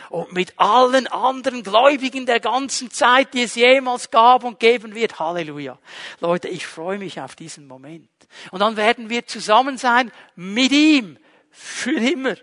und 0.10 0.34
mit 0.34 0.54
allen 0.58 1.08
anderen 1.08 1.64
Gläubigen 1.64 2.26
der 2.26 2.40
ganzen 2.40 2.92
Zeit, 2.92 3.34
die 3.34 3.44
es 3.44 3.56
jemals 3.56 4.12
gab 4.12 4.44
und 4.44 4.60
geben 4.60 4.96
wird. 4.96 5.20
Halleluja. 5.20 5.78
Leute, 6.20 6.48
ich 6.48 6.66
freue 6.66 7.00
mich 7.00 7.20
auf 7.20 7.36
diesen 7.36 7.68
Moment. 7.68 8.10
Und 8.52 8.60
dann 8.60 8.78
werden 8.78 9.10
wir 9.10 9.26
zusammen 9.28 9.78
sein 9.78 10.12
mit 10.36 10.72
ihm. 10.72 11.18
Für 11.50 11.98
immer. 12.00 12.36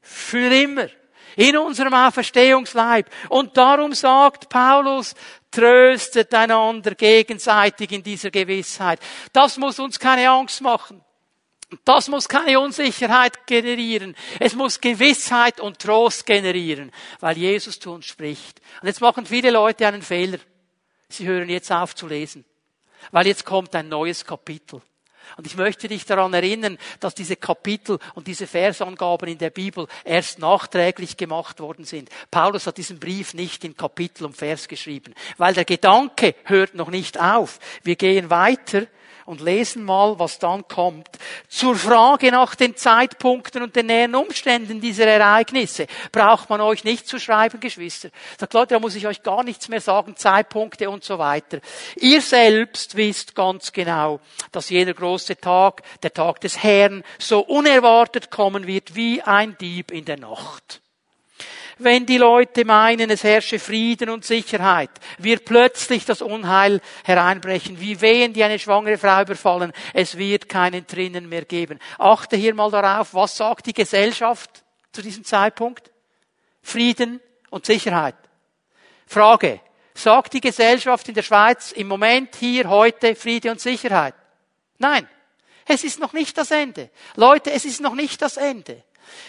Für 0.00 0.52
immer. 0.54 0.88
In 1.36 1.56
unserem 1.56 1.94
Auferstehungsleib. 1.94 3.08
Und 3.28 3.56
darum 3.56 3.94
sagt 3.94 4.48
Paulus, 4.48 5.14
tröstet 5.50 6.34
einander 6.34 6.94
gegenseitig 6.94 7.92
in 7.92 8.02
dieser 8.02 8.30
Gewissheit. 8.30 9.00
Das 9.32 9.58
muss 9.58 9.78
uns 9.78 9.98
keine 9.98 10.28
Angst 10.28 10.60
machen. 10.60 11.02
Das 11.84 12.08
muss 12.08 12.28
keine 12.28 12.60
Unsicherheit 12.60 13.46
generieren. 13.46 14.14
Es 14.38 14.54
muss 14.54 14.80
Gewissheit 14.80 15.60
und 15.60 15.78
Trost 15.78 16.26
generieren, 16.26 16.92
weil 17.20 17.38
Jesus 17.38 17.78
zu 17.78 17.92
uns 17.92 18.06
spricht. 18.06 18.60
Und 18.80 18.88
jetzt 18.88 19.00
machen 19.00 19.26
viele 19.26 19.50
Leute 19.50 19.86
einen 19.86 20.02
Fehler. 20.02 20.38
Sie 21.08 21.26
hören 21.26 21.48
jetzt 21.48 21.70
auf 21.70 21.94
zu 21.94 22.06
lesen, 22.06 22.44
weil 23.10 23.26
jetzt 23.26 23.44
kommt 23.44 23.74
ein 23.74 23.88
neues 23.88 24.24
Kapitel. 24.24 24.80
Und 25.36 25.46
ich 25.46 25.56
möchte 25.56 25.88
dich 25.88 26.04
daran 26.04 26.34
erinnern, 26.34 26.78
dass 27.00 27.14
diese 27.14 27.36
Kapitel 27.36 27.98
und 28.14 28.26
diese 28.26 28.46
Versangaben 28.46 29.28
in 29.28 29.38
der 29.38 29.50
Bibel 29.50 29.86
erst 30.04 30.38
nachträglich 30.38 31.16
gemacht 31.16 31.60
worden 31.60 31.84
sind. 31.84 32.10
Paulus 32.30 32.66
hat 32.66 32.76
diesen 32.76 32.98
Brief 32.98 33.32
nicht 33.34 33.64
in 33.64 33.76
Kapitel 33.76 34.24
und 34.24 34.36
Vers 34.36 34.68
geschrieben, 34.68 35.14
weil 35.38 35.54
der 35.54 35.64
Gedanke 35.64 36.34
hört 36.44 36.74
noch 36.74 36.90
nicht 36.90 37.18
auf. 37.20 37.58
Wir 37.82 37.96
gehen 37.96 38.30
weiter 38.30 38.86
und 39.26 39.40
lesen 39.40 39.84
mal, 39.84 40.18
was 40.18 40.38
dann 40.38 40.66
kommt. 40.68 41.08
Zur 41.48 41.76
Frage 41.76 42.30
nach 42.30 42.54
den 42.54 42.76
Zeitpunkten 42.76 43.62
und 43.62 43.76
den 43.76 43.86
näheren 43.86 44.14
Umständen 44.14 44.80
dieser 44.80 45.06
Ereignisse 45.06 45.86
braucht 46.10 46.50
man 46.50 46.60
euch 46.60 46.84
nicht 46.84 47.06
zu 47.06 47.18
schreiben, 47.18 47.60
Geschwister. 47.60 48.10
Sagt 48.38 48.54
Leute, 48.54 48.74
da 48.74 48.80
muss 48.80 48.94
ich 48.94 49.06
euch 49.06 49.22
gar 49.22 49.44
nichts 49.44 49.68
mehr 49.68 49.80
sagen, 49.80 50.16
Zeitpunkte 50.16 50.90
und 50.90 51.04
so 51.04 51.18
weiter. 51.18 51.60
Ihr 51.96 52.20
selbst 52.20 52.96
wisst 52.96 53.34
ganz 53.34 53.72
genau, 53.72 54.20
dass 54.50 54.70
jener 54.70 54.94
große 54.94 55.36
Tag, 55.36 55.82
der 56.02 56.12
Tag 56.12 56.40
des 56.40 56.62
Herrn, 56.62 57.04
so 57.18 57.40
unerwartet 57.40 58.30
kommen 58.30 58.66
wird 58.66 58.94
wie 58.94 59.22
ein 59.22 59.56
Dieb 59.58 59.90
in 59.90 60.04
der 60.04 60.18
Nacht 60.18 60.81
wenn 61.84 62.06
die 62.06 62.18
Leute 62.18 62.64
meinen, 62.64 63.10
es 63.10 63.24
herrsche 63.24 63.58
Frieden 63.58 64.10
und 64.10 64.24
Sicherheit, 64.24 64.90
wird 65.18 65.44
plötzlich 65.44 66.04
das 66.04 66.22
Unheil 66.22 66.80
hereinbrechen, 67.04 67.80
wie 67.80 68.00
Wehen, 68.00 68.32
die 68.32 68.44
eine 68.44 68.58
schwangere 68.58 68.98
Frau 68.98 69.22
überfallen. 69.22 69.72
Es 69.94 70.18
wird 70.18 70.48
keinen 70.48 70.86
drinnen 70.86 71.28
mehr 71.28 71.44
geben. 71.44 71.78
Achte 71.98 72.36
hier 72.36 72.54
mal 72.54 72.70
darauf, 72.70 73.14
was 73.14 73.36
sagt 73.36 73.66
die 73.66 73.72
Gesellschaft 73.72 74.64
zu 74.92 75.02
diesem 75.02 75.24
Zeitpunkt? 75.24 75.90
Frieden 76.62 77.20
und 77.50 77.66
Sicherheit. 77.66 78.16
Frage. 79.06 79.60
Sagt 79.94 80.32
die 80.32 80.40
Gesellschaft 80.40 81.08
in 81.08 81.14
der 81.14 81.22
Schweiz 81.22 81.72
im 81.72 81.86
Moment 81.86 82.34
hier 82.36 82.68
heute 82.68 83.14
Friede 83.14 83.50
und 83.50 83.60
Sicherheit? 83.60 84.14
Nein. 84.78 85.06
Es 85.66 85.84
ist 85.84 86.00
noch 86.00 86.12
nicht 86.12 86.36
das 86.38 86.50
Ende. 86.50 86.90
Leute, 87.14 87.52
es 87.52 87.64
ist 87.64 87.80
noch 87.80 87.94
nicht 87.94 88.20
das 88.20 88.36
Ende. 88.36 88.82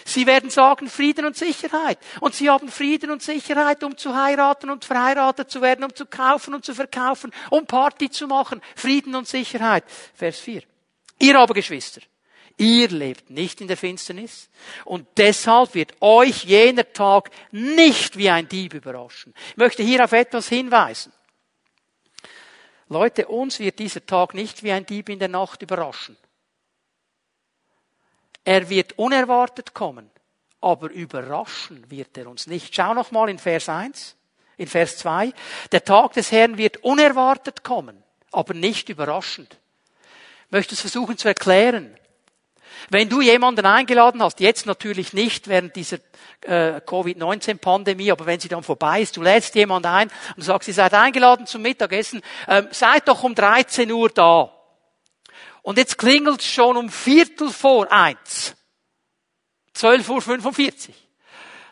Sie 0.05 0.25
werden 0.27 0.49
sagen 0.49 0.89
Frieden 0.89 1.25
und 1.25 1.35
Sicherheit. 1.35 1.97
Und 2.19 2.35
sie 2.35 2.49
haben 2.49 2.69
Frieden 2.69 3.11
und 3.11 3.21
Sicherheit, 3.21 3.83
um 3.83 3.97
zu 3.97 4.15
heiraten 4.15 4.69
und 4.69 4.85
verheiratet 4.85 5.49
zu 5.49 5.61
werden, 5.61 5.83
um 5.85 5.95
zu 5.95 6.05
kaufen 6.05 6.53
und 6.53 6.65
zu 6.65 6.73
verkaufen, 6.73 7.31
um 7.49 7.65
Party 7.65 8.09
zu 8.09 8.27
machen. 8.27 8.61
Frieden 8.75 9.15
und 9.15 9.27
Sicherheit. 9.27 9.83
Vers 10.13 10.39
4. 10.39 10.63
Ihr 11.19 11.39
aber 11.39 11.53
Geschwister, 11.53 12.01
ihr 12.57 12.89
lebt 12.89 13.29
nicht 13.29 13.61
in 13.61 13.67
der 13.67 13.77
Finsternis 13.77 14.49
und 14.85 15.07
deshalb 15.17 15.73
wird 15.73 15.93
euch 16.01 16.43
jener 16.43 16.91
Tag 16.91 17.29
nicht 17.51 18.17
wie 18.17 18.29
ein 18.29 18.47
Dieb 18.47 18.73
überraschen. 18.73 19.33
Ich 19.51 19.57
möchte 19.57 19.83
hier 19.83 20.03
auf 20.03 20.11
etwas 20.11 20.49
hinweisen. 20.49 21.13
Leute, 22.89 23.27
uns 23.27 23.59
wird 23.59 23.79
dieser 23.79 24.05
Tag 24.05 24.33
nicht 24.33 24.63
wie 24.63 24.71
ein 24.71 24.85
Dieb 24.85 25.09
in 25.09 25.19
der 25.19 25.29
Nacht 25.29 25.61
überraschen. 25.61 26.17
Er 28.43 28.69
wird 28.69 28.97
unerwartet 28.97 29.73
kommen, 29.73 30.09
aber 30.61 30.91
überraschen 30.91 31.89
wird 31.89 32.17
er 32.17 32.27
uns 32.27 32.47
nicht. 32.47 32.75
Schau 32.75 32.93
noch 32.93 33.11
mal 33.11 33.29
in 33.29 33.39
Vers 33.39 33.69
1, 33.69 34.15
in 34.57 34.67
Vers 34.67 34.97
2. 34.97 35.31
Der 35.71 35.83
Tag 35.83 36.13
des 36.13 36.31
Herrn 36.31 36.57
wird 36.57 36.77
unerwartet 36.83 37.63
kommen, 37.63 38.03
aber 38.31 38.53
nicht 38.53 38.89
überraschend. 38.89 39.57
Ich 40.45 40.51
möchte 40.51 40.75
es 40.75 40.81
versuchen 40.81 41.17
zu 41.17 41.27
erklären. 41.27 41.97
Wenn 42.89 43.09
du 43.09 43.21
jemanden 43.21 43.65
eingeladen 43.65 44.21
hast, 44.21 44.39
jetzt 44.39 44.65
natürlich 44.65 45.13
nicht 45.13 45.47
während 45.47 45.75
dieser 45.75 45.97
äh, 46.41 46.81
Covid-19-Pandemie, 46.81 48.11
aber 48.11 48.25
wenn 48.25 48.39
sie 48.39 48.49
dann 48.49 48.63
vorbei 48.63 49.01
ist, 49.01 49.15
du 49.15 49.21
lädst 49.21 49.55
jemanden 49.55 49.87
ein 49.87 50.11
und 50.35 50.43
sagst, 50.43 50.67
ihr 50.67 50.73
seid 50.73 50.93
eingeladen 50.93 51.47
zum 51.47 51.61
Mittagessen, 51.61 52.21
ähm, 52.47 52.67
seid 52.71 53.07
doch 53.07 53.23
um 53.23 53.35
13 53.35 53.91
Uhr 53.91 54.09
da. 54.09 54.52
Und 55.63 55.77
jetzt 55.77 55.97
klingelt 55.97 56.41
es 56.41 56.47
schon 56.47 56.77
um 56.77 56.89
Viertel 56.89 57.49
vor 57.49 57.91
eins. 57.91 58.53
12.45 59.75 60.89
Uhr. 60.89 60.95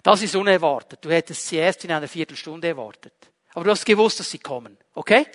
Das 0.02 0.24
ist 0.24 0.36
unerwartet. 0.36 1.00
Du 1.04 1.12
hättest 1.12 1.48
sie 1.48 1.58
erst 1.58 1.84
in 1.84 1.92
einer 1.92 2.08
Viertelstunde 2.08 2.70
erwartet. 2.70 3.14
Aber 3.54 3.66
du 3.66 3.72
hast 3.72 3.86
gewusst, 3.86 4.20
dass 4.20 4.32
sie 4.32 4.40
kommen. 4.40 4.78
Okay? 4.96 5.28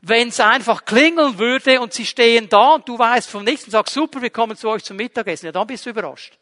Wenn 0.00 0.28
es 0.28 0.38
einfach 0.40 0.84
klingeln 0.84 1.38
würde 1.38 1.80
und 1.80 1.92
sie 1.92 2.06
stehen 2.06 2.48
da 2.48 2.74
und 2.74 2.88
du 2.88 2.98
weißt 2.98 3.28
vom 3.28 3.42
nächsten 3.42 3.70
Tag, 3.70 3.90
super, 3.90 4.22
wir 4.22 4.30
kommen 4.30 4.56
zu 4.56 4.68
euch 4.68 4.84
zum 4.84 4.96
Mittagessen, 4.96 5.46
ja, 5.46 5.52
dann 5.52 5.66
bist 5.66 5.84
du 5.84 5.90
überrascht. 5.90 6.38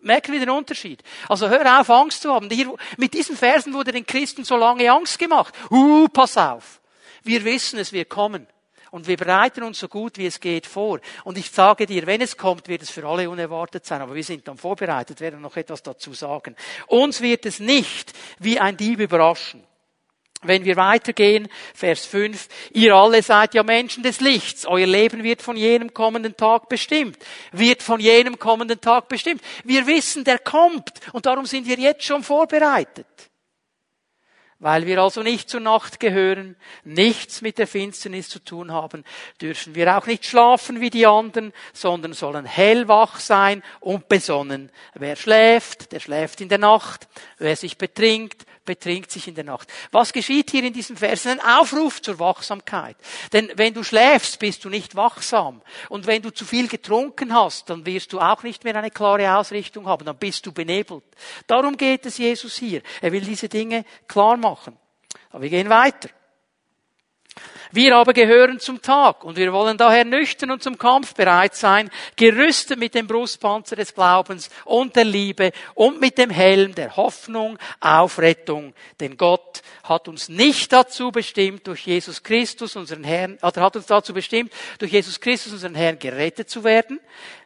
Merken 0.00 0.32
wir 0.32 0.40
den 0.40 0.50
Unterschied. 0.50 1.02
Also 1.28 1.48
hör 1.48 1.80
auf, 1.80 1.88
Angst 1.90 2.22
zu 2.22 2.32
haben. 2.32 2.50
Hier, 2.50 2.74
mit 2.96 3.14
diesen 3.14 3.36
Versen 3.36 3.72
wurde 3.72 3.92
den 3.92 4.04
Christen 4.04 4.44
so 4.44 4.56
lange 4.56 4.90
Angst 4.90 5.18
gemacht. 5.18 5.54
Uh, 5.70 6.08
pass 6.08 6.36
auf. 6.36 6.80
Wir 7.22 7.44
wissen 7.44 7.78
es, 7.78 7.92
wir 7.92 8.04
kommen. 8.04 8.46
Und 8.96 9.06
wir 9.08 9.18
bereiten 9.18 9.62
uns 9.62 9.78
so 9.78 9.88
gut 9.88 10.16
wie 10.16 10.24
es 10.24 10.40
geht 10.40 10.64
vor. 10.64 11.00
Und 11.24 11.36
ich 11.36 11.50
sage 11.50 11.84
dir, 11.84 12.06
wenn 12.06 12.22
es 12.22 12.38
kommt, 12.38 12.66
wird 12.66 12.80
es 12.80 12.88
für 12.88 13.06
alle 13.06 13.28
unerwartet 13.28 13.84
sein. 13.84 14.00
Aber 14.00 14.14
wir 14.14 14.24
sind 14.24 14.48
dann 14.48 14.56
vorbereitet, 14.56 15.20
werden 15.20 15.42
noch 15.42 15.58
etwas 15.58 15.82
dazu 15.82 16.14
sagen. 16.14 16.56
Uns 16.86 17.20
wird 17.20 17.44
es 17.44 17.60
nicht 17.60 18.14
wie 18.38 18.58
ein 18.58 18.78
Dieb 18.78 19.00
überraschen. 19.00 19.62
Wenn 20.40 20.64
wir 20.64 20.76
weitergehen, 20.76 21.48
Vers 21.74 22.06
5, 22.06 22.48
ihr 22.72 22.94
alle 22.94 23.22
seid 23.22 23.52
ja 23.52 23.62
Menschen 23.62 24.02
des 24.02 24.20
Lichts, 24.20 24.64
euer 24.64 24.86
Leben 24.86 25.22
wird 25.22 25.42
von 25.42 25.58
jenem 25.58 25.92
kommenden 25.92 26.34
Tag 26.34 26.70
bestimmt, 26.70 27.18
wird 27.52 27.82
von 27.82 28.00
jenem 28.00 28.38
kommenden 28.38 28.80
Tag 28.80 29.08
bestimmt. 29.08 29.42
Wir 29.62 29.86
wissen, 29.86 30.24
der 30.24 30.38
kommt 30.38 30.90
und 31.12 31.26
darum 31.26 31.44
sind 31.44 31.66
wir 31.66 31.78
jetzt 31.78 32.04
schon 32.04 32.22
vorbereitet. 32.22 33.06
Weil 34.58 34.86
wir 34.86 35.02
also 35.02 35.22
nicht 35.22 35.50
zur 35.50 35.60
Nacht 35.60 36.00
gehören, 36.00 36.56
nichts 36.82 37.42
mit 37.42 37.58
der 37.58 37.66
Finsternis 37.66 38.30
zu 38.30 38.38
tun 38.38 38.72
haben, 38.72 39.04
dürfen 39.40 39.74
wir 39.74 39.96
auch 39.96 40.06
nicht 40.06 40.24
schlafen 40.24 40.80
wie 40.80 40.88
die 40.88 41.06
anderen, 41.06 41.52
sondern 41.74 42.14
sollen 42.14 42.46
hellwach 42.46 43.20
sein 43.20 43.62
und 43.80 44.08
besonnen. 44.08 44.70
Wer 44.94 45.16
schläft, 45.16 45.92
der 45.92 46.00
schläft 46.00 46.40
in 46.40 46.48
der 46.48 46.56
Nacht. 46.56 47.06
Wer 47.36 47.54
sich 47.54 47.76
betrinkt, 47.76 48.46
betrinkt 48.66 49.10
sich 49.10 49.28
in 49.28 49.34
der 49.34 49.44
Nacht. 49.44 49.72
Was 49.92 50.12
geschieht 50.12 50.50
hier 50.50 50.64
in 50.64 50.74
diesem 50.74 50.96
Vers? 50.96 51.26
Ein 51.26 51.40
Aufruf 51.40 52.02
zur 52.02 52.18
Wachsamkeit. 52.18 52.96
Denn 53.32 53.50
wenn 53.56 53.72
du 53.72 53.82
schläfst, 53.82 54.38
bist 54.38 54.64
du 54.64 54.68
nicht 54.68 54.94
wachsam. 54.96 55.62
Und 55.88 56.06
wenn 56.06 56.20
du 56.20 56.30
zu 56.30 56.44
viel 56.44 56.68
getrunken 56.68 57.32
hast, 57.32 57.70
dann 57.70 57.86
wirst 57.86 58.12
du 58.12 58.20
auch 58.20 58.42
nicht 58.42 58.64
mehr 58.64 58.76
eine 58.76 58.90
klare 58.90 59.36
Ausrichtung 59.36 59.86
haben. 59.86 60.04
Dann 60.04 60.18
bist 60.18 60.44
du 60.44 60.52
benebelt. 60.52 61.04
Darum 61.46 61.76
geht 61.76 62.04
es 62.04 62.18
Jesus 62.18 62.56
hier. 62.56 62.82
Er 63.00 63.12
will 63.12 63.22
diese 63.22 63.48
Dinge 63.48 63.86
klar 64.06 64.36
machen. 64.36 64.76
Aber 65.30 65.42
wir 65.42 65.50
gehen 65.50 65.70
weiter. 65.70 66.10
Wir 67.72 67.96
aber 67.96 68.12
gehören 68.12 68.60
zum 68.60 68.80
Tag 68.80 69.24
und 69.24 69.36
wir 69.36 69.52
wollen 69.52 69.76
daher 69.76 70.04
nüchtern 70.04 70.50
und 70.50 70.62
zum 70.62 70.78
Kampf 70.78 71.14
bereit 71.14 71.54
sein, 71.54 71.90
gerüstet 72.16 72.78
mit 72.78 72.94
dem 72.94 73.06
Brustpanzer 73.06 73.76
des 73.76 73.94
Glaubens 73.94 74.50
und 74.64 74.96
der 74.96 75.04
Liebe 75.04 75.52
und 75.74 76.00
mit 76.00 76.16
dem 76.16 76.30
Helm 76.30 76.74
der 76.74 76.96
Hoffnung 76.96 77.58
auf 77.80 78.18
Rettung. 78.18 78.72
Denn 79.00 79.16
Gott 79.16 79.62
hat 79.82 80.08
uns 80.08 80.28
nicht 80.28 80.72
dazu 80.72 81.10
bestimmt, 81.10 81.66
durch 81.66 81.86
Jesus 81.86 82.22
Christus, 82.22 82.76
unseren 82.76 83.04
Herrn, 83.04 83.38
hat 83.42 83.76
uns 83.76 83.86
dazu 83.86 84.14
bestimmt, 84.14 84.52
durch 84.78 84.92
Jesus 84.92 85.20
Christus, 85.20 85.52
unseren 85.52 85.74
Herrn, 85.74 85.98
gerettet 85.98 86.48
zu 86.48 86.64
werden, 86.64 87.00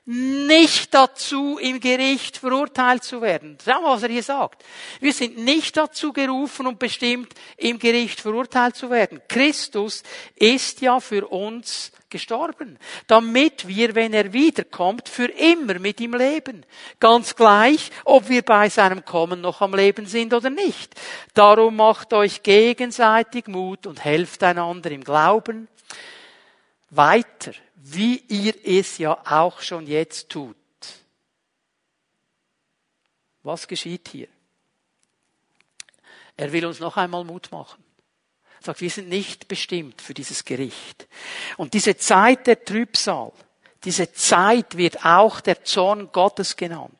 nicht 0.06 0.94
dazu, 0.94 1.58
im 1.58 1.78
Gericht 1.78 2.38
verurteilt 2.38 3.04
zu 3.04 3.20
werden. 3.20 3.58
Schau 3.64 3.80
mal, 3.80 3.94
was 3.94 4.02
er 4.02 4.08
hier 4.08 4.22
sagt. 4.22 4.64
Wir 5.00 5.12
sind 5.12 5.38
nicht 5.38 5.76
dazu 5.76 6.12
gerufen 6.12 6.66
und 6.66 6.78
bestimmt, 6.78 7.32
im 7.56 7.78
Gericht 7.78 8.20
verurteilt 8.20 8.76
zu 8.76 8.90
werden. 8.90 9.20
Christus 9.28 10.02
ist 10.34 10.80
ja 10.80 11.00
für 11.00 11.28
uns 11.28 11.92
gestorben, 12.08 12.78
damit 13.06 13.68
wir, 13.68 13.94
wenn 13.94 14.12
er 14.12 14.32
wiederkommt, 14.32 15.08
für 15.08 15.26
immer 15.26 15.78
mit 15.78 16.00
ihm 16.00 16.14
leben. 16.14 16.66
Ganz 16.98 17.36
gleich, 17.36 17.90
ob 18.04 18.28
wir 18.28 18.42
bei 18.42 18.68
seinem 18.68 19.04
Kommen 19.04 19.40
noch 19.40 19.60
am 19.60 19.74
Leben 19.74 20.06
sind 20.06 20.34
oder 20.34 20.50
nicht. 20.50 20.94
Darum 21.34 21.76
macht 21.76 22.12
euch 22.12 22.42
gegenseitig 22.42 23.46
Mut 23.46 23.86
und 23.86 24.04
helft 24.04 24.42
einander 24.42 24.90
im 24.90 25.04
Glauben 25.04 25.68
weiter 26.90 27.52
wie 27.82 28.18
ihr 28.28 28.54
es 28.64 28.98
ja 28.98 29.20
auch 29.24 29.60
schon 29.60 29.86
jetzt 29.86 30.28
tut. 30.28 30.56
Was 33.42 33.66
geschieht 33.66 34.08
hier? 34.08 34.28
Er 36.36 36.52
will 36.52 36.66
uns 36.66 36.80
noch 36.80 36.96
einmal 36.96 37.24
Mut 37.24 37.50
machen. 37.52 37.82
Er 38.60 38.64
sagt, 38.64 38.80
wir 38.82 38.90
sind 38.90 39.08
nicht 39.08 39.48
bestimmt 39.48 40.02
für 40.02 40.14
dieses 40.14 40.44
Gericht. 40.44 41.08
Und 41.56 41.72
diese 41.72 41.96
Zeit 41.96 42.46
der 42.46 42.64
Trübsal, 42.64 43.32
diese 43.84 44.12
Zeit 44.12 44.76
wird 44.76 45.04
auch 45.04 45.40
der 45.40 45.64
Zorn 45.64 46.12
Gottes 46.12 46.56
genannt. 46.56 46.94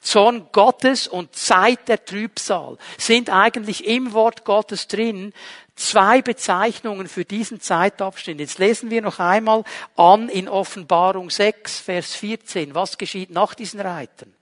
Zorn 0.00 0.48
Gottes 0.52 1.06
und 1.06 1.36
Zeit 1.36 1.88
der 1.88 2.02
Trübsal 2.02 2.78
sind 2.96 3.28
eigentlich 3.28 3.86
im 3.86 4.14
Wort 4.14 4.44
Gottes 4.44 4.88
drin, 4.88 5.34
zwei 5.78 6.22
Bezeichnungen 6.22 7.08
für 7.08 7.24
diesen 7.24 7.60
Zeitabschnitt. 7.60 8.40
Jetzt 8.40 8.58
lesen 8.58 8.90
wir 8.90 9.02
noch 9.02 9.18
einmal 9.18 9.64
an 9.96 10.28
in 10.28 10.48
Offenbarung 10.48 11.30
6, 11.30 11.80
Vers 11.80 12.14
14. 12.14 12.74
Was 12.74 12.98
geschieht 12.98 13.30
nach 13.30 13.54
diesen 13.54 13.80
Reitern? 13.80 14.34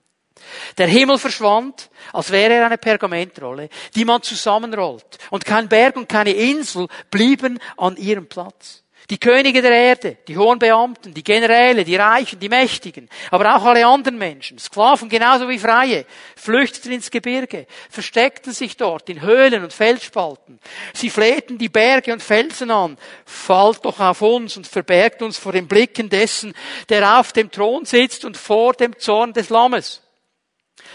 Der 0.77 0.87
Himmel 0.87 1.19
verschwand, 1.19 1.91
als 2.13 2.31
wäre 2.31 2.55
er 2.55 2.67
eine 2.67 2.79
Pergamentrolle, 2.79 3.69
die 3.95 4.05
man 4.05 4.23
zusammenrollt. 4.23 5.19
Und 5.31 5.45
kein 5.45 5.69
Berg 5.69 5.97
und 5.97 6.09
keine 6.09 6.33
Insel 6.33 6.89
blieben 7.11 7.59
an 7.77 7.97
ihrem 7.97 8.27
Platz. 8.27 8.83
Die 9.09 9.19
Könige 9.19 9.63
der 9.63 9.71
Erde, 9.71 10.17
die 10.27 10.37
hohen 10.37 10.59
Beamten, 10.59 11.15
die 11.15 11.23
Generäle, 11.23 11.85
die 11.85 11.95
Reichen, 11.95 12.41
die 12.41 12.49
Mächtigen, 12.49 13.09
aber 13.31 13.55
auch 13.55 13.65
alle 13.65 13.87
anderen 13.87 14.19
Menschen, 14.19 14.59
Sklaven 14.59 15.09
genauso 15.09 15.49
wie 15.49 15.61
Freie, 15.61 16.07
flüchteten 16.35 16.91
ins 16.91 17.13
Gebirge, 17.13 17.69
versteckten 17.89 18.53
sich 18.53 18.77
dort 18.77 19.09
in 19.09 19.21
Höhlen 19.21 19.63
und 19.63 19.73
Felsspalten. 19.73 20.59
Sie 20.93 21.09
flehten 21.09 21.57
die 21.57 21.69
Berge 21.69 22.13
und 22.13 22.23
Felsen 22.23 22.73
an, 22.73 22.99
fallt 23.25 23.85
doch 23.85 24.01
auf 24.01 24.23
uns 24.23 24.57
und 24.57 24.67
verbergt 24.67 25.23
uns 25.23 25.39
vor 25.39 25.53
den 25.53 25.69
Blicken 25.69 26.09
dessen, 26.09 26.53
der 26.89 27.21
auf 27.21 27.33
dem 27.33 27.53
Thron 27.53 27.85
sitzt 27.85 28.25
und 28.25 28.37
vor 28.37 28.73
dem 28.73 28.99
Zorn 28.99 29.33
des 29.33 29.51
Lammes. 29.51 30.03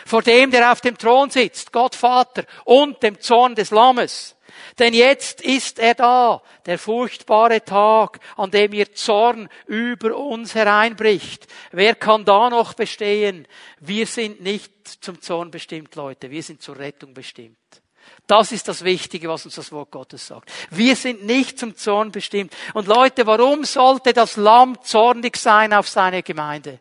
Vor 0.06 0.22
dem, 0.22 0.52
der 0.52 0.72
auf 0.72 0.82
dem 0.82 0.98
Thron 0.98 1.30
sitzt, 1.30 1.72
Gott 1.72 1.96
Vater, 1.96 2.44
und 2.66 3.02
dem 3.04 3.22
Zorn 3.22 3.56
des 3.56 3.72
Lammes. 3.72 4.36
Denn 4.80 4.94
jetzt 4.94 5.42
ist 5.42 5.80
er 5.80 5.96
da, 5.96 6.42
der 6.66 6.80
furchtbare 6.80 7.64
Tag, 7.64 8.20
an 8.38 8.52
dem 8.52 8.74
ihr 8.74 8.94
Zorn 8.94 9.50
über 9.68 10.16
uns 10.16 10.56
hereinbricht. 10.56 11.48
Wer 11.72 11.96
kann 11.96 12.26
da 12.26 12.50
noch 12.50 12.74
bestehen? 12.74 13.48
Wir 13.80 14.06
sind 14.06 14.42
nicht 14.42 14.72
zum 15.04 15.22
Zorn 15.22 15.52
bestimmt, 15.52 15.96
Leute. 15.96 16.32
Wir 16.32 16.44
sind 16.44 16.62
zur 16.62 16.78
Rettung 16.78 17.14
bestimmt. 17.14 17.58
Das 18.28 18.52
ist 18.52 18.68
das 18.68 18.84
Wichtige, 18.84 19.30
was 19.30 19.46
uns 19.46 19.56
das 19.56 19.72
Wort 19.72 19.92
Gottes 19.92 20.28
sagt. 20.28 20.52
Wir 20.70 20.96
sind 20.96 21.26
nicht 21.26 21.60
zum 21.60 21.76
Zorn 21.76 22.12
bestimmt. 22.12 22.54
Und 22.74 22.88
Leute, 22.88 23.26
warum 23.28 23.66
sollte 23.66 24.14
das 24.14 24.38
Lamm 24.38 24.82
zornig 24.84 25.38
sein 25.38 25.74
auf 25.74 25.90
seine 25.90 26.24
Gemeinde? 26.24 26.80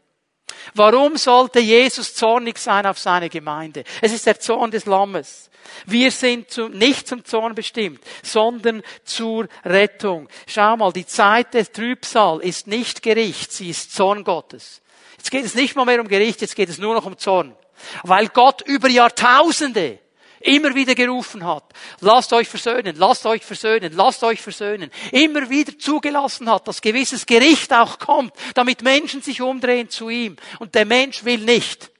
Warum 0.74 1.16
sollte 1.16 1.60
Jesus 1.60 2.14
zornig 2.14 2.58
sein 2.58 2.86
auf 2.86 2.98
seine 2.98 3.28
Gemeinde? 3.28 3.84
Es 4.00 4.12
ist 4.12 4.26
der 4.26 4.38
Zorn 4.38 4.70
des 4.70 4.86
Lammes. 4.86 5.49
Wir 5.86 6.10
sind 6.10 6.50
zu, 6.50 6.68
nicht 6.68 7.08
zum 7.08 7.24
Zorn 7.24 7.54
bestimmt, 7.54 8.00
sondern 8.22 8.82
zur 9.04 9.48
Rettung. 9.64 10.28
Schau 10.46 10.76
mal, 10.76 10.92
die 10.92 11.06
Zeit 11.06 11.54
des 11.54 11.72
Trübsal 11.72 12.40
ist 12.40 12.66
nicht 12.66 13.02
Gericht, 13.02 13.52
sie 13.52 13.70
ist 13.70 13.94
Zorn 13.94 14.24
Gottes. 14.24 14.80
Jetzt 15.16 15.30
geht 15.30 15.44
es 15.44 15.54
nicht 15.54 15.76
mal 15.76 15.84
mehr 15.84 16.00
um 16.00 16.08
Gericht, 16.08 16.40
jetzt 16.40 16.56
geht 16.56 16.68
es 16.68 16.78
nur 16.78 16.94
noch 16.94 17.06
um 17.06 17.18
Zorn. 17.18 17.54
Weil 18.02 18.28
Gott 18.28 18.62
über 18.62 18.88
Jahrtausende 18.88 19.98
immer 20.40 20.74
wieder 20.74 20.94
gerufen 20.94 21.44
hat, 21.44 21.64
lasst 22.00 22.32
euch 22.32 22.48
versöhnen, 22.48 22.96
lasst 22.96 23.26
euch 23.26 23.44
versöhnen, 23.44 23.92
lasst 23.94 24.24
euch 24.24 24.40
versöhnen, 24.40 24.90
immer 25.12 25.50
wieder 25.50 25.78
zugelassen 25.78 26.50
hat, 26.50 26.66
dass 26.66 26.80
gewisses 26.80 27.26
Gericht 27.26 27.72
auch 27.72 27.98
kommt, 27.98 28.32
damit 28.54 28.82
Menschen 28.82 29.20
sich 29.20 29.42
umdrehen 29.42 29.90
zu 29.90 30.08
ihm. 30.08 30.36
Und 30.58 30.74
der 30.74 30.86
Mensch 30.86 31.24
will 31.24 31.38
nicht. 31.38 31.90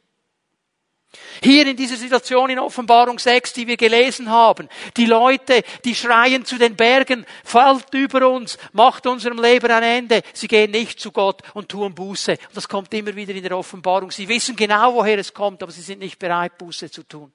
Hier 1.42 1.66
in 1.66 1.76
dieser 1.76 1.96
Situation 1.96 2.50
in 2.50 2.60
Offenbarung 2.60 3.18
6, 3.18 3.52
die 3.54 3.66
wir 3.66 3.76
gelesen 3.76 4.30
haben, 4.30 4.68
die 4.96 5.06
Leute, 5.06 5.64
die 5.84 5.94
schreien 5.94 6.44
zu 6.44 6.56
den 6.56 6.76
Bergen, 6.76 7.26
fallt 7.42 7.92
über 7.94 8.28
uns, 8.28 8.58
macht 8.72 9.06
unserem 9.06 9.42
Leben 9.42 9.70
ein 9.70 9.82
Ende. 9.82 10.22
Sie 10.32 10.46
gehen 10.46 10.70
nicht 10.70 11.00
zu 11.00 11.10
Gott 11.10 11.42
und 11.54 11.68
tun 11.68 11.94
Buße. 11.94 12.32
Und 12.32 12.56
das 12.56 12.68
kommt 12.68 12.94
immer 12.94 13.16
wieder 13.16 13.34
in 13.34 13.42
der 13.42 13.56
Offenbarung. 13.56 14.12
Sie 14.12 14.28
wissen 14.28 14.54
genau, 14.54 14.94
woher 14.94 15.18
es 15.18 15.34
kommt, 15.34 15.62
aber 15.62 15.72
sie 15.72 15.82
sind 15.82 15.98
nicht 15.98 16.18
bereit, 16.18 16.56
Buße 16.58 16.90
zu 16.90 17.02
tun. 17.02 17.32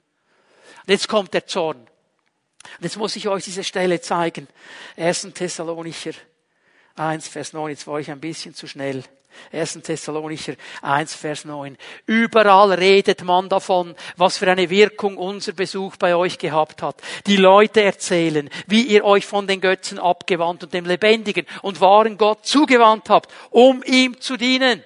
Und 0.87 0.89
jetzt 0.89 1.09
kommt 1.09 1.33
der 1.33 1.45
Zorn. 1.45 1.77
Und 1.77 2.83
jetzt 2.83 2.97
muss 2.97 3.15
ich 3.17 3.27
euch 3.27 3.43
diese 3.43 3.63
Stelle 3.63 3.99
zeigen. 3.99 4.47
1. 4.95 5.29
Thessalonicher 5.33 6.13
1, 6.95 7.27
Vers 7.27 7.51
9. 7.51 7.71
Jetzt 7.71 7.87
war 7.87 7.99
ich 7.99 8.09
ein 8.09 8.21
bisschen 8.21 8.53
zu 8.53 8.67
schnell. 8.67 9.03
1. 9.51 9.81
Thessalonicher 9.83 10.55
1, 10.81 11.15
Vers 11.15 11.45
9. 11.45 11.77
Überall 12.05 12.73
redet 12.73 13.23
man 13.23 13.49
davon, 13.49 13.95
was 14.17 14.37
für 14.37 14.49
eine 14.49 14.69
Wirkung 14.69 15.17
unser 15.17 15.53
Besuch 15.53 15.95
bei 15.97 16.15
euch 16.15 16.37
gehabt 16.37 16.81
hat. 16.81 17.01
Die 17.27 17.37
Leute 17.37 17.81
erzählen, 17.81 18.49
wie 18.67 18.83
ihr 18.83 19.03
euch 19.03 19.25
von 19.25 19.47
den 19.47 19.61
Götzen 19.61 19.99
abgewandt 19.99 20.63
und 20.63 20.73
dem 20.73 20.85
lebendigen 20.85 21.45
und 21.61 21.81
wahren 21.81 22.17
Gott 22.17 22.45
zugewandt 22.45 23.09
habt, 23.09 23.31
um 23.49 23.83
ihm 23.83 24.19
zu 24.19 24.37
dienen 24.37 24.83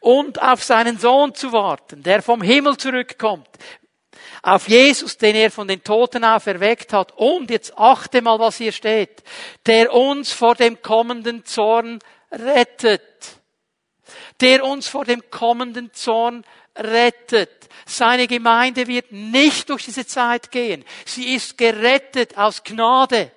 und 0.00 0.40
auf 0.40 0.62
seinen 0.62 0.98
Sohn 0.98 1.34
zu 1.34 1.52
warten, 1.52 2.02
der 2.02 2.22
vom 2.22 2.42
Himmel 2.42 2.76
zurückkommt, 2.76 3.48
auf 4.42 4.68
Jesus, 4.68 5.16
den 5.16 5.36
er 5.36 5.50
von 5.50 5.68
den 5.68 5.82
Toten 5.82 6.22
auferweckt 6.22 6.92
hat. 6.92 7.12
Und 7.16 7.50
jetzt 7.50 7.76
achte 7.78 8.20
mal, 8.20 8.38
was 8.38 8.58
hier 8.58 8.72
steht. 8.72 9.22
Der 9.64 9.92
uns 9.92 10.32
vor 10.32 10.54
dem 10.54 10.82
kommenden 10.82 11.46
Zorn 11.46 11.98
rettet 12.30 13.02
der 14.40 14.64
uns 14.64 14.88
vor 14.88 15.04
dem 15.04 15.22
kommenden 15.30 15.92
Zorn 15.92 16.44
rettet. 16.76 17.68
Seine 17.86 18.26
Gemeinde 18.26 18.86
wird 18.86 19.12
nicht 19.12 19.70
durch 19.70 19.84
diese 19.84 20.06
Zeit 20.06 20.50
gehen. 20.50 20.84
Sie 21.04 21.34
ist 21.34 21.56
gerettet 21.56 22.36
aus 22.36 22.62
Gnade 22.62 23.30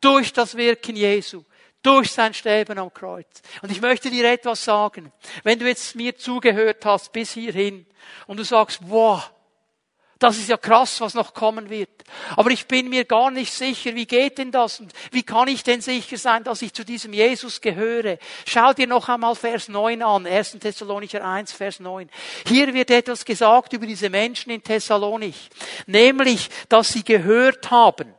durch 0.00 0.32
das 0.32 0.56
Wirken 0.56 0.96
Jesu 0.96 1.44
durch 1.86 2.10
sein 2.10 2.34
Sterben 2.34 2.80
am 2.80 2.92
Kreuz. 2.92 3.42
Und 3.62 3.70
ich 3.70 3.80
möchte 3.80 4.10
dir 4.10 4.28
etwas 4.28 4.64
sagen. 4.64 5.12
Wenn 5.44 5.60
du 5.60 5.68
jetzt 5.68 5.94
mir 5.94 6.16
zugehört 6.16 6.84
hast 6.84 7.12
bis 7.12 7.32
hierhin 7.32 7.86
und 8.26 8.38
du 8.38 8.44
sagst, 8.44 8.80
wow, 8.82 9.30
das 10.18 10.38
ist 10.38 10.48
ja 10.48 10.56
krass, 10.56 11.00
was 11.00 11.14
noch 11.14 11.34
kommen 11.34 11.68
wird. 11.68 11.90
Aber 12.36 12.50
ich 12.50 12.66
bin 12.66 12.88
mir 12.88 13.04
gar 13.04 13.30
nicht 13.30 13.52
sicher, 13.52 13.94
wie 13.94 14.06
geht 14.06 14.38
denn 14.38 14.50
das 14.50 14.80
und 14.80 14.92
wie 15.10 15.22
kann 15.22 15.48
ich 15.48 15.62
denn 15.62 15.80
sicher 15.80 16.16
sein, 16.16 16.42
dass 16.44 16.62
ich 16.62 16.72
zu 16.72 16.84
diesem 16.84 17.12
Jesus 17.12 17.60
gehöre? 17.60 18.18
Schau 18.46 18.72
dir 18.72 18.86
noch 18.86 19.08
einmal 19.08 19.34
Vers 19.34 19.68
9 19.68 20.02
an, 20.02 20.26
1. 20.26 20.52
Thessalonicher 20.52 21.22
1, 21.22 21.52
Vers 21.52 21.80
9. 21.80 22.08
Hier 22.46 22.72
wird 22.72 22.90
etwas 22.90 23.24
gesagt 23.24 23.74
über 23.74 23.86
diese 23.86 24.08
Menschen 24.08 24.50
in 24.50 24.62
Thessalonich, 24.62 25.50
nämlich, 25.86 26.48
dass 26.68 26.88
sie 26.88 27.04
gehört 27.04 27.70
haben 27.70 28.14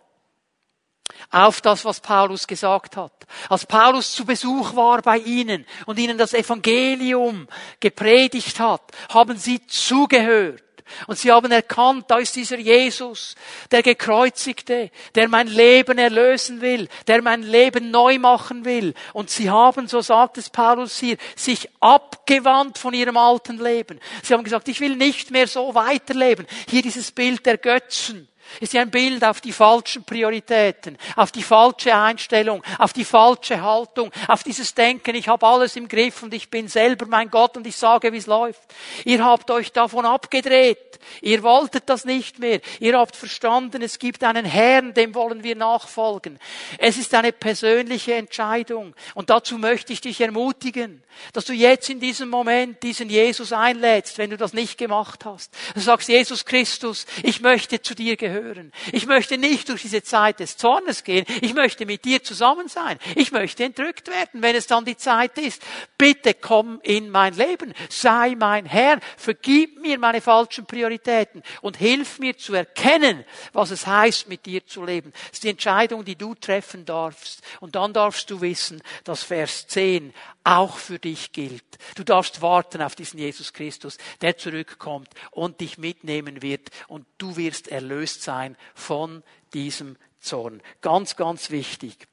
auf 1.32 1.62
das, 1.62 1.84
was 1.84 2.00
Paulus 2.00 2.48
gesagt 2.48 2.95
hat. 2.95 3.26
Als 3.50 3.66
Paulus 3.66 4.14
zu 4.14 4.26
Besuch 4.26 4.76
war 4.76 5.02
bei 5.02 5.18
ihnen 5.18 5.66
und 5.86 6.00
ihnen 6.00 6.18
das 6.18 6.34
Evangelium 6.34 7.48
gepredigt 7.80 8.60
hat, 8.60 8.84
haben 9.10 9.38
sie 9.38 9.66
zugehört. 9.68 10.64
Und 11.08 11.18
sie 11.18 11.32
haben 11.32 11.52
erkannt, 11.52 12.06
da 12.08 12.18
ist 12.18 12.36
dieser 12.36 12.58
Jesus, 12.58 13.36
der 13.72 13.84
gekreuzigte, 13.84 14.92
der 15.16 15.28
mein 15.28 15.48
Leben 15.48 15.98
erlösen 15.98 16.62
will, 16.62 16.88
der 17.08 17.22
mein 17.22 17.44
Leben 17.44 17.92
neu 17.92 18.20
machen 18.20 18.66
will. 18.66 18.94
Und 19.14 19.30
sie 19.30 19.50
haben, 19.50 19.88
so 19.88 20.02
sagt 20.02 20.38
es 20.38 20.50
Paulus 20.50 20.98
hier, 20.98 21.18
sich 21.36 21.70
abgewandt 21.80 22.78
von 22.78 22.94
ihrem 22.94 23.18
alten 23.18 23.58
Leben. 23.58 24.00
Sie 24.24 24.34
haben 24.34 24.44
gesagt, 24.44 24.68
ich 24.68 24.80
will 24.80 24.96
nicht 24.96 25.32
mehr 25.32 25.48
so 25.48 25.76
weiterleben. 25.76 26.48
Hier 26.70 26.82
dieses 26.82 27.12
Bild 27.12 27.46
der 27.46 27.58
Götzen 27.58 28.28
ist 28.60 28.74
ja 28.74 28.82
ein 28.82 28.91
Bild 28.91 29.24
auf 29.24 29.41
die 29.41 29.52
falschen 29.52 30.04
Prioritäten, 30.04 30.98
auf 31.16 31.32
die 31.32 31.43
falsche 31.43 31.95
Einstellung, 31.95 32.64
auf 32.80 32.93
die 32.93 33.06
falsche 33.06 33.62
Haltung, 33.62 34.12
auf 34.28 34.43
dieses 34.43 34.74
Denken, 34.74 35.16
ich 35.16 35.28
habe 35.28 35.45
alles 35.45 35.76
im 35.76 35.88
Griff 35.88 36.24
und 36.24 36.34
ich 36.34 36.50
bin 36.50 36.68
selber 36.68 37.06
mein 37.06 37.30
Gott 37.30 37.58
und 37.58 37.68
ich 37.68 37.76
sage, 37.76 38.12
wie 38.14 38.18
es 38.18 38.28
läuft. 38.28 38.62
Ihr 39.06 39.24
habt 39.24 39.52
euch 39.52 39.72
davon 39.72 40.06
abgedreht. 40.06 41.00
Ihr 41.22 41.43
wolltet 41.43 41.89
das 41.89 42.06
nicht 42.06 42.39
mehr. 42.39 42.60
Ihr 42.80 42.98
habt 42.98 43.16
verstanden, 43.16 43.82
es 43.82 44.00
gibt 44.00 44.24
einen 44.24 44.45
Herrn, 44.45 44.93
dem 44.93 45.14
wollen 45.16 45.43
wir 45.43 45.56
nachfolgen. 45.56 46.39
Es 46.78 46.98
ist 46.98 47.14
eine 47.14 47.32
persönliche 47.32 48.16
Entscheidung. 48.16 48.95
Und 49.14 49.30
dazu 49.30 49.58
möchte 49.58 49.93
ich 49.93 50.02
dich 50.02 50.20
ermutigen, 50.22 51.04
dass 51.34 51.45
du 51.45 51.54
jetzt 51.54 51.89
in 51.89 52.00
diesem 52.00 52.30
Moment 52.30 52.82
diesen 52.84 53.10
Jesus 53.10 53.54
einlädst, 53.54 54.18
wenn 54.18 54.30
du 54.30 54.38
das 54.38 54.54
nicht 54.54 54.78
gemacht 54.78 55.26
hast. 55.26 55.54
Du 55.74 55.80
sagst, 55.80 56.10
Jesus 56.10 56.45
Christus, 56.45 57.06
ich 57.24 57.41
möchte 57.41 57.82
zu 57.82 57.95
dir 57.95 58.18
gehören 58.18 58.37
gehören. 58.38 58.72
Ich 58.92 59.06
möchte 59.06 59.38
nicht 59.38 59.70
durch 59.70 59.82
diese 59.82 60.04
Zeit 60.04 60.40
des 60.40 60.58
Zornes 60.58 61.04
gehen. 61.04 61.26
Ich 61.42 61.54
möchte 61.54 61.86
mit 61.86 62.06
dir 62.06 62.24
zusammen 62.24 62.68
sein. 62.68 62.98
Ich 63.16 63.32
möchte 63.32 63.64
entrückt 63.64 64.08
werden, 64.08 64.42
wenn 64.42 64.56
es 64.56 64.68
dann 64.68 64.86
die 64.86 64.98
Zeit 64.98 65.38
ist. 65.38 65.64
Bitte 65.98 66.34
komm 66.34 66.80
in 66.84 67.10
mein 67.10 67.34
Leben. 67.36 67.74
Sei 67.90 68.36
mein 68.38 68.66
Herr. 68.66 69.00
Vergib 69.18 69.82
mir 69.82 69.98
meine 70.00 70.22
falschen 70.22 70.66
Prioritäten 70.66 71.44
und 71.62 71.78
hilf 71.78 72.20
mir 72.20 72.38
zu 72.38 72.54
erkennen, 72.54 73.24
was 73.54 73.72
es 73.72 73.88
heißt, 73.88 74.28
mit 74.28 74.46
dir 74.46 74.66
zu 74.66 74.84
leben. 74.84 75.12
Das 75.14 75.34
ist 75.34 75.44
die 75.44 75.50
Entscheidung, 75.50 76.06
die 76.06 76.16
du 76.16 76.36
treffen 76.36 76.86
darfst. 76.86 77.42
Und 77.60 77.76
dann 77.76 77.94
darfst 77.94 78.30
du 78.30 78.42
wissen, 78.42 78.82
dass 79.04 79.24
Vers 79.24 79.68
10 79.68 80.14
auch 80.48 80.78
für 80.78 80.98
dich 80.98 81.34
gilt. 81.34 81.78
Du 81.95 82.06
darfst 82.06 82.41
warten 82.41 82.82
auf 82.82 82.95
diesen 82.95 83.20
Jesus 83.20 83.52
Christus, 83.52 83.98
der 84.22 84.38
zurückkommt 84.38 85.10
und 85.32 85.60
dich 85.60 85.78
mitnehmen 85.78 86.41
wird 86.41 86.70
und 86.88 87.06
du 87.18 87.36
wirst 87.36 87.68
erlöst 87.68 88.24
sein 88.24 88.56
von 88.74 89.24
diesem 89.54 89.98
Zorn. 90.22 90.62
Ganz, 90.80 91.18
ganz 91.18 91.50
wichtig. 91.50 92.08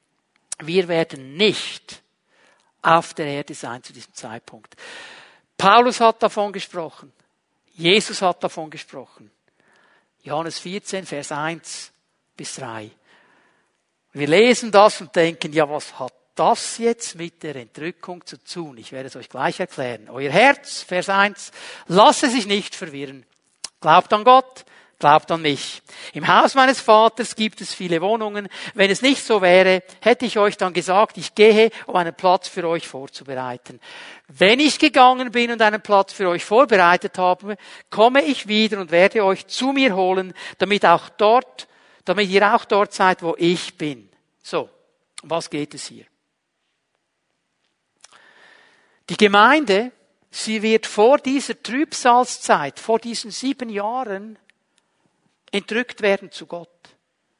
Wir 0.58 0.88
werden 0.88 1.36
nicht 1.36 2.02
auf 2.82 3.14
der 3.14 3.26
Erde 3.26 3.54
sein 3.54 3.84
zu 3.84 3.92
diesem 3.92 4.12
Zeitpunkt. 4.14 4.74
Paulus 5.56 6.00
hat 6.00 6.20
davon 6.20 6.52
gesprochen. 6.52 7.12
Jesus 7.74 8.20
hat 8.20 8.42
davon 8.42 8.68
gesprochen. 8.68 9.30
Johannes 10.22 10.58
14, 10.58 11.06
Vers 11.06 11.30
1 11.30 11.92
bis 12.36 12.56
3. 12.56 12.90
Wir 14.12 14.26
lesen 14.26 14.72
das 14.72 15.00
und 15.00 15.14
denken, 15.14 15.52
ja, 15.52 15.68
was 15.68 15.98
hat 15.98 16.12
das 16.34 16.78
jetzt 16.78 17.16
mit 17.16 17.42
der 17.42 17.56
Entrückung 17.56 18.24
zu 18.26 18.42
tun? 18.42 18.76
Ich 18.78 18.92
werde 18.92 19.08
es 19.08 19.16
euch 19.16 19.28
gleich 19.28 19.60
erklären. 19.60 20.08
Euer 20.10 20.32
Herz, 20.32 20.82
Vers 20.82 21.08
1, 21.08 21.52
lasse 21.86 22.28
sich 22.28 22.46
nicht 22.46 22.74
verwirren. 22.74 23.24
Glaubt 23.80 24.12
an 24.12 24.24
Gott, 24.24 24.64
glaubt 24.98 25.30
an 25.30 25.42
mich. 25.42 25.82
Im 26.12 26.26
Haus 26.26 26.54
meines 26.54 26.80
Vaters 26.80 27.36
gibt 27.36 27.60
es 27.60 27.74
viele 27.74 28.00
Wohnungen. 28.00 28.48
Wenn 28.74 28.90
es 28.90 29.02
nicht 29.02 29.22
so 29.22 29.42
wäre, 29.42 29.82
hätte 30.00 30.24
ich 30.24 30.38
euch 30.38 30.56
dann 30.56 30.72
gesagt, 30.72 31.18
ich 31.18 31.34
gehe, 31.34 31.70
um 31.86 31.96
einen 31.96 32.14
Platz 32.14 32.48
für 32.48 32.66
euch 32.68 32.88
vorzubereiten. 32.88 33.80
Wenn 34.28 34.60
ich 34.60 34.78
gegangen 34.78 35.30
bin 35.30 35.52
und 35.52 35.60
einen 35.60 35.82
Platz 35.82 36.12
für 36.12 36.28
euch 36.28 36.44
vorbereitet 36.44 37.18
habe, 37.18 37.56
komme 37.90 38.22
ich 38.22 38.48
wieder 38.48 38.80
und 38.80 38.90
werde 38.90 39.24
euch 39.24 39.46
zu 39.46 39.72
mir 39.72 39.94
holen, 39.94 40.32
damit 40.58 40.86
auch 40.86 41.10
dort, 41.10 41.68
damit 42.04 42.30
ihr 42.30 42.54
auch 42.54 42.64
dort 42.64 42.94
seid, 42.94 43.22
wo 43.22 43.34
ich 43.36 43.76
bin. 43.76 44.08
So, 44.42 44.70
was 45.22 45.50
geht 45.50 45.74
es 45.74 45.86
hier? 45.86 46.06
Die 49.10 49.16
Gemeinde, 49.16 49.92
sie 50.30 50.62
wird 50.62 50.86
vor 50.86 51.18
dieser 51.18 51.62
Trübsalzeit, 51.62 52.78
vor 52.78 52.98
diesen 52.98 53.30
sieben 53.30 53.68
Jahren, 53.68 54.38
entrückt 55.52 56.00
werden 56.00 56.30
zu 56.30 56.46
Gott. 56.46 56.68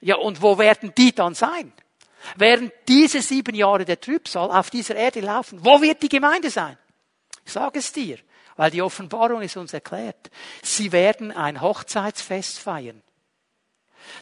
Ja, 0.00 0.16
und 0.16 0.42
wo 0.42 0.58
werden 0.58 0.92
die 0.96 1.14
dann 1.14 1.34
sein? 1.34 1.72
Während 2.36 2.72
diese 2.88 3.22
sieben 3.22 3.54
Jahre 3.54 3.84
der 3.84 4.00
Trübsal 4.00 4.50
auf 4.50 4.70
dieser 4.70 4.96
Erde 4.96 5.20
laufen, 5.20 5.64
wo 5.64 5.80
wird 5.80 6.02
die 6.02 6.08
Gemeinde 6.08 6.50
sein? 6.50 6.78
Ich 7.44 7.52
sage 7.52 7.78
es 7.78 7.92
dir, 7.92 8.18
weil 8.56 8.70
die 8.70 8.82
Offenbarung 8.82 9.42
ist 9.42 9.56
uns 9.56 9.72
erklärt. 9.72 10.30
Sie 10.62 10.92
werden 10.92 11.32
ein 11.32 11.60
Hochzeitsfest 11.60 12.58
feiern. 12.58 13.02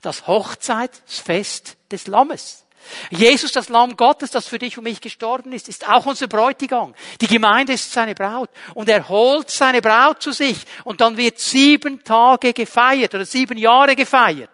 Das 0.01 0.27
Hochzeitsfest 0.27 1.77
des 1.91 2.07
Lammes. 2.07 2.65
Jesus, 3.11 3.53
das 3.53 3.69
Lamm 3.69 3.97
Gottes, 3.97 4.31
das 4.31 4.47
für 4.47 4.59
dich 4.59 4.79
und 4.79 4.85
mich 4.85 5.01
gestorben 5.01 5.53
ist, 5.53 5.69
ist 5.69 5.89
auch 5.89 6.07
unser 6.07 6.27
Bräutigam. 6.27 6.95
Die 7.21 7.27
Gemeinde 7.27 7.75
ist 7.75 7.93
seine 7.93 8.15
Braut. 8.15 8.51
Und 8.75 8.89
er 8.89 9.09
holt 9.09 9.51
seine 9.51 9.81
Braut 9.81 10.23
zu 10.23 10.33
sich. 10.33 10.59
Und 10.85 11.01
dann 11.01 11.17
wird 11.17 11.39
sieben 11.39 12.03
Tage 12.05 12.53
gefeiert 12.53 13.15
oder 13.15 13.25
sieben 13.25 13.59
Jahre 13.59 13.97
gefeiert. 13.97 14.51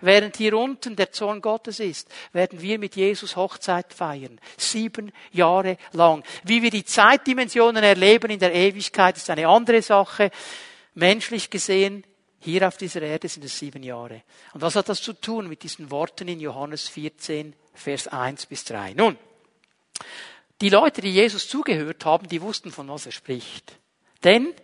Während 0.00 0.36
hier 0.36 0.56
unten 0.56 0.94
der 0.94 1.10
Zorn 1.10 1.40
Gottes 1.40 1.80
ist, 1.80 2.08
werden 2.32 2.62
wir 2.62 2.78
mit 2.78 2.94
Jesus 2.94 3.34
Hochzeit 3.34 3.92
feiern. 3.92 4.40
Sieben 4.56 5.12
Jahre 5.32 5.76
lang. 5.92 6.22
Wie 6.44 6.62
wir 6.62 6.70
die 6.70 6.84
Zeitdimensionen 6.84 7.82
erleben 7.82 8.30
in 8.30 8.38
der 8.38 8.54
Ewigkeit, 8.54 9.16
ist 9.16 9.28
eine 9.28 9.48
andere 9.48 9.82
Sache. 9.82 10.30
Menschlich 10.94 11.50
gesehen 11.50 12.04
hier 12.40 12.66
auf 12.66 12.76
dieser 12.76 13.02
Erde 13.02 13.28
sind 13.28 13.44
es 13.44 13.58
sieben 13.58 13.82
Jahre. 13.82 14.22
Und 14.54 14.62
was 14.62 14.76
hat 14.76 14.88
das 14.88 15.02
zu 15.02 15.12
tun 15.12 15.48
mit 15.48 15.62
diesen 15.62 15.90
Worten 15.90 16.28
in 16.28 16.40
Johannes 16.40 16.88
14, 16.88 17.54
Vers 17.74 18.08
1 18.08 18.46
bis 18.46 18.64
3? 18.64 18.94
Nun, 18.94 19.18
die 20.60 20.68
Leute, 20.68 21.00
die 21.00 21.12
Jesus 21.12 21.48
zugehört 21.48 22.04
haben, 22.04 22.28
die 22.28 22.42
wussten, 22.42 22.70
von 22.70 22.88
was 22.88 23.06
er 23.06 23.12
spricht. 23.12 23.78
Denn 24.24 24.54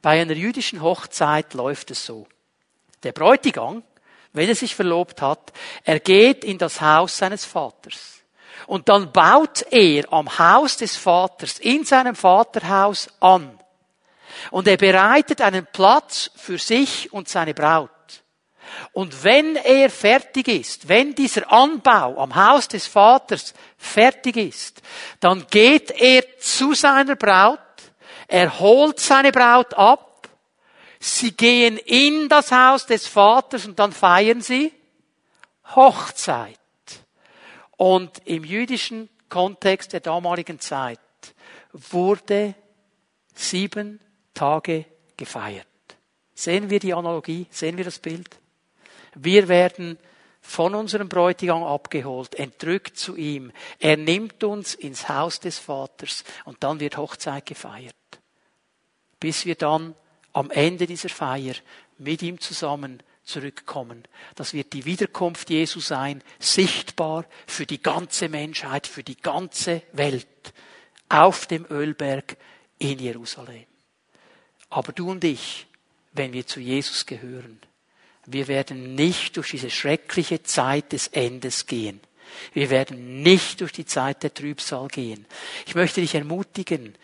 bei 0.00 0.20
einer 0.20 0.34
jüdischen 0.34 0.82
Hochzeit 0.82 1.54
läuft 1.54 1.90
es 1.90 2.04
so. 2.04 2.26
Der 3.02 3.12
Bräutigam, 3.12 3.82
wenn 4.32 4.48
er 4.48 4.54
sich 4.54 4.74
verlobt 4.74 5.22
hat, 5.22 5.52
er 5.84 6.00
geht 6.00 6.44
in 6.44 6.58
das 6.58 6.80
Haus 6.80 7.18
seines 7.18 7.44
Vaters. 7.44 8.20
Und 8.66 8.88
dann 8.88 9.12
baut 9.12 9.62
er 9.70 10.12
am 10.12 10.38
Haus 10.38 10.76
des 10.76 10.96
Vaters, 10.96 11.58
in 11.58 11.84
seinem 11.84 12.14
Vaterhaus 12.14 13.08
an. 13.20 13.58
Und 14.50 14.66
er 14.68 14.76
bereitet 14.76 15.40
einen 15.40 15.66
Platz 15.72 16.30
für 16.36 16.58
sich 16.58 17.12
und 17.12 17.28
seine 17.28 17.54
Braut. 17.54 17.90
Und 18.92 19.24
wenn 19.24 19.56
er 19.56 19.90
fertig 19.90 20.48
ist, 20.48 20.88
wenn 20.88 21.14
dieser 21.14 21.50
Anbau 21.52 22.18
am 22.18 22.34
Haus 22.34 22.68
des 22.68 22.86
Vaters 22.86 23.54
fertig 23.76 24.36
ist, 24.36 24.82
dann 25.20 25.46
geht 25.50 25.90
er 25.90 26.38
zu 26.38 26.74
seiner 26.74 27.16
Braut, 27.16 27.58
er 28.28 28.58
holt 28.58 28.98
seine 28.98 29.32
Braut 29.32 29.74
ab, 29.74 30.28
sie 30.98 31.32
gehen 31.32 31.78
in 31.78 32.28
das 32.28 32.50
Haus 32.50 32.86
des 32.86 33.06
Vaters 33.06 33.66
und 33.66 33.78
dann 33.78 33.92
feiern 33.92 34.40
sie 34.40 34.72
Hochzeit. 35.74 36.58
Und 37.76 38.22
im 38.26 38.44
jüdischen 38.44 39.08
Kontext 39.28 39.92
der 39.92 40.00
damaligen 40.00 40.60
Zeit 40.60 41.00
wurde 41.72 42.54
sieben 43.34 43.98
Tage 44.34 44.84
gefeiert. 45.16 45.66
Sehen 46.34 46.70
wir 46.70 46.78
die 46.78 46.94
Analogie? 46.94 47.46
Sehen 47.50 47.76
wir 47.76 47.84
das 47.84 47.98
Bild? 47.98 48.28
Wir 49.14 49.48
werden 49.48 49.98
von 50.40 50.74
unserem 50.74 51.08
Bräutigam 51.08 51.62
abgeholt, 51.62 52.34
entrückt 52.34 52.96
zu 52.96 53.16
ihm. 53.16 53.52
Er 53.78 53.96
nimmt 53.96 54.42
uns 54.42 54.74
ins 54.74 55.08
Haus 55.08 55.38
des 55.38 55.58
Vaters 55.58 56.24
und 56.44 56.62
dann 56.62 56.80
wird 56.80 56.96
Hochzeit 56.96 57.46
gefeiert. 57.46 57.94
Bis 59.20 59.46
wir 59.46 59.54
dann 59.54 59.94
am 60.32 60.50
Ende 60.50 60.86
dieser 60.86 61.10
Feier 61.10 61.54
mit 61.98 62.22
ihm 62.22 62.40
zusammen 62.40 63.02
zurückkommen. 63.22 64.02
Das 64.34 64.52
wird 64.52 64.72
die 64.72 64.84
Wiederkunft 64.84 65.48
Jesu 65.50 65.78
sein, 65.78 66.24
sichtbar 66.40 67.24
für 67.46 67.66
die 67.66 67.80
ganze 67.80 68.28
Menschheit, 68.28 68.88
für 68.88 69.04
die 69.04 69.16
ganze 69.16 69.82
Welt, 69.92 70.26
auf 71.08 71.46
dem 71.46 71.66
Ölberg 71.70 72.36
in 72.78 72.98
Jerusalem. 72.98 73.66
Aber 74.72 74.92
du 74.92 75.10
und 75.10 75.22
ich, 75.22 75.66
wenn 76.14 76.32
wir 76.32 76.46
zu 76.46 76.58
Jesus 76.58 77.04
gehören, 77.04 77.60
wir 78.24 78.48
werden 78.48 78.94
nicht 78.94 79.36
durch 79.36 79.50
diese 79.50 79.68
schreckliche 79.68 80.42
Zeit 80.44 80.92
des 80.92 81.08
Endes 81.08 81.66
gehen. 81.66 82.00
Wir 82.54 82.70
werden 82.70 83.22
nicht 83.22 83.60
durch 83.60 83.72
die 83.72 83.84
Zeit 83.84 84.22
der 84.22 84.32
Trübsal 84.32 84.88
gehen. 84.88 85.26
Ich 85.66 85.74
möchte 85.74 86.00
dich 86.00 86.14
ermutigen, 86.14 86.94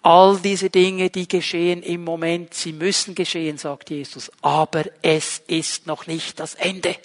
all 0.00 0.38
diese 0.38 0.70
Dinge, 0.70 1.10
die 1.10 1.28
geschehen 1.28 1.82
im 1.82 2.04
Moment, 2.04 2.54
sie 2.54 2.72
müssen 2.72 3.14
geschehen, 3.14 3.58
sagt 3.58 3.90
Jesus, 3.90 4.32
aber 4.40 4.84
es 5.02 5.42
ist 5.46 5.86
noch 5.86 6.06
nicht 6.06 6.40
das 6.40 6.54
Ende. 6.54 6.96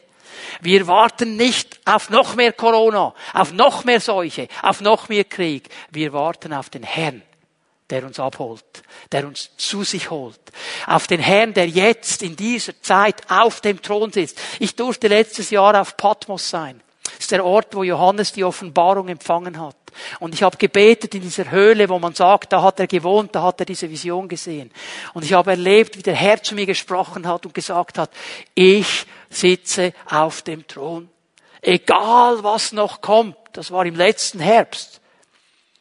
Wir 0.61 0.87
warten 0.87 1.35
nicht 1.35 1.81
auf 1.83 2.09
noch 2.09 2.35
mehr 2.35 2.53
Corona, 2.53 3.13
auf 3.33 3.51
noch 3.51 3.83
mehr 3.83 3.99
Seuche, 3.99 4.47
auf 4.61 4.79
noch 4.79 5.09
mehr 5.09 5.25
Krieg. 5.25 5.67
Wir 5.91 6.13
warten 6.13 6.53
auf 6.53 6.69
den 6.69 6.83
Herrn, 6.83 7.21
der 7.89 8.03
uns 8.03 8.19
abholt, 8.19 8.63
der 9.11 9.27
uns 9.27 9.51
zu 9.57 9.83
sich 9.83 10.09
holt. 10.09 10.39
Auf 10.87 11.07
den 11.07 11.19
Herrn, 11.19 11.53
der 11.53 11.67
jetzt 11.67 12.23
in 12.23 12.35
dieser 12.35 12.81
Zeit 12.81 13.29
auf 13.29 13.61
dem 13.61 13.81
Thron 13.81 14.11
sitzt. 14.11 14.39
Ich 14.59 14.75
durfte 14.75 15.07
letztes 15.07 15.51
Jahr 15.51 15.79
auf 15.79 15.95
Patmos 15.97 16.49
sein. 16.49 16.81
Das 17.03 17.19
ist 17.19 17.31
der 17.31 17.45
Ort, 17.45 17.75
wo 17.75 17.83
Johannes 17.83 18.33
die 18.33 18.43
Offenbarung 18.43 19.07
empfangen 19.07 19.59
hat. 19.59 19.75
Und 20.19 20.33
ich 20.33 20.43
habe 20.43 20.57
gebetet 20.57 21.15
in 21.15 21.21
dieser 21.21 21.51
Höhle, 21.51 21.87
wo 21.87 21.99
man 21.99 22.13
sagt, 22.13 22.51
da 22.51 22.61
hat 22.61 22.79
er 22.79 22.87
gewohnt, 22.87 23.33
da 23.35 23.43
hat 23.43 23.59
er 23.61 23.65
diese 23.65 23.89
Vision 23.89 24.27
gesehen. 24.27 24.71
Und 25.13 25.23
ich 25.23 25.33
habe 25.33 25.51
erlebt, 25.51 25.97
wie 25.97 26.03
der 26.03 26.15
Herr 26.15 26.41
zu 26.41 26.55
mir 26.55 26.65
gesprochen 26.65 27.27
hat 27.27 27.45
und 27.45 27.53
gesagt 27.53 27.97
hat, 27.97 28.09
ich 28.53 29.05
sitze 29.29 29.93
auf 30.09 30.41
dem 30.41 30.67
Thron. 30.67 31.09
Egal 31.61 32.43
was 32.43 32.73
noch 32.73 33.01
kommt, 33.01 33.37
das 33.53 33.71
war 33.71 33.85
im 33.85 33.95
letzten 33.95 34.39
Herbst. 34.39 34.99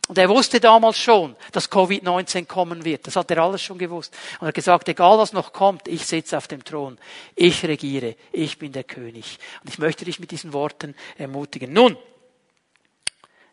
Und 0.08 0.18
er 0.18 0.28
wusste 0.28 0.60
damals 0.60 0.98
schon, 0.98 1.34
dass 1.52 1.70
Covid-19 1.70 2.46
kommen 2.46 2.84
wird. 2.84 3.06
Das 3.06 3.16
hat 3.16 3.30
er 3.30 3.38
alles 3.38 3.62
schon 3.62 3.78
gewusst. 3.78 4.14
Und 4.34 4.46
er 4.46 4.48
hat 4.48 4.54
gesagt, 4.54 4.88
egal 4.88 5.16
was 5.18 5.32
noch 5.32 5.52
kommt, 5.52 5.88
ich 5.88 6.04
sitze 6.04 6.36
auf 6.36 6.46
dem 6.46 6.62
Thron. 6.62 6.98
Ich 7.34 7.64
regiere. 7.64 8.16
Ich 8.30 8.58
bin 8.58 8.72
der 8.72 8.84
König. 8.84 9.38
Und 9.62 9.70
ich 9.70 9.78
möchte 9.78 10.04
dich 10.04 10.20
mit 10.20 10.30
diesen 10.30 10.52
Worten 10.52 10.94
ermutigen. 11.16 11.72
Nun, 11.72 11.96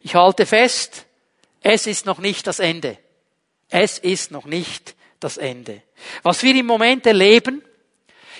ich 0.02 0.16
halte 0.16 0.46
fest, 0.46 1.06
es 1.62 1.88
ist 1.88 2.06
noch 2.06 2.18
nicht 2.18 2.48
das 2.48 2.60
Ende. 2.60 2.98
Es 3.70 3.98
ist 3.98 4.32
noch 4.32 4.46
nicht 4.46 4.96
das 5.22 5.38
Ende. 5.38 5.82
Was 6.24 6.44
wir 6.44 6.56
im 6.56 6.66
Moment 6.66 7.06
erleben, 7.06 7.64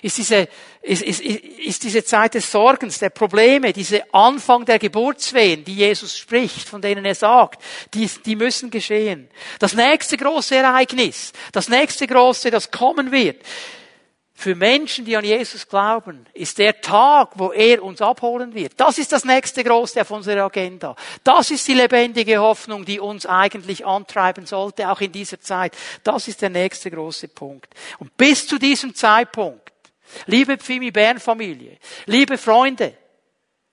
ist 0.02 0.18
diese, 0.18 0.48
ist, 0.82 1.04
ist, 1.04 1.22
ist 1.22 1.84
diese 1.84 2.04
Zeit 2.04 2.34
des 2.34 2.52
Sorgens, 2.52 3.00
der 3.00 3.10
Probleme, 3.10 3.72
diese 3.72 4.14
Anfang 4.14 4.66
der 4.66 4.80
Geburtswehen, 4.80 5.64
die 5.64 5.76
Jesus 5.76 6.18
spricht, 6.18 6.68
von 6.68 6.82
denen 6.82 7.06
er 7.06 7.16
sagt, 7.16 7.62
die, 7.94 8.10
die 8.26 8.36
müssen 8.36 8.72
geschehen. 8.72 9.30
Das 9.60 9.74
nächste 9.74 10.18
große 10.18 10.56
Ereignis, 10.56 11.34
das 11.52 11.70
nächste 11.70 12.08
große, 12.08 12.50
das 12.50 12.72
kommen 12.72 13.12
wird, 13.12 13.38
für 14.42 14.56
Menschen, 14.56 15.06
die 15.06 15.16
an 15.16 15.24
Jesus 15.24 15.68
glauben, 15.68 16.26
ist 16.34 16.58
der 16.58 16.82
Tag, 16.82 17.34
wo 17.36 17.52
er 17.52 17.84
uns 17.84 18.02
abholen 18.02 18.56
wird. 18.56 18.74
Das 18.78 18.98
ist 18.98 19.12
das 19.12 19.24
nächste 19.24 19.64
Große 19.64 20.02
auf 20.02 20.10
unserer 20.10 20.46
Agenda. 20.46 20.96
Das 21.24 21.52
ist 21.52 21.68
die 21.68 21.76
lebendige 21.76 22.40
Hoffnung, 22.40 22.84
die 22.84 23.00
uns 23.00 23.28
eigentlich 23.28 23.86
antreiben 23.86 24.48
sollte, 24.48 24.90
auch 24.90 25.00
in 25.00 25.12
dieser 25.12 25.40
Zeit. 25.40 25.78
Das 26.04 26.28
ist 26.28 26.42
der 26.42 26.50
nächste 26.50 26.90
große 26.90 27.28
Punkt. 27.28 27.72
Und 28.00 28.18
bis 28.18 28.48
zu 28.48 28.58
diesem 28.58 28.96
Zeitpunkt 28.96 29.61
Liebe 30.26 30.58
Pfimi 30.58 30.92
Bern 30.92 31.20
Familie, 31.20 31.78
liebe 32.06 32.38
Freunde 32.38 32.98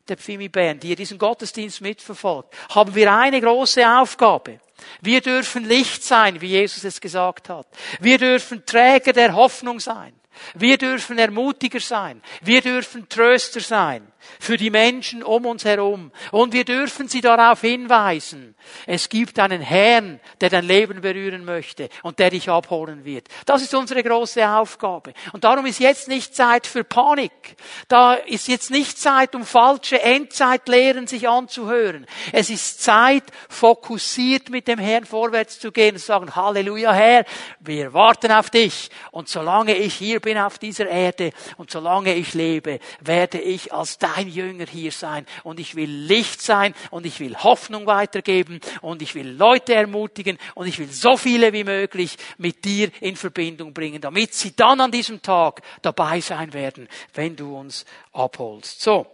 der 0.08 0.16
Pfimi 0.16 0.48
Bern, 0.48 0.80
die 0.80 0.90
ihr 0.90 0.96
diesen 0.96 1.18
Gottesdienst 1.18 1.80
mitverfolgt, 1.80 2.54
haben 2.70 2.94
wir 2.94 3.12
eine 3.12 3.40
große 3.40 3.86
Aufgabe. 3.86 4.60
Wir 5.00 5.20
dürfen 5.20 5.64
Licht 5.64 6.02
sein, 6.02 6.40
wie 6.40 6.48
Jesus 6.48 6.84
es 6.84 7.00
gesagt 7.00 7.48
hat. 7.48 7.66
Wir 8.00 8.18
dürfen 8.18 8.64
Träger 8.64 9.12
der 9.12 9.34
Hoffnung 9.34 9.80
sein. 9.80 10.14
Wir 10.54 10.78
dürfen 10.78 11.18
Ermutiger 11.18 11.80
sein. 11.80 12.22
Wir 12.42 12.62
dürfen 12.62 13.08
Tröster 13.08 13.60
sein 13.60 14.10
für 14.40 14.56
die 14.56 14.70
Menschen 14.70 15.22
um 15.22 15.46
uns 15.46 15.64
herum. 15.64 16.12
Und 16.32 16.52
wir 16.52 16.64
dürfen 16.64 17.08
sie 17.08 17.20
darauf 17.20 17.60
hinweisen. 17.60 18.54
Es 18.86 19.08
gibt 19.08 19.38
einen 19.38 19.60
Herrn, 19.60 20.20
der 20.40 20.50
dein 20.50 20.64
Leben 20.64 21.00
berühren 21.00 21.44
möchte 21.44 21.88
und 22.02 22.18
der 22.18 22.30
dich 22.30 22.48
abholen 22.48 23.04
wird. 23.04 23.28
Das 23.46 23.62
ist 23.62 23.74
unsere 23.74 24.02
große 24.02 24.46
Aufgabe. 24.48 25.12
Und 25.32 25.44
darum 25.44 25.66
ist 25.66 25.80
jetzt 25.80 26.08
nicht 26.08 26.34
Zeit 26.34 26.66
für 26.66 26.84
Panik. 26.84 27.56
Da 27.88 28.14
ist 28.14 28.48
jetzt 28.48 28.70
nicht 28.70 28.98
Zeit, 28.98 29.34
um 29.34 29.44
falsche 29.44 30.00
Endzeitlehren 30.02 31.06
sich 31.06 31.28
anzuhören. 31.28 32.06
Es 32.32 32.50
ist 32.50 32.82
Zeit, 32.82 33.24
fokussiert 33.48 34.50
mit 34.50 34.68
dem 34.68 34.78
Herrn 34.78 35.04
vorwärts 35.04 35.58
zu 35.58 35.72
gehen 35.72 35.94
und 35.94 36.00
zu 36.00 36.06
sagen, 36.06 36.34
Halleluja 36.34 36.92
Herr, 36.92 37.24
wir 37.60 37.92
warten 37.92 38.32
auf 38.32 38.50
dich. 38.50 38.90
Und 39.10 39.28
solange 39.28 39.74
ich 39.76 39.94
hier 39.94 40.20
bin 40.20 40.38
auf 40.38 40.58
dieser 40.58 40.88
Erde 40.88 41.32
und 41.56 41.70
solange 41.70 42.14
ich 42.14 42.34
lebe, 42.34 42.78
werde 43.00 43.38
ich 43.38 43.72
als 43.72 43.98
dein 43.98 44.07
ein 44.14 44.28
Jünger 44.28 44.66
hier 44.66 44.92
sein 44.92 45.26
und 45.44 45.60
ich 45.60 45.74
will 45.74 45.90
Licht 45.90 46.42
sein 46.42 46.74
und 46.90 47.06
ich 47.06 47.20
will 47.20 47.36
Hoffnung 47.36 47.86
weitergeben 47.86 48.60
und 48.80 49.02
ich 49.02 49.14
will 49.14 49.28
Leute 49.28 49.74
ermutigen 49.74 50.38
und 50.54 50.66
ich 50.66 50.78
will 50.78 50.90
so 50.90 51.16
viele 51.16 51.52
wie 51.52 51.64
möglich 51.64 52.16
mit 52.38 52.64
dir 52.64 52.90
in 53.00 53.16
Verbindung 53.16 53.72
bringen, 53.72 54.00
damit 54.00 54.34
sie 54.34 54.54
dann 54.54 54.80
an 54.80 54.90
diesem 54.90 55.22
Tag 55.22 55.62
dabei 55.82 56.20
sein 56.20 56.52
werden, 56.52 56.88
wenn 57.14 57.36
du 57.36 57.56
uns 57.56 57.84
abholst. 58.12 58.80
So, 58.80 59.06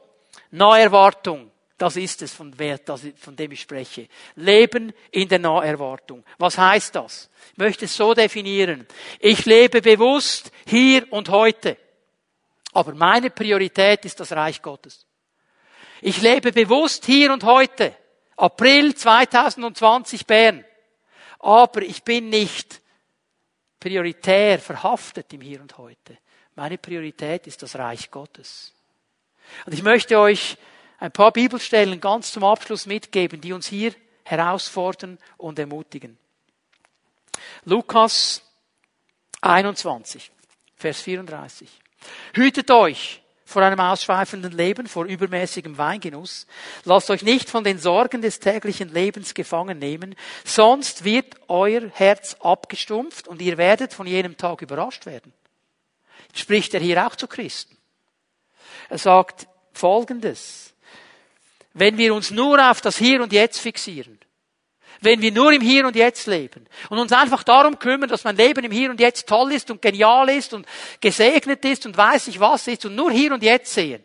Naherwartung. 0.50 1.50
Das 1.76 1.96
ist 1.96 2.22
es, 2.22 2.32
von, 2.32 2.54
von 3.16 3.36
dem 3.36 3.50
ich 3.50 3.60
spreche. 3.60 4.08
Leben 4.36 4.92
in 5.10 5.28
der 5.28 5.40
Naherwartung. 5.40 6.24
Was 6.38 6.56
heißt 6.56 6.94
das? 6.94 7.28
Ich 7.52 7.58
möchte 7.58 7.86
es 7.86 7.96
so 7.96 8.14
definieren. 8.14 8.86
Ich 9.18 9.44
lebe 9.44 9.82
bewusst 9.82 10.52
hier 10.66 11.12
und 11.12 11.28
heute. 11.30 11.76
Aber 12.74 12.94
meine 12.94 13.30
Priorität 13.30 14.04
ist 14.04 14.20
das 14.20 14.32
Reich 14.32 14.60
Gottes. 14.60 15.06
Ich 16.02 16.20
lebe 16.20 16.52
bewusst 16.52 17.06
hier 17.06 17.32
und 17.32 17.44
heute. 17.44 17.96
April 18.36 18.94
2020 18.94 20.26
Bern. 20.26 20.64
Aber 21.38 21.82
ich 21.82 22.02
bin 22.02 22.28
nicht 22.28 22.82
prioritär 23.78 24.58
verhaftet 24.58 25.32
im 25.32 25.40
Hier 25.40 25.60
und 25.60 25.78
heute. 25.78 26.18
Meine 26.56 26.76
Priorität 26.78 27.46
ist 27.46 27.62
das 27.62 27.76
Reich 27.76 28.10
Gottes. 28.10 28.72
Und 29.66 29.72
ich 29.72 29.82
möchte 29.82 30.18
euch 30.18 30.56
ein 30.98 31.12
paar 31.12 31.32
Bibelstellen 31.32 32.00
ganz 32.00 32.32
zum 32.32 32.44
Abschluss 32.44 32.86
mitgeben, 32.86 33.40
die 33.40 33.52
uns 33.52 33.68
hier 33.68 33.94
herausfordern 34.24 35.18
und 35.36 35.58
ermutigen. 35.58 36.18
Lukas 37.64 38.42
21, 39.42 40.32
Vers 40.76 41.02
34. 41.02 41.83
Hütet 42.34 42.70
euch 42.70 43.22
vor 43.44 43.62
einem 43.62 43.80
ausschweifenden 43.80 44.52
Leben, 44.52 44.86
vor 44.86 45.04
übermäßigem 45.04 45.78
Weingenuss. 45.78 46.46
Lasst 46.84 47.10
euch 47.10 47.22
nicht 47.22 47.48
von 47.48 47.62
den 47.62 47.78
Sorgen 47.78 48.22
des 48.22 48.40
täglichen 48.40 48.92
Lebens 48.92 49.34
gefangen 49.34 49.78
nehmen, 49.78 50.14
sonst 50.44 51.04
wird 51.04 51.36
euer 51.48 51.82
Herz 51.92 52.36
abgestumpft 52.40 53.28
und 53.28 53.42
ihr 53.42 53.58
werdet 53.58 53.92
von 53.92 54.06
jenem 54.06 54.36
Tag 54.36 54.62
überrascht 54.62 55.06
werden. 55.06 55.32
Spricht 56.32 56.74
er 56.74 56.80
hier 56.80 57.06
auch 57.06 57.16
zu 57.16 57.28
Christen. 57.28 57.76
Er 58.88 58.98
sagt 58.98 59.46
Folgendes. 59.72 60.74
Wenn 61.74 61.98
wir 61.98 62.14
uns 62.14 62.30
nur 62.30 62.70
auf 62.70 62.80
das 62.80 62.96
Hier 62.96 63.22
und 63.22 63.32
Jetzt 63.32 63.58
fixieren, 63.58 64.18
wenn 65.04 65.20
wir 65.20 65.32
nur 65.32 65.52
im 65.52 65.60
Hier 65.60 65.86
und 65.86 65.96
Jetzt 65.96 66.26
leben 66.26 66.66
und 66.88 66.98
uns 66.98 67.12
einfach 67.12 67.42
darum 67.42 67.78
kümmern, 67.78 68.08
dass 68.08 68.24
mein 68.24 68.36
Leben 68.36 68.64
im 68.64 68.72
Hier 68.72 68.90
und 68.90 68.98
Jetzt 68.98 69.28
toll 69.28 69.52
ist 69.52 69.70
und 69.70 69.82
genial 69.82 70.28
ist 70.30 70.54
und 70.54 70.66
gesegnet 71.00 71.64
ist 71.64 71.86
und 71.86 71.96
weiß 71.96 72.28
ich 72.28 72.40
was 72.40 72.66
ist 72.66 72.86
und 72.86 72.94
nur 72.94 73.12
Hier 73.12 73.32
und 73.32 73.42
Jetzt 73.42 73.72
sehen, 73.72 74.02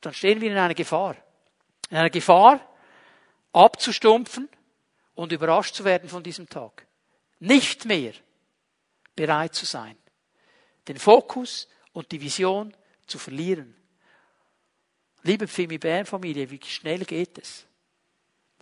dann 0.00 0.12
stehen 0.12 0.40
wir 0.40 0.50
in 0.50 0.58
einer 0.58 0.74
Gefahr. 0.74 1.16
In 1.90 1.96
einer 1.96 2.10
Gefahr, 2.10 2.60
abzustumpfen 3.52 4.48
und 5.14 5.32
überrascht 5.32 5.74
zu 5.74 5.84
werden 5.84 6.08
von 6.08 6.22
diesem 6.22 6.48
Tag. 6.48 6.86
Nicht 7.38 7.84
mehr 7.84 8.12
bereit 9.16 9.54
zu 9.54 9.64
sein, 9.64 9.96
den 10.88 10.98
Fokus 10.98 11.68
und 11.92 12.10
die 12.12 12.20
Vision 12.20 12.76
zu 13.06 13.18
verlieren. 13.18 13.76
Liebe 15.22 15.48
Pfimi 15.48 15.78
Bern 15.78 16.04
Familie, 16.04 16.50
wie 16.50 16.60
schnell 16.64 17.04
geht 17.04 17.38
es? 17.38 17.66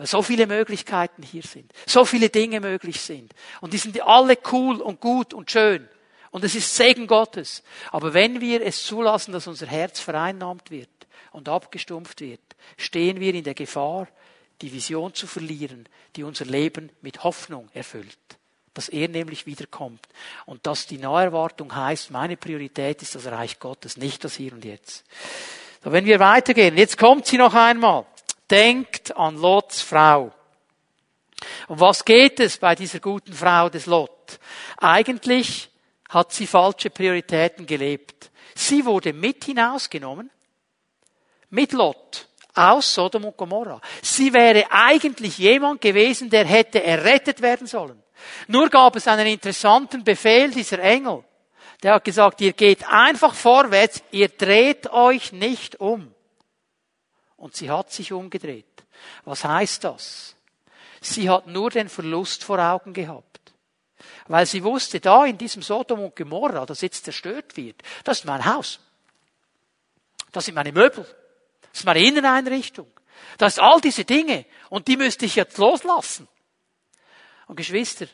Weil 0.03 0.09
so 0.09 0.20
viele 0.20 0.48
Möglichkeiten 0.48 1.22
hier 1.22 1.44
sind. 1.44 1.72
So 1.86 2.05
viele 2.05 2.28
Dinge 2.28 2.59
möglich 2.59 3.00
sind. 3.00 3.32
Und 3.61 3.72
die 3.72 3.78
sind 3.78 4.03
alle 4.03 4.36
cool 4.50 4.80
und 4.80 5.00
gut 5.00 5.32
und 5.32 5.48
schön. 5.48 5.88
Und 6.32 6.42
es 6.42 6.57
ist 6.57 6.74
Segen 6.74 7.07
Gottes. 7.07 7.62
Aber 7.92 8.12
wenn 8.12 8.40
wir 8.40 8.66
es 8.66 8.82
zulassen, 8.82 9.30
dass 9.30 9.46
unser 9.46 9.68
Herz 9.68 10.00
vereinnahmt 10.00 10.72
wird 10.72 10.88
und 11.30 11.48
abgestumpft 11.48 12.20
wird, 12.20 12.40
stehen 12.76 13.20
wir 13.20 13.32
in 13.32 13.44
der 13.44 13.55
Gefahr, 13.55 14.09
die 14.61 14.72
Vision 14.72 15.14
zu 15.14 15.28
verlieren, 15.28 15.88
die 16.16 16.24
unser 16.24 16.46
Leben 16.46 16.90
mit 17.00 17.22
Hoffnung 17.22 17.68
erfüllt. 17.72 18.18
dass 18.74 18.88
er 18.88 19.07
nämlich 19.07 19.46
wiederkommt. 19.46 20.05
Und 20.46 20.66
dass 20.66 20.88
die 20.88 20.98
Naherwartung 20.98 21.72
heißt, 21.76 22.11
meine 22.11 22.36
Priorität 22.36 23.03
ist 23.03 23.14
das 23.14 23.26
Reich 23.26 23.61
Gottes, 23.61 23.96
nicht 23.96 24.24
das 24.24 24.34
Hier 24.34 24.53
und 24.53 24.64
Jetzt. 24.64 25.05
So, 25.84 25.92
wenn 25.92 26.07
wir 26.07 26.18
weitergehen, 26.18 26.76
jetzt 26.76 26.98
kommt 26.98 27.26
sie 27.26 27.38
noch 27.38 27.55
einmal. 27.55 28.07
Denkt 28.53 29.16
an 29.16 29.38
Lots 29.38 29.80
Frau. 29.80 30.30
Um 31.68 31.80
was 31.80 32.05
geht 32.05 32.38
es 32.38 32.59
bei 32.59 32.74
dieser 32.74 33.00
guten 33.00 33.32
Frau 33.32 33.70
des 33.70 33.86
Lot? 33.86 34.38
Eigentlich 34.76 35.70
hat 36.11 36.34
sie 36.34 36.46
falsche 36.46 36.90
Prioritäten 36.90 37.64
gelebt. 37.64 38.30
Sie 38.55 38.84
wurde 38.84 39.14
mit 39.14 39.44
hinausgenommen, 39.44 40.30
mit 41.48 41.72
Lot, 41.72 42.28
aus 42.55 42.92
Sodom 42.92 43.24
und 43.24 43.38
Gomorra. 43.38 43.80
Sie 44.03 44.34
wäre 44.34 44.66
eigentlich 44.70 45.38
jemand 45.38 45.80
gewesen, 45.80 46.28
der 46.28 46.44
hätte 46.44 46.84
errettet 46.84 47.40
werden 47.40 47.66
sollen. 47.66 48.03
Nur 48.48 48.68
gab 48.68 48.96
es 48.96 49.09
einen 49.09 49.28
interessanten 49.28 50.05
Befehl 50.05 50.50
dieser 50.50 50.78
Engel. 50.78 51.24
Der 51.82 51.94
hat 51.94 52.05
gesagt, 52.05 52.42
ihr 52.42 52.53
geht 52.53 52.86
einfach 52.86 53.34
vorwärts, 53.34 54.03
ihr 54.11 54.28
dreht 54.28 54.92
euch 54.92 55.32
nicht 55.32 55.80
um. 55.80 56.14
Und 57.43 57.57
sie 57.57 57.68
hat 57.68 57.90
sich 57.90 58.12
umgedreht. 58.12 58.84
Was 59.24 59.45
heißt 59.45 59.82
das? 59.82 60.36
Sie 61.01 61.28
hat 61.28 61.49
nur 61.49 61.70
den 61.70 61.88
Verlust 61.88 62.45
vor 62.45 62.61
Augen 62.61 62.93
gehabt. 62.93 63.53
Weil 64.28 64.47
sie 64.47 64.62
wusste, 64.62 65.01
da 65.01 65.24
in 65.26 65.38
diesem 65.38 65.61
Sodom 65.61 66.05
und 66.05 66.14
Gomorra, 66.14 66.64
das 66.64 66.82
jetzt 66.82 67.05
zerstört 67.05 67.57
wird, 67.57 67.82
das 68.05 68.20
ist 68.20 68.26
mein 68.26 68.45
Haus. 68.45 68.78
Das 70.30 70.45
sind 70.45 70.55
meine 70.55 70.70
Möbel. 70.70 71.05
Das 71.62 71.80
ist 71.80 71.84
meine 71.84 72.07
Inneneinrichtung. 72.07 72.86
Das 73.38 73.57
sind 73.57 73.64
all 73.64 73.80
diese 73.80 74.05
Dinge. 74.05 74.47
Und 74.70 74.86
die 74.86 74.97
müsste 74.97 75.26
ich 75.26 75.34
jetzt 75.34 75.59
loslassen. 75.59 76.28
Und 77.49 77.57
Geschwister, 77.57 78.07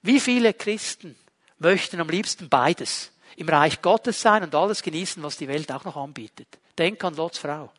wie 0.00 0.18
viele 0.18 0.54
Christen 0.54 1.14
möchten 1.58 2.00
am 2.00 2.08
liebsten 2.08 2.48
beides? 2.48 3.12
Im 3.36 3.50
Reich 3.50 3.82
Gottes 3.82 4.22
sein 4.22 4.42
und 4.44 4.54
alles 4.54 4.80
genießen, 4.80 5.22
was 5.22 5.36
die 5.36 5.48
Welt 5.48 5.70
auch 5.70 5.84
noch 5.84 5.96
anbietet. 5.96 6.48
Denk 6.78 7.04
an 7.04 7.14
Lots 7.16 7.36
Frau. 7.36 7.70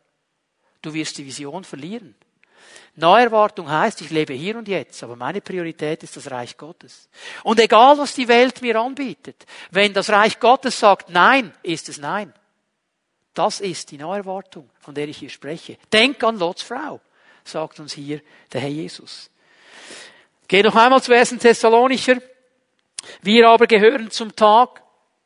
Du 0.82 0.92
wirst 0.92 1.16
die 1.18 1.24
Vision 1.24 1.64
verlieren. 1.64 2.14
Neuerwartung 2.94 3.70
heißt, 3.70 4.02
ich 4.02 4.10
lebe 4.10 4.34
hier 4.34 4.56
und 4.56 4.68
jetzt, 4.68 5.02
aber 5.02 5.16
meine 5.16 5.40
Priorität 5.40 6.02
ist 6.02 6.16
das 6.16 6.30
Reich 6.30 6.56
Gottes. 6.56 7.08
Und 7.42 7.58
egal, 7.58 7.96
was 7.96 8.14
die 8.14 8.28
Welt 8.28 8.60
mir 8.60 8.78
anbietet, 8.78 9.46
wenn 9.70 9.94
das 9.94 10.10
Reich 10.10 10.38
Gottes 10.38 10.78
sagt 10.78 11.08
Nein, 11.08 11.52
ist 11.62 11.88
es 11.88 11.98
Nein. 11.98 12.34
Das 13.32 13.60
ist 13.60 13.90
die 13.90 13.96
Neuerwartung, 13.96 14.68
von 14.78 14.94
der 14.94 15.08
ich 15.08 15.16
hier 15.16 15.30
spreche. 15.30 15.78
Denk 15.90 16.22
an 16.22 16.38
Lots 16.38 16.62
Frau, 16.62 17.00
sagt 17.44 17.80
uns 17.80 17.94
hier 17.94 18.20
der 18.52 18.60
Herr 18.60 18.68
Jesus. 18.68 19.30
Geh 20.48 20.62
noch 20.62 20.76
einmal 20.76 21.02
zu 21.02 21.14
1. 21.14 21.38
Thessalonicher. 21.38 22.20
Wir 23.22 23.48
aber 23.48 23.66
gehören 23.66 24.10
zum 24.10 24.36
Tag, 24.36 24.81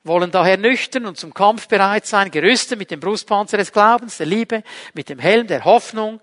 wollen 0.07 0.31
daher 0.31 0.57
nüchtern 0.57 1.07
und 1.07 1.19
zum 1.19 1.35
Kampf 1.35 1.69
bereit 1.69 2.07
sein, 2.07 2.31
gerüstet 2.31 2.79
mit 2.79 2.91
dem 2.91 3.01
Brustpanzer 3.01 3.57
des 3.57 3.73
Glaubens, 3.73 4.19
der 4.19 4.27
Liebe, 4.27 4.63
mit 4.95 5.09
dem 5.09 5.19
Helm 5.19 5.47
der 5.47 5.65
Hoffnung 5.65 6.21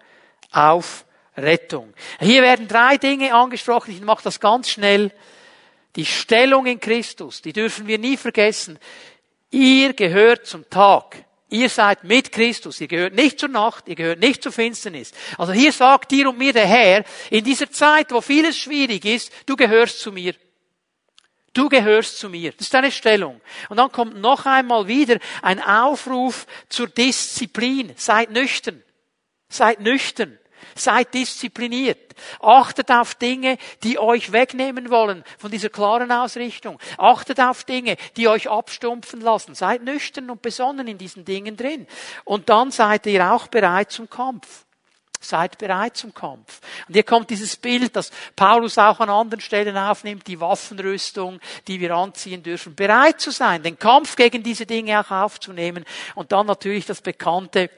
auf 0.52 1.06
Rettung. 1.36 1.94
Hier 2.20 2.42
werden 2.42 2.68
drei 2.68 2.98
Dinge 2.98 3.34
angesprochen, 3.34 3.92
ich 3.92 4.02
mache 4.02 4.24
das 4.24 4.40
ganz 4.40 4.70
schnell. 4.70 5.12
Die 5.96 6.06
Stellung 6.06 6.66
in 6.66 6.80
Christus, 6.80 7.42
die 7.42 7.54
dürfen 7.54 7.88
wir 7.88 8.00
nie 8.00 8.18
vergessen. 8.18 8.80
Ihr 9.52 9.94
gehört 9.94 10.48
zum 10.48 10.68
Tag. 10.70 11.26
Ihr 11.50 11.70
seid 11.70 12.04
mit 12.04 12.32
Christus. 12.32 12.82
Ihr 12.82 12.88
gehört 12.88 13.14
nicht 13.14 13.40
zur 13.40 13.50
Nacht, 13.50 13.88
ihr 13.88 13.94
gehört 13.94 14.20
nicht 14.20 14.42
zur 14.42 14.52
Finsternis. 14.52 15.12
Also 15.38 15.54
hier 15.54 15.72
sagt 15.72 16.10
dir 16.10 16.30
und 16.30 16.40
mir 16.40 16.52
der 16.52 16.66
Herr, 16.66 17.04
in 17.30 17.44
dieser 17.44 17.70
Zeit, 17.70 18.12
wo 18.12 18.22
vieles 18.22 18.58
schwierig 18.58 19.06
ist, 19.06 19.32
du 19.46 19.56
gehörst 19.56 20.00
zu 20.00 20.12
mir. 20.12 20.34
Du 21.54 21.70
gehörst 21.70 22.18
zu 22.18 22.30
mir. 22.30 22.52
Das 22.52 22.62
ist 22.62 22.74
deine 22.74 22.92
Stellung. 22.92 23.40
Und 23.70 23.78
dann 23.78 23.92
kommt 23.92 24.18
noch 24.18 24.46
einmal 24.46 24.88
wieder 24.88 25.20
ein 25.42 25.62
Aufruf 25.62 26.48
zur 26.68 26.88
Disziplin. 26.88 27.94
Seid 27.96 28.32
nüchtern. 28.32 28.82
Seid 29.50 29.80
nüchtern. 29.80 30.40
Seid 30.76 31.14
diszipliniert. 31.14 32.16
Achtet 32.40 32.90
auf 32.90 33.16
Dinge, 33.16 33.58
die 33.84 34.00
euch 34.00 34.32
wegnehmen 34.32 34.90
wollen 34.90 35.24
von 35.38 35.52
dieser 35.52 35.70
klaren 35.70 36.12
Ausrichtung. 36.12 36.80
Achtet 36.98 37.40
auf 37.40 37.64
Dinge, 37.66 37.98
die 38.18 38.28
euch 38.28 38.50
abstumpfen 38.50 39.22
lassen. 39.22 39.54
Seid 39.54 39.84
nüchtern 39.84 40.32
und 40.32 40.42
besonnen 40.42 40.88
in 40.88 40.98
diesen 40.98 41.26
Dingen 41.26 41.56
drin. 41.56 41.86
Und 42.24 42.50
dann 42.50 42.72
seid 42.72 43.06
ihr 43.06 43.32
auch 43.32 43.48
bereit 43.48 43.92
zum 43.92 44.10
Kampf. 44.10 44.66
Seid 45.24 45.58
bereit 45.58 45.96
zum 45.98 46.14
Kampf. 46.14 46.60
Und 46.88 46.94
hier 46.94 47.04
kommt 47.04 47.30
dieses 47.30 47.56
Bild, 47.56 47.96
das 47.96 48.12
Paulus 48.36 48.78
auch 48.78 49.00
an 49.00 49.10
anderen 49.10 49.42
Stellen 49.42 49.78
aufnimmt, 49.78 50.28
die 50.28 50.40
Waffenrüstung, 50.40 51.40
die 51.68 51.80
wir 51.80 51.96
anziehen 51.96 52.44
dürfen. 52.44 52.76
Bereit 52.76 53.22
zu 53.22 53.32
sein, 53.32 53.64
den 53.64 53.80
Kampf 53.80 54.16
gegen 54.16 54.44
diese 54.44 54.66
Dinge 54.66 55.00
auch 55.00 55.12
aufzunehmen. 55.12 55.86
Und 56.16 56.32
dann 56.32 56.46
natürlich 56.46 56.86
das 56.86 57.02
bekannte 57.02 57.70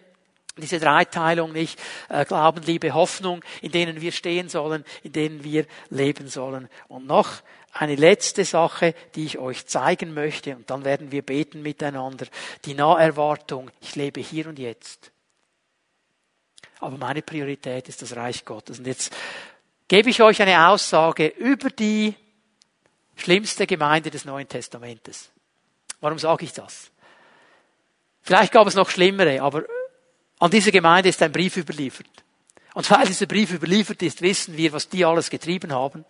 diese 0.57 0.79
Dreiteilung 0.79 1.51
nicht, 1.51 1.79
äh, 2.07 2.23
Glauben, 2.23 2.61
Liebe, 2.63 2.93
Hoffnung, 2.93 3.43
in 3.61 3.71
denen 3.71 3.99
wir 3.99 4.11
stehen 4.11 4.47
sollen, 4.47 4.85
in 5.03 5.11
denen 5.11 5.43
wir 5.43 5.65
leben 5.89 6.29
sollen. 6.29 6.69
Und 6.87 7.05
noch 7.05 7.41
eine 7.73 7.95
letzte 7.95 8.45
Sache, 8.45 8.95
die 9.15 9.25
ich 9.25 9.37
euch 9.37 9.67
zeigen 9.67 10.13
möchte, 10.13 10.55
und 10.55 10.69
dann 10.69 10.85
werden 10.85 11.11
wir 11.11 11.23
beten 11.23 11.61
miteinander. 11.61 12.25
Die 12.63 12.73
Naherwartung, 12.73 13.69
ich 13.81 13.95
lebe 13.95 14.21
hier 14.21 14.47
und 14.47 14.59
jetzt. 14.59 15.11
Aber 16.79 16.97
meine 16.97 17.21
Priorität 17.21 17.87
ist 17.89 18.01
das 18.01 18.15
Reich 18.15 18.45
Gottes. 18.45 18.79
Und 18.79 18.87
jetzt 18.87 19.15
gebe 19.87 20.09
ich 20.09 20.21
euch 20.21 20.41
eine 20.41 20.67
Aussage 20.67 21.27
über 21.27 21.69
die 21.69 22.15
schlimmste 23.15 23.65
Gemeinde 23.65 24.11
des 24.11 24.25
Neuen 24.25 24.47
Testamentes. 24.47 25.29
Warum 26.01 26.19
sage 26.19 26.45
ich 26.45 26.53
das? 26.53 26.91
Vielleicht 28.21 28.51
gab 28.51 28.67
es 28.67 28.75
noch 28.75 28.89
schlimmere, 28.89 29.41
aber 29.41 29.63
an 30.39 30.51
diese 30.51 30.71
Gemeinde 30.71 31.09
ist 31.09 31.21
ein 31.21 31.31
Brief 31.31 31.57
überliefert. 31.57 32.07
Und 32.73 32.89
weil 32.91 33.05
dieser 33.05 33.25
Brief 33.25 33.53
überliefert 33.53 34.01
ist, 34.01 34.21
wissen 34.21 34.57
wir, 34.57 34.73
was 34.73 34.89
die 34.89 35.05
alles 35.05 35.29
getrieben 35.29 35.71
haben. 35.71 36.03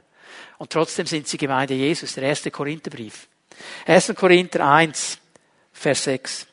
Und 0.57 0.71
trotzdem 0.71 1.05
sind 1.05 1.27
sie 1.27 1.37
Gemeinde 1.37 1.75
Jesus, 1.75 2.13
der 2.13 2.23
erste 2.23 2.49
Korintherbrief. 2.49 3.27
1. 3.85 4.13
Korinther 4.15 4.65
1, 4.65 5.19
Vers 5.71 6.03
6. 6.05 6.47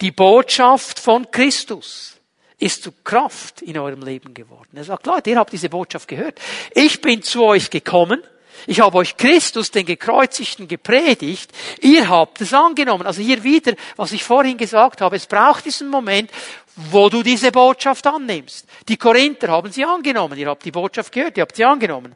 Die 0.00 0.10
Botschaft 0.10 0.98
von 0.98 1.30
Christus 1.30 2.17
ist 2.58 2.82
zu 2.82 2.92
Kraft 3.04 3.62
in 3.62 3.78
eurem 3.78 4.02
Leben 4.02 4.34
geworden. 4.34 4.70
Er 4.74 4.84
sagt, 4.84 5.06
Leute, 5.06 5.30
ihr 5.30 5.38
habt 5.38 5.52
diese 5.52 5.68
Botschaft 5.68 6.08
gehört. 6.08 6.40
Ich 6.74 7.00
bin 7.00 7.22
zu 7.22 7.44
euch 7.44 7.70
gekommen, 7.70 8.22
ich 8.66 8.80
habe 8.80 8.98
euch 8.98 9.16
Christus, 9.16 9.70
den 9.70 9.86
Gekreuzigten, 9.86 10.66
gepredigt. 10.66 11.50
Ihr 11.80 12.08
habt 12.08 12.40
es 12.40 12.52
angenommen. 12.52 13.06
Also 13.06 13.22
hier 13.22 13.44
wieder, 13.44 13.74
was 13.96 14.12
ich 14.12 14.24
vorhin 14.24 14.58
gesagt 14.58 15.00
habe. 15.00 15.16
Es 15.16 15.26
braucht 15.26 15.64
diesen 15.64 15.88
Moment, 15.88 16.30
wo 16.74 17.08
du 17.08 17.22
diese 17.22 17.52
Botschaft 17.52 18.06
annimmst. 18.06 18.66
Die 18.88 18.96
Korinther 18.96 19.48
haben 19.48 19.70
sie 19.70 19.84
angenommen. 19.84 20.38
Ihr 20.38 20.48
habt 20.48 20.64
die 20.64 20.72
Botschaft 20.72 21.12
gehört, 21.12 21.36
ihr 21.36 21.42
habt 21.42 21.56
sie 21.56 21.64
angenommen. 21.64 22.14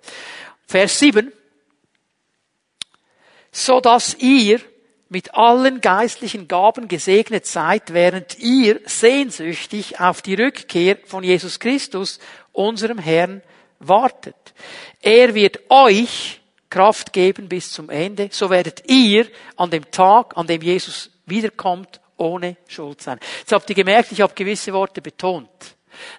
Vers 0.66 0.99
7. 0.99 1.32
So 3.53 3.80
dass 3.80 4.14
ihr 4.18 4.61
mit 5.12 5.34
allen 5.34 5.82
geistlichen 5.82 6.48
Gaben 6.48 6.88
gesegnet 6.88 7.44
seid, 7.44 7.92
während 7.92 8.38
ihr 8.38 8.80
sehnsüchtig 8.86 10.00
auf 10.00 10.22
die 10.22 10.34
Rückkehr 10.34 10.96
von 11.04 11.22
Jesus 11.22 11.60
Christus, 11.60 12.18
unserem 12.50 12.96
Herrn, 12.96 13.42
wartet. 13.78 14.54
Er 15.02 15.34
wird 15.34 15.60
euch 15.68 16.40
Kraft 16.70 17.12
geben 17.12 17.46
bis 17.46 17.70
zum 17.70 17.90
Ende, 17.90 18.30
so 18.32 18.48
werdet 18.48 18.88
ihr 18.88 19.26
an 19.56 19.70
dem 19.70 19.90
Tag, 19.90 20.34
an 20.38 20.46
dem 20.46 20.62
Jesus 20.62 21.10
wiederkommt, 21.26 22.00
ohne 22.16 22.56
Schuld 22.66 23.02
sein. 23.02 23.18
Jetzt 23.40 23.52
habt 23.52 23.68
ihr 23.68 23.76
gemerkt, 23.76 24.12
ich 24.12 24.22
habe 24.22 24.32
gewisse 24.32 24.72
Worte 24.72 25.02
betont. 25.02 25.50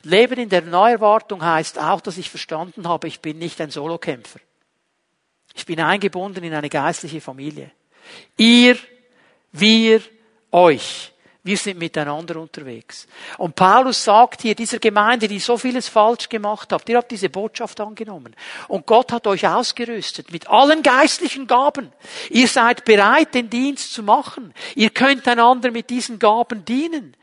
Leben 0.04 0.40
in 0.40 0.50
der 0.50 0.62
Neuerwartung 0.62 1.44
heißt 1.44 1.80
auch, 1.80 2.02
dass 2.02 2.20
ich 2.20 2.30
verstanden 2.30 2.88
habe, 2.88 3.08
ich 3.08 3.22
bin 3.22 3.40
nicht 3.40 3.60
ein 3.60 3.72
Solokämpfer. 3.72 4.40
Ich 5.56 5.66
bin 5.66 5.80
eingebunden 5.80 6.44
in 6.44 6.54
eine 6.54 6.70
geistliche 6.70 7.22
Familie. 7.22 7.72
Ihr, 8.38 8.78
wir, 9.52 10.02
euch. 10.52 11.14
Wir 11.46 11.58
sind 11.58 11.78
miteinander 11.78 12.38
unterwegs. 12.40 13.06
Und 13.38 13.56
Paulus 13.56 14.02
sagt 14.02 14.44
hier 14.44 14.56
dieser 14.56 14.80
Gemeinde, 14.80 15.28
die 15.28 15.40
so 15.40 15.58
vieles 15.58 15.90
falsch 15.90 16.30
gemacht 16.30 16.72
habt, 16.72 16.88
ihr 16.88 16.96
habt 16.96 17.12
diese 17.12 17.30
Botschaft 17.30 17.82
angenommen. 17.82 18.34
Und 18.70 18.86
Gott 18.86 19.12
hat 19.12 19.28
euch 19.28 19.46
ausgerüstet 19.46 20.32
mit 20.32 20.48
allen 20.48 20.82
geistlichen 20.84 21.46
Gaben. 21.46 21.92
Ihr 22.30 22.48
seid 22.48 22.86
bereit, 22.86 23.34
den 23.34 23.50
Dienst 23.50 23.94
zu 23.94 24.04
machen. 24.04 24.54
Ihr 24.76 24.90
könnt 24.90 25.28
einander 25.28 25.72
mit 25.72 25.90
diesen 25.90 26.18
Gaben 26.18 26.64
dienen. 26.64 27.18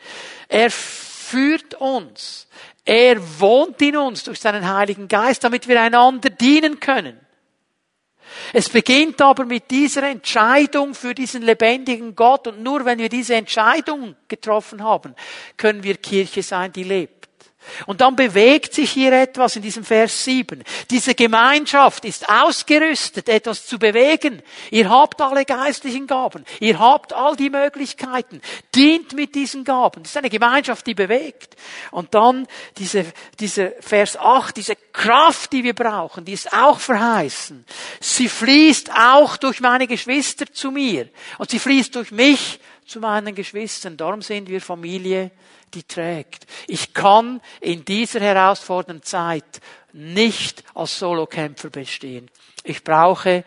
Er 0.48 0.70
führt 0.70 1.74
uns. 1.76 2.46
Er 2.84 3.40
wohnt 3.40 3.80
in 3.80 3.96
uns 3.96 4.24
durch 4.24 4.40
seinen 4.40 4.70
Heiligen 4.70 5.08
Geist, 5.08 5.44
damit 5.44 5.66
wir 5.66 5.80
einander 5.80 6.28
dienen 6.28 6.78
können. 6.78 7.18
Es 8.52 8.68
beginnt 8.68 9.20
aber 9.20 9.44
mit 9.44 9.70
dieser 9.70 10.04
Entscheidung 10.04 10.94
für 10.94 11.14
diesen 11.14 11.42
lebendigen 11.42 12.14
Gott 12.14 12.46
und 12.46 12.62
nur 12.62 12.84
wenn 12.84 12.98
wir 12.98 13.08
diese 13.08 13.34
Entscheidung 13.34 14.16
getroffen 14.28 14.82
haben, 14.82 15.14
können 15.56 15.82
wir 15.82 15.96
Kirche 15.96 16.42
sein, 16.42 16.72
die 16.72 16.84
lebt. 16.84 17.19
Und 17.86 18.00
dann 18.00 18.16
bewegt 18.16 18.74
sich 18.74 18.90
hier 18.90 19.12
etwas 19.12 19.56
in 19.56 19.62
diesem 19.62 19.84
Vers 19.84 20.24
7. 20.24 20.62
Diese 20.90 21.14
Gemeinschaft 21.14 22.04
ist 22.04 22.28
ausgerüstet, 22.28 23.28
etwas 23.28 23.66
zu 23.66 23.78
bewegen. 23.78 24.42
Ihr 24.70 24.88
habt 24.88 25.20
alle 25.20 25.44
geistlichen 25.44 26.06
Gaben. 26.06 26.44
Ihr 26.58 26.78
habt 26.78 27.12
all 27.12 27.36
die 27.36 27.50
Möglichkeiten. 27.50 28.40
Dient 28.74 29.12
mit 29.12 29.34
diesen 29.34 29.64
Gaben. 29.64 30.02
Das 30.02 30.12
ist 30.12 30.16
eine 30.16 30.30
Gemeinschaft, 30.30 30.86
die 30.86 30.94
bewegt. 30.94 31.56
Und 31.90 32.14
dann 32.14 32.46
diese, 32.78 33.04
diese 33.38 33.74
Vers 33.80 34.16
8, 34.16 34.56
diese 34.56 34.76
Kraft, 34.92 35.52
die 35.52 35.64
wir 35.64 35.74
brauchen, 35.74 36.24
die 36.24 36.32
ist 36.32 36.52
auch 36.52 36.80
verheißen. 36.80 37.64
Sie 38.00 38.28
fließt 38.28 38.90
auch 38.92 39.36
durch 39.36 39.60
meine 39.60 39.86
Geschwister 39.86 40.50
zu 40.52 40.70
mir. 40.70 41.08
Und 41.38 41.50
sie 41.50 41.58
fließt 41.58 41.94
durch 41.94 42.10
mich 42.10 42.58
zu 42.90 43.00
meinen 43.00 43.34
Geschwistern. 43.34 43.96
Darum 43.96 44.22
sind 44.22 44.48
wir 44.48 44.60
Familie 44.60 45.30
die 45.74 45.84
trägt. 45.84 46.46
Ich 46.66 46.92
kann 46.92 47.40
in 47.60 47.84
dieser 47.84 48.20
herausfordernden 48.20 49.02
Zeit 49.02 49.60
nicht 49.92 50.64
als 50.74 50.98
Solokämpfer 50.98 51.70
bestehen. 51.70 52.30
Ich 52.64 52.84
brauche 52.84 53.44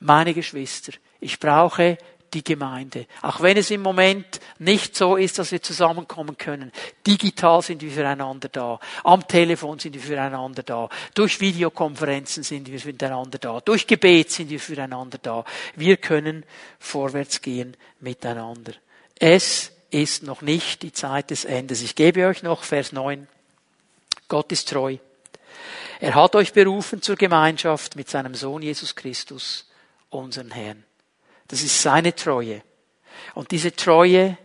meine 0.00 0.34
Geschwister. 0.34 0.92
Ich 1.20 1.38
brauche 1.38 1.98
die 2.34 2.44
Gemeinde. 2.44 3.06
Auch 3.22 3.40
wenn 3.40 3.56
es 3.56 3.70
im 3.70 3.82
Moment 3.82 4.40
nicht 4.58 4.96
so 4.96 5.16
ist, 5.16 5.38
dass 5.38 5.52
wir 5.52 5.62
zusammenkommen 5.62 6.36
können. 6.36 6.72
Digital 7.06 7.62
sind 7.62 7.82
wir 7.82 7.90
füreinander 7.90 8.48
da. 8.48 8.78
Am 9.04 9.26
Telefon 9.26 9.78
sind 9.78 9.94
wir 9.94 10.00
füreinander 10.00 10.62
da. 10.62 10.88
Durch 11.14 11.40
Videokonferenzen 11.40 12.42
sind 12.42 12.70
wir 12.70 12.80
füreinander 12.80 13.38
da. 13.38 13.60
Durch 13.60 13.86
Gebet 13.86 14.30
sind 14.30 14.50
wir 14.50 14.60
füreinander 14.60 15.18
da. 15.20 15.44
Wir 15.76 15.96
können 15.96 16.44
vorwärts 16.78 17.40
gehen 17.40 17.76
miteinander. 18.00 18.72
Es 19.18 19.72
ist 19.90 20.22
noch 20.22 20.42
nicht 20.42 20.82
die 20.82 20.92
Zeit 20.92 21.30
des 21.30 21.44
Endes. 21.44 21.82
Ich 21.82 21.94
gebe 21.94 22.26
euch 22.26 22.42
noch 22.42 22.62
Vers 22.62 22.92
9. 22.92 23.26
Gott 24.28 24.52
ist 24.52 24.68
treu. 24.68 24.98
Er 26.00 26.14
hat 26.14 26.36
euch 26.36 26.52
berufen 26.52 27.02
zur 27.02 27.16
Gemeinschaft 27.16 27.96
mit 27.96 28.08
seinem 28.08 28.34
Sohn 28.34 28.62
Jesus 28.62 28.94
Christus, 28.94 29.66
unseren 30.10 30.50
Herrn. 30.52 30.84
Das 31.48 31.62
ist 31.62 31.82
seine 31.82 32.14
Treue. 32.14 32.62
Und 33.34 33.50
diese 33.50 33.74
Treue, 33.74 34.36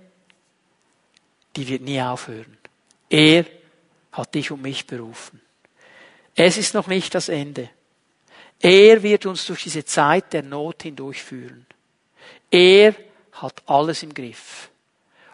die 1.55 1.67
wird 1.67 1.81
nie 1.83 2.01
aufhören. 2.01 2.57
Er 3.09 3.45
hat 4.11 4.33
dich 4.33 4.51
und 4.51 4.61
mich 4.61 4.87
berufen. 4.87 5.41
Es 6.35 6.57
ist 6.57 6.73
noch 6.73 6.87
nicht 6.87 7.13
das 7.13 7.29
Ende. 7.29 7.69
Er 8.59 9.03
wird 9.03 9.25
uns 9.25 9.45
durch 9.45 9.63
diese 9.63 9.85
Zeit 9.85 10.33
der 10.33 10.43
Not 10.43 10.83
hindurchführen. 10.83 11.65
Er 12.49 12.95
hat 13.33 13.61
alles 13.65 14.03
im 14.03 14.13
Griff. 14.13 14.69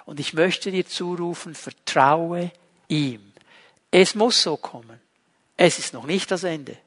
Und 0.06 0.20
ich 0.20 0.34
möchte 0.34 0.72
dir 0.72 0.86
zurufen, 0.88 1.54
vertraue 1.54 2.52
ihm. 2.88 3.32
Es 3.92 4.16
muss 4.16 4.42
so 4.42 4.58
kommen. 4.58 5.00
Es 5.56 5.78
ist 5.78 5.94
noch 5.94 6.06
nicht 6.06 6.32
das 6.32 6.44
Ende. 6.44 6.78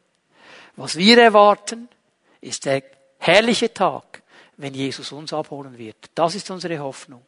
Was 0.77 0.97
wir 0.97 1.19
erwarten, 1.19 1.89
ist 2.41 2.65
der 2.65 2.83
herrliche 3.19 3.73
Tag, 3.73 4.22
wenn 4.63 4.75
Jesus 4.75 5.13
uns 5.13 5.33
abholen 5.33 5.77
wird. 5.77 5.97
Das 6.15 6.35
ist 6.35 6.51
unsere 6.51 6.79
Hoffnung. 6.79 7.23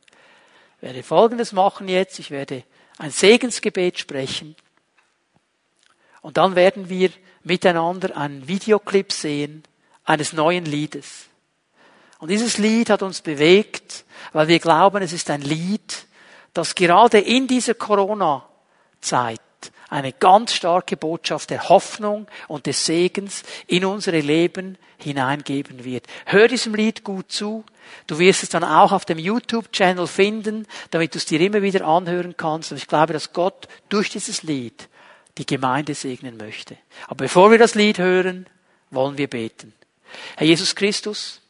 Ich 0.76 0.82
werde 0.82 1.02
Folgendes 1.02 1.52
machen 1.52 1.88
jetzt. 1.88 2.18
Ich 2.18 2.30
werde 2.30 2.64
ein 2.98 3.10
Segensgebet 3.10 3.98
sprechen. 3.98 4.56
Und 6.22 6.36
dann 6.36 6.54
werden 6.54 6.88
wir 6.88 7.10
miteinander 7.42 8.16
einen 8.16 8.48
Videoclip 8.48 9.12
sehen 9.12 9.64
eines 10.04 10.32
neuen 10.32 10.64
Liedes. 10.64 11.26
Und 12.18 12.30
dieses 12.30 12.56
Lied 12.56 12.88
hat 12.88 13.02
uns 13.02 13.20
bewegt, 13.20 14.04
weil 14.32 14.48
wir 14.48 14.58
glauben, 14.58 15.02
es 15.02 15.12
ist 15.12 15.28
ein 15.28 15.42
Lied, 15.42 16.06
das 16.54 16.74
gerade 16.74 17.18
in 17.18 17.46
dieser 17.46 17.74
Corona-Zeit 17.74 19.40
eine 19.88 20.12
ganz 20.12 20.54
starke 20.54 20.96
Botschaft 20.96 21.50
der 21.50 21.68
Hoffnung 21.68 22.26
und 22.48 22.66
des 22.66 22.84
Segens 22.86 23.42
in 23.66 23.84
unsere 23.84 24.20
Leben 24.20 24.78
hineingeben 24.98 25.84
wird. 25.84 26.06
Hör 26.26 26.48
diesem 26.48 26.74
Lied 26.74 27.04
gut 27.04 27.30
zu. 27.30 27.64
Du 28.06 28.18
wirst 28.18 28.42
es 28.42 28.48
dann 28.48 28.64
auch 28.64 28.92
auf 28.92 29.04
dem 29.04 29.18
YouTube-Channel 29.18 30.06
finden, 30.06 30.66
damit 30.90 31.14
du 31.14 31.18
es 31.18 31.26
dir 31.26 31.40
immer 31.40 31.62
wieder 31.62 31.86
anhören 31.86 32.36
kannst. 32.36 32.72
Und 32.72 32.78
ich 32.78 32.86
glaube, 32.86 33.12
dass 33.12 33.32
Gott 33.32 33.68
durch 33.88 34.10
dieses 34.10 34.42
Lied 34.42 34.88
die 35.38 35.46
Gemeinde 35.46 35.94
segnen 35.94 36.36
möchte. 36.36 36.76
Aber 37.06 37.24
bevor 37.24 37.50
wir 37.50 37.58
das 37.58 37.74
Lied 37.74 37.98
hören, 37.98 38.46
wollen 38.90 39.18
wir 39.18 39.28
beten. 39.28 39.74
Herr 40.36 40.46
Jesus 40.46 40.74
Christus, 40.74 41.40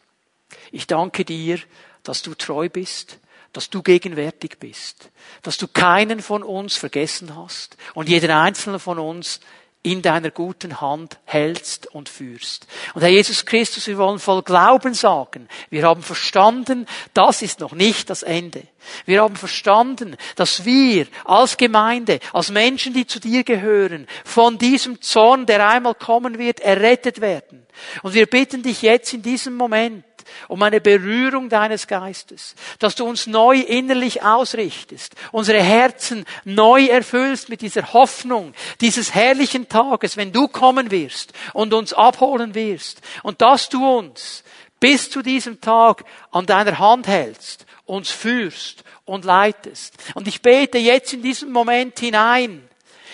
ich 0.73 0.87
danke 0.87 1.25
dir, 1.25 1.59
dass 2.03 2.23
du 2.23 2.35
treu 2.35 2.69
bist, 2.69 3.19
dass 3.55 3.71
du 3.71 3.83
gegenwärtig 3.83 4.59
bist, 4.59 5.11
dass 5.43 5.57
du 5.57 5.67
keinen 5.67 6.21
von 6.21 6.43
uns 6.43 6.77
vergessen 6.77 7.35
hast 7.35 7.77
und 7.95 8.09
jeden 8.09 8.31
einzelnen 8.31 8.79
von 8.79 8.99
uns 8.99 9.41
in 9.83 10.01
deiner 10.01 10.31
guten 10.31 10.81
Hand 10.81 11.19
hältst 11.25 11.87
und 11.87 12.09
führst. 12.09 12.67
Und 12.95 13.03
Herr 13.03 13.11
Jesus 13.11 13.45
Christus, 13.45 13.87
wir 13.87 13.99
wollen 13.99 14.19
voll 14.19 14.43
Glauben 14.43 14.95
sagen, 14.95 15.47
wir 15.71 15.85
haben 15.85 16.03
verstanden, 16.03 16.87
das 17.13 17.43
ist 17.43 17.61
noch 17.61 17.73
nicht 17.73 18.09
das 18.09 18.23
Ende. 18.23 18.63
Wir 19.07 19.23
haben 19.23 19.37
verstanden, 19.37 20.17
dass 20.37 20.65
wir 20.65 21.07
als 21.25 21.57
Gemeinde, 21.57 22.21
als 22.33 22.51
Menschen, 22.51 22.95
die 22.95 23.07
zu 23.07 23.21
dir 23.21 23.45
gehören, 23.45 24.07
von 24.25 24.59
diesem 24.59 25.01
Zorn, 25.01 25.47
der 25.47 25.69
einmal 25.69 25.95
kommen 25.95 26.39
wird, 26.39 26.61
errettet 26.61 27.21
werden. 27.21 27.67
Und 28.03 28.15
wir 28.15 28.27
bitten 28.27 28.63
dich 28.63 28.83
jetzt 28.83 29.13
in 29.13 29.23
diesem 29.23 29.57
Moment, 29.57 30.05
um 30.49 30.63
eine 30.63 30.81
Berührung 30.81 31.49
deines 31.49 31.87
Geistes, 31.87 32.55
dass 32.79 32.95
du 32.95 33.05
uns 33.05 33.27
neu 33.27 33.59
innerlich 33.59 34.23
ausrichtest, 34.23 35.15
unsere 35.33 35.63
Herzen 35.63 36.25
neu 36.45 36.87
erfüllst 36.87 37.49
mit 37.49 37.61
dieser 37.61 37.93
Hoffnung 37.93 38.55
dieses 38.81 39.15
herrlichen 39.15 39.69
Tages, 39.69 40.17
wenn 40.17 40.33
du 40.33 40.49
kommen 40.49 40.91
wirst 40.91 41.33
und 41.53 41.75
uns 41.75 41.93
abholen 41.93 42.55
wirst 42.55 43.01
und 43.23 43.43
dass 43.43 43.69
du 43.69 43.87
uns 43.87 44.45
bis 44.81 45.11
zu 45.11 45.23
diesem 45.23 45.61
Tag 45.61 46.05
an 46.31 46.47
deiner 46.47 46.79
Hand 46.79 47.07
hältst, 47.07 47.67
uns 47.87 48.11
führst 48.11 48.85
und 49.05 49.25
leitest. 49.25 49.95
Und 50.15 50.29
ich 50.29 50.43
bete 50.43 50.79
jetzt 50.79 51.13
in 51.13 51.23
diesem 51.23 51.53
Moment 51.53 51.99
hinein, 51.99 52.69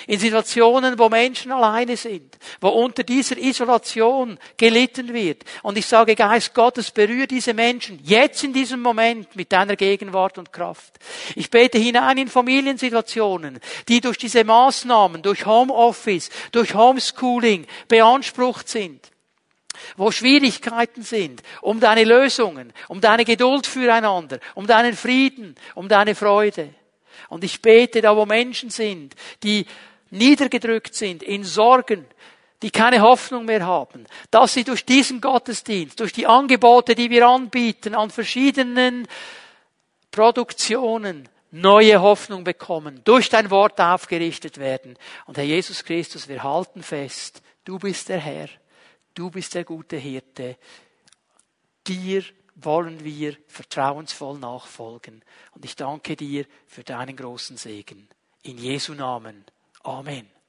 in 0.06 0.18
Situationen, 0.18 0.98
wo 0.98 1.08
Menschen 1.08 1.52
alleine 1.52 1.96
sind, 1.96 2.36
wo 2.60 2.68
unter 2.68 3.04
dieser 3.04 3.36
Isolation 3.36 4.38
gelitten 4.56 5.12
wird. 5.12 5.44
Und 5.62 5.78
ich 5.78 5.86
sage, 5.86 6.16
Geist 6.16 6.54
Gottes, 6.54 6.90
berühre 6.90 7.26
diese 7.26 7.54
Menschen 7.54 8.00
jetzt 8.02 8.42
in 8.42 8.52
diesem 8.52 8.80
Moment 8.80 9.36
mit 9.36 9.52
deiner 9.52 9.76
Gegenwart 9.76 10.38
und 10.38 10.52
Kraft. 10.52 10.94
Ich 11.36 11.50
bete 11.50 11.78
hinein 11.78 12.18
in 12.18 12.28
Familiensituationen, 12.28 13.60
die 13.88 14.00
durch 14.00 14.18
diese 14.18 14.42
Maßnahmen, 14.42 15.22
durch 15.22 15.46
Homeoffice, 15.46 16.30
durch 16.50 16.74
Homeschooling 16.74 17.66
beansprucht 17.88 18.68
sind 18.68 19.09
wo 19.96 20.10
Schwierigkeiten 20.10 21.02
sind, 21.02 21.42
um 21.62 21.80
deine 21.80 22.04
Lösungen, 22.04 22.72
um 22.88 23.00
deine 23.00 23.24
Geduld 23.24 23.66
füreinander, 23.66 24.40
um 24.54 24.66
deinen 24.66 24.94
Frieden, 24.94 25.54
um 25.74 25.88
deine 25.88 26.14
Freude. 26.14 26.74
Und 27.28 27.44
ich 27.44 27.62
bete 27.62 28.00
da, 28.00 28.16
wo 28.16 28.26
Menschen 28.26 28.70
sind, 28.70 29.14
die 29.42 29.66
niedergedrückt 30.10 30.94
sind, 30.94 31.22
in 31.22 31.44
Sorgen, 31.44 32.06
die 32.62 32.70
keine 32.70 33.00
Hoffnung 33.00 33.46
mehr 33.46 33.64
haben, 33.64 34.06
dass 34.30 34.52
sie 34.52 34.64
durch 34.64 34.84
diesen 34.84 35.20
Gottesdienst, 35.20 35.98
durch 35.98 36.12
die 36.12 36.26
Angebote, 36.26 36.94
die 36.94 37.10
wir 37.10 37.26
anbieten, 37.26 37.94
an 37.94 38.10
verschiedenen 38.10 39.08
Produktionen, 40.10 41.28
neue 41.52 42.00
Hoffnung 42.00 42.44
bekommen, 42.44 43.00
durch 43.04 43.28
dein 43.28 43.50
Wort 43.50 43.80
aufgerichtet 43.80 44.58
werden. 44.58 44.96
Und 45.26 45.36
Herr 45.36 45.44
Jesus 45.44 45.84
Christus, 45.84 46.28
wir 46.28 46.42
halten 46.42 46.82
fest, 46.82 47.42
du 47.64 47.78
bist 47.78 48.08
der 48.08 48.18
Herr, 48.18 48.48
du 49.20 49.30
bist 49.30 49.54
der 49.54 49.64
gute 49.64 49.98
Hirte, 49.98 50.56
dir 51.86 52.24
wollen 52.54 53.04
wir 53.04 53.36
vertrauensvoll 53.48 54.38
nachfolgen. 54.38 55.22
Und 55.52 55.64
ich 55.66 55.76
danke 55.76 56.16
dir 56.16 56.46
für 56.66 56.84
deinen 56.84 57.16
großen 57.16 57.58
Segen. 57.58 58.08
In 58.42 58.56
Jesu 58.56 58.94
Namen. 58.94 59.44
Amen. 59.82 60.39